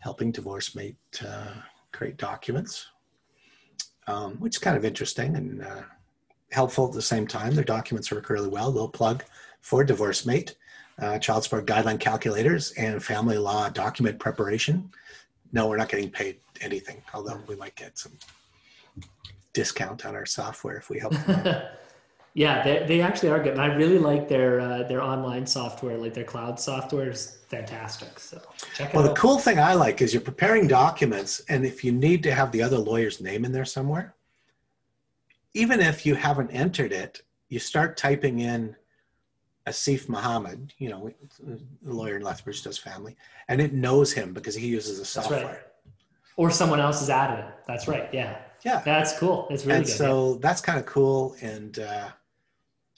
helping 0.00 0.30
Divorce 0.30 0.74
Mate 0.74 0.98
uh, 1.26 1.54
create 1.92 2.18
documents, 2.18 2.86
um, 4.06 4.34
which 4.34 4.56
is 4.56 4.58
kind 4.58 4.76
of 4.76 4.84
interesting 4.84 5.34
and 5.34 5.62
uh, 5.62 5.80
helpful 6.52 6.86
at 6.86 6.92
the 6.92 7.00
same 7.00 7.26
time. 7.26 7.54
Their 7.54 7.64
documents 7.64 8.12
work 8.12 8.28
really 8.28 8.50
well. 8.50 8.70
They'll 8.70 8.86
plug 8.86 9.24
for 9.62 9.82
Divorce 9.82 10.26
Mate, 10.26 10.56
uh, 10.98 11.18
child 11.18 11.42
support 11.42 11.64
guideline 11.64 11.98
calculators, 11.98 12.72
and 12.72 13.02
family 13.02 13.38
law 13.38 13.70
document 13.70 14.18
preparation. 14.18 14.90
No, 15.52 15.68
we're 15.68 15.78
not 15.78 15.88
getting 15.88 16.10
paid 16.10 16.36
anything, 16.60 17.02
although 17.14 17.40
we 17.46 17.56
might 17.56 17.76
get 17.76 17.96
some 17.96 18.12
discount 19.54 20.04
on 20.04 20.14
our 20.14 20.26
software 20.26 20.76
if 20.76 20.90
we 20.90 20.98
help 20.98 21.14
them. 21.14 21.62
Yeah, 22.34 22.62
they, 22.62 22.84
they 22.86 23.00
actually 23.00 23.30
are 23.30 23.42
good, 23.42 23.52
and 23.52 23.60
I 23.60 23.74
really 23.74 23.98
like 23.98 24.28
their 24.28 24.60
uh, 24.60 24.82
their 24.84 25.02
online 25.02 25.46
software, 25.46 25.96
like 25.96 26.14
their 26.14 26.24
cloud 26.24 26.60
software 26.60 27.10
is 27.10 27.38
fantastic. 27.48 28.18
So 28.18 28.40
check 28.74 28.90
it 28.90 28.94
Well, 28.94 29.02
the 29.02 29.14
cool 29.14 29.38
thing 29.38 29.58
I 29.58 29.74
like 29.74 30.02
is 30.02 30.12
you're 30.12 30.20
preparing 30.20 30.68
documents, 30.68 31.40
and 31.48 31.64
if 31.64 31.82
you 31.82 31.90
need 31.90 32.22
to 32.24 32.32
have 32.32 32.52
the 32.52 32.62
other 32.62 32.78
lawyer's 32.78 33.20
name 33.20 33.44
in 33.44 33.52
there 33.52 33.64
somewhere, 33.64 34.14
even 35.54 35.80
if 35.80 36.06
you 36.06 36.14
haven't 36.14 36.50
entered 36.50 36.92
it, 36.92 37.22
you 37.48 37.58
start 37.58 37.96
typing 37.96 38.40
in 38.40 38.76
Asif 39.66 40.08
Muhammad, 40.08 40.72
you 40.78 40.88
know, 40.88 41.10
the 41.40 41.60
lawyer 41.82 42.16
in 42.16 42.22
Lethbridge 42.22 42.62
does 42.62 42.78
family, 42.78 43.16
and 43.48 43.60
it 43.60 43.72
knows 43.72 44.12
him 44.12 44.32
because 44.32 44.54
he 44.54 44.66
uses 44.66 44.98
the 44.98 45.04
software. 45.04 45.44
right. 45.44 45.58
Or 46.36 46.50
someone 46.50 46.78
else 46.78 47.00
has 47.00 47.10
added 47.10 47.44
it. 47.44 47.54
That's 47.66 47.88
right. 47.88 48.08
Yeah, 48.12 48.38
Yeah. 48.68 48.80
that's 48.84 49.18
cool. 49.18 49.46
That's 49.48 49.64
really 49.64 49.78
and 49.78 49.86
good. 49.86 49.92
so 50.02 50.34
that's 50.44 50.60
kind 50.60 50.78
of 50.78 50.86
cool. 50.86 51.36
And, 51.40 51.78
uh, 51.78 52.08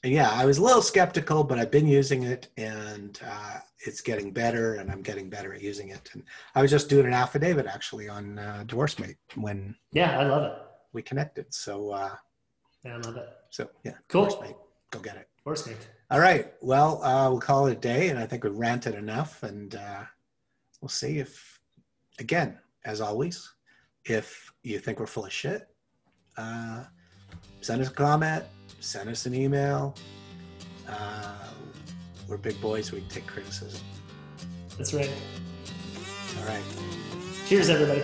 and 0.03 0.13
yeah, 0.13 0.31
I 0.31 0.45
was 0.47 0.59
a 0.59 0.63
little 0.63 0.83
skeptical, 0.83 1.45
but 1.45 1.59
I've 1.59 1.71
been 1.71 1.87
using 1.87 2.23
it 2.25 2.49
and 2.57 3.21
uh, 3.35 3.59
it's 3.87 4.01
getting 4.01 4.33
better 4.33 4.75
and 4.79 4.91
I'm 4.91 5.03
getting 5.03 5.29
better 5.31 5.53
at 5.55 5.63
using 5.63 5.89
it. 5.91 6.09
And 6.13 6.23
I 6.55 6.63
was 6.63 6.71
just 6.71 6.89
doing 6.89 7.07
an 7.07 7.13
affidavit 7.13 7.67
actually 7.67 8.09
on 8.09 8.39
uh, 8.39 8.65
DivorceMate 8.67 9.17
when 9.35 9.75
yeah. 9.93 10.11
yeah, 10.13 10.21
I 10.21 10.25
love 10.35 10.45
it. 10.51 10.55
we 10.93 11.03
connected. 11.03 11.47
So, 11.53 11.91
uh, 11.91 12.15
Yeah, 12.85 12.95
I 12.97 12.99
love 13.07 13.17
it. 13.17 13.29
so 13.51 13.69
yeah, 13.85 13.95
Cool. 14.09 14.27
DivorceMate, 14.27 14.57
go 14.91 14.99
get 15.01 15.17
it. 15.17 15.29
Horse 15.45 15.67
mate. 15.67 15.77
All 16.11 16.21
right. 16.21 16.53
Well, 16.61 17.03
uh, 17.05 17.31
we'll 17.31 17.41
call 17.41 17.67
it 17.69 17.73
a 17.73 17.81
day, 17.81 18.09
and 18.11 18.19
I 18.19 18.27
think 18.27 18.45
we've 18.45 18.55
ranted 18.69 18.95
enough, 18.95 19.43
and 19.43 19.75
uh, 19.75 20.03
we'll 20.81 20.89
see 21.03 21.19
if, 21.19 21.61
again, 22.19 22.59
as 22.85 23.01
always, 23.01 23.37
if 24.05 24.53
you 24.63 24.79
think 24.79 25.01
we're 25.01 25.07
full 25.07 25.27
of 25.27 25.33
shit, 25.33 25.69
uh, 26.37 26.85
send 27.61 27.83
us 27.83 27.89
a 27.89 27.93
comment, 27.93 28.45
send 28.81 29.09
us 29.09 29.27
an 29.27 29.35
email. 29.35 29.95
Uh, 30.89 31.51
we're 32.29 32.37
big 32.37 32.61
boys. 32.61 32.93
We 32.93 33.01
take 33.03 33.27
criticism. 33.27 33.81
That's 34.77 34.95
right. 34.95 35.11
All 36.39 36.45
right. 36.47 36.63
Cheers, 37.47 37.69
everybody. 37.69 38.03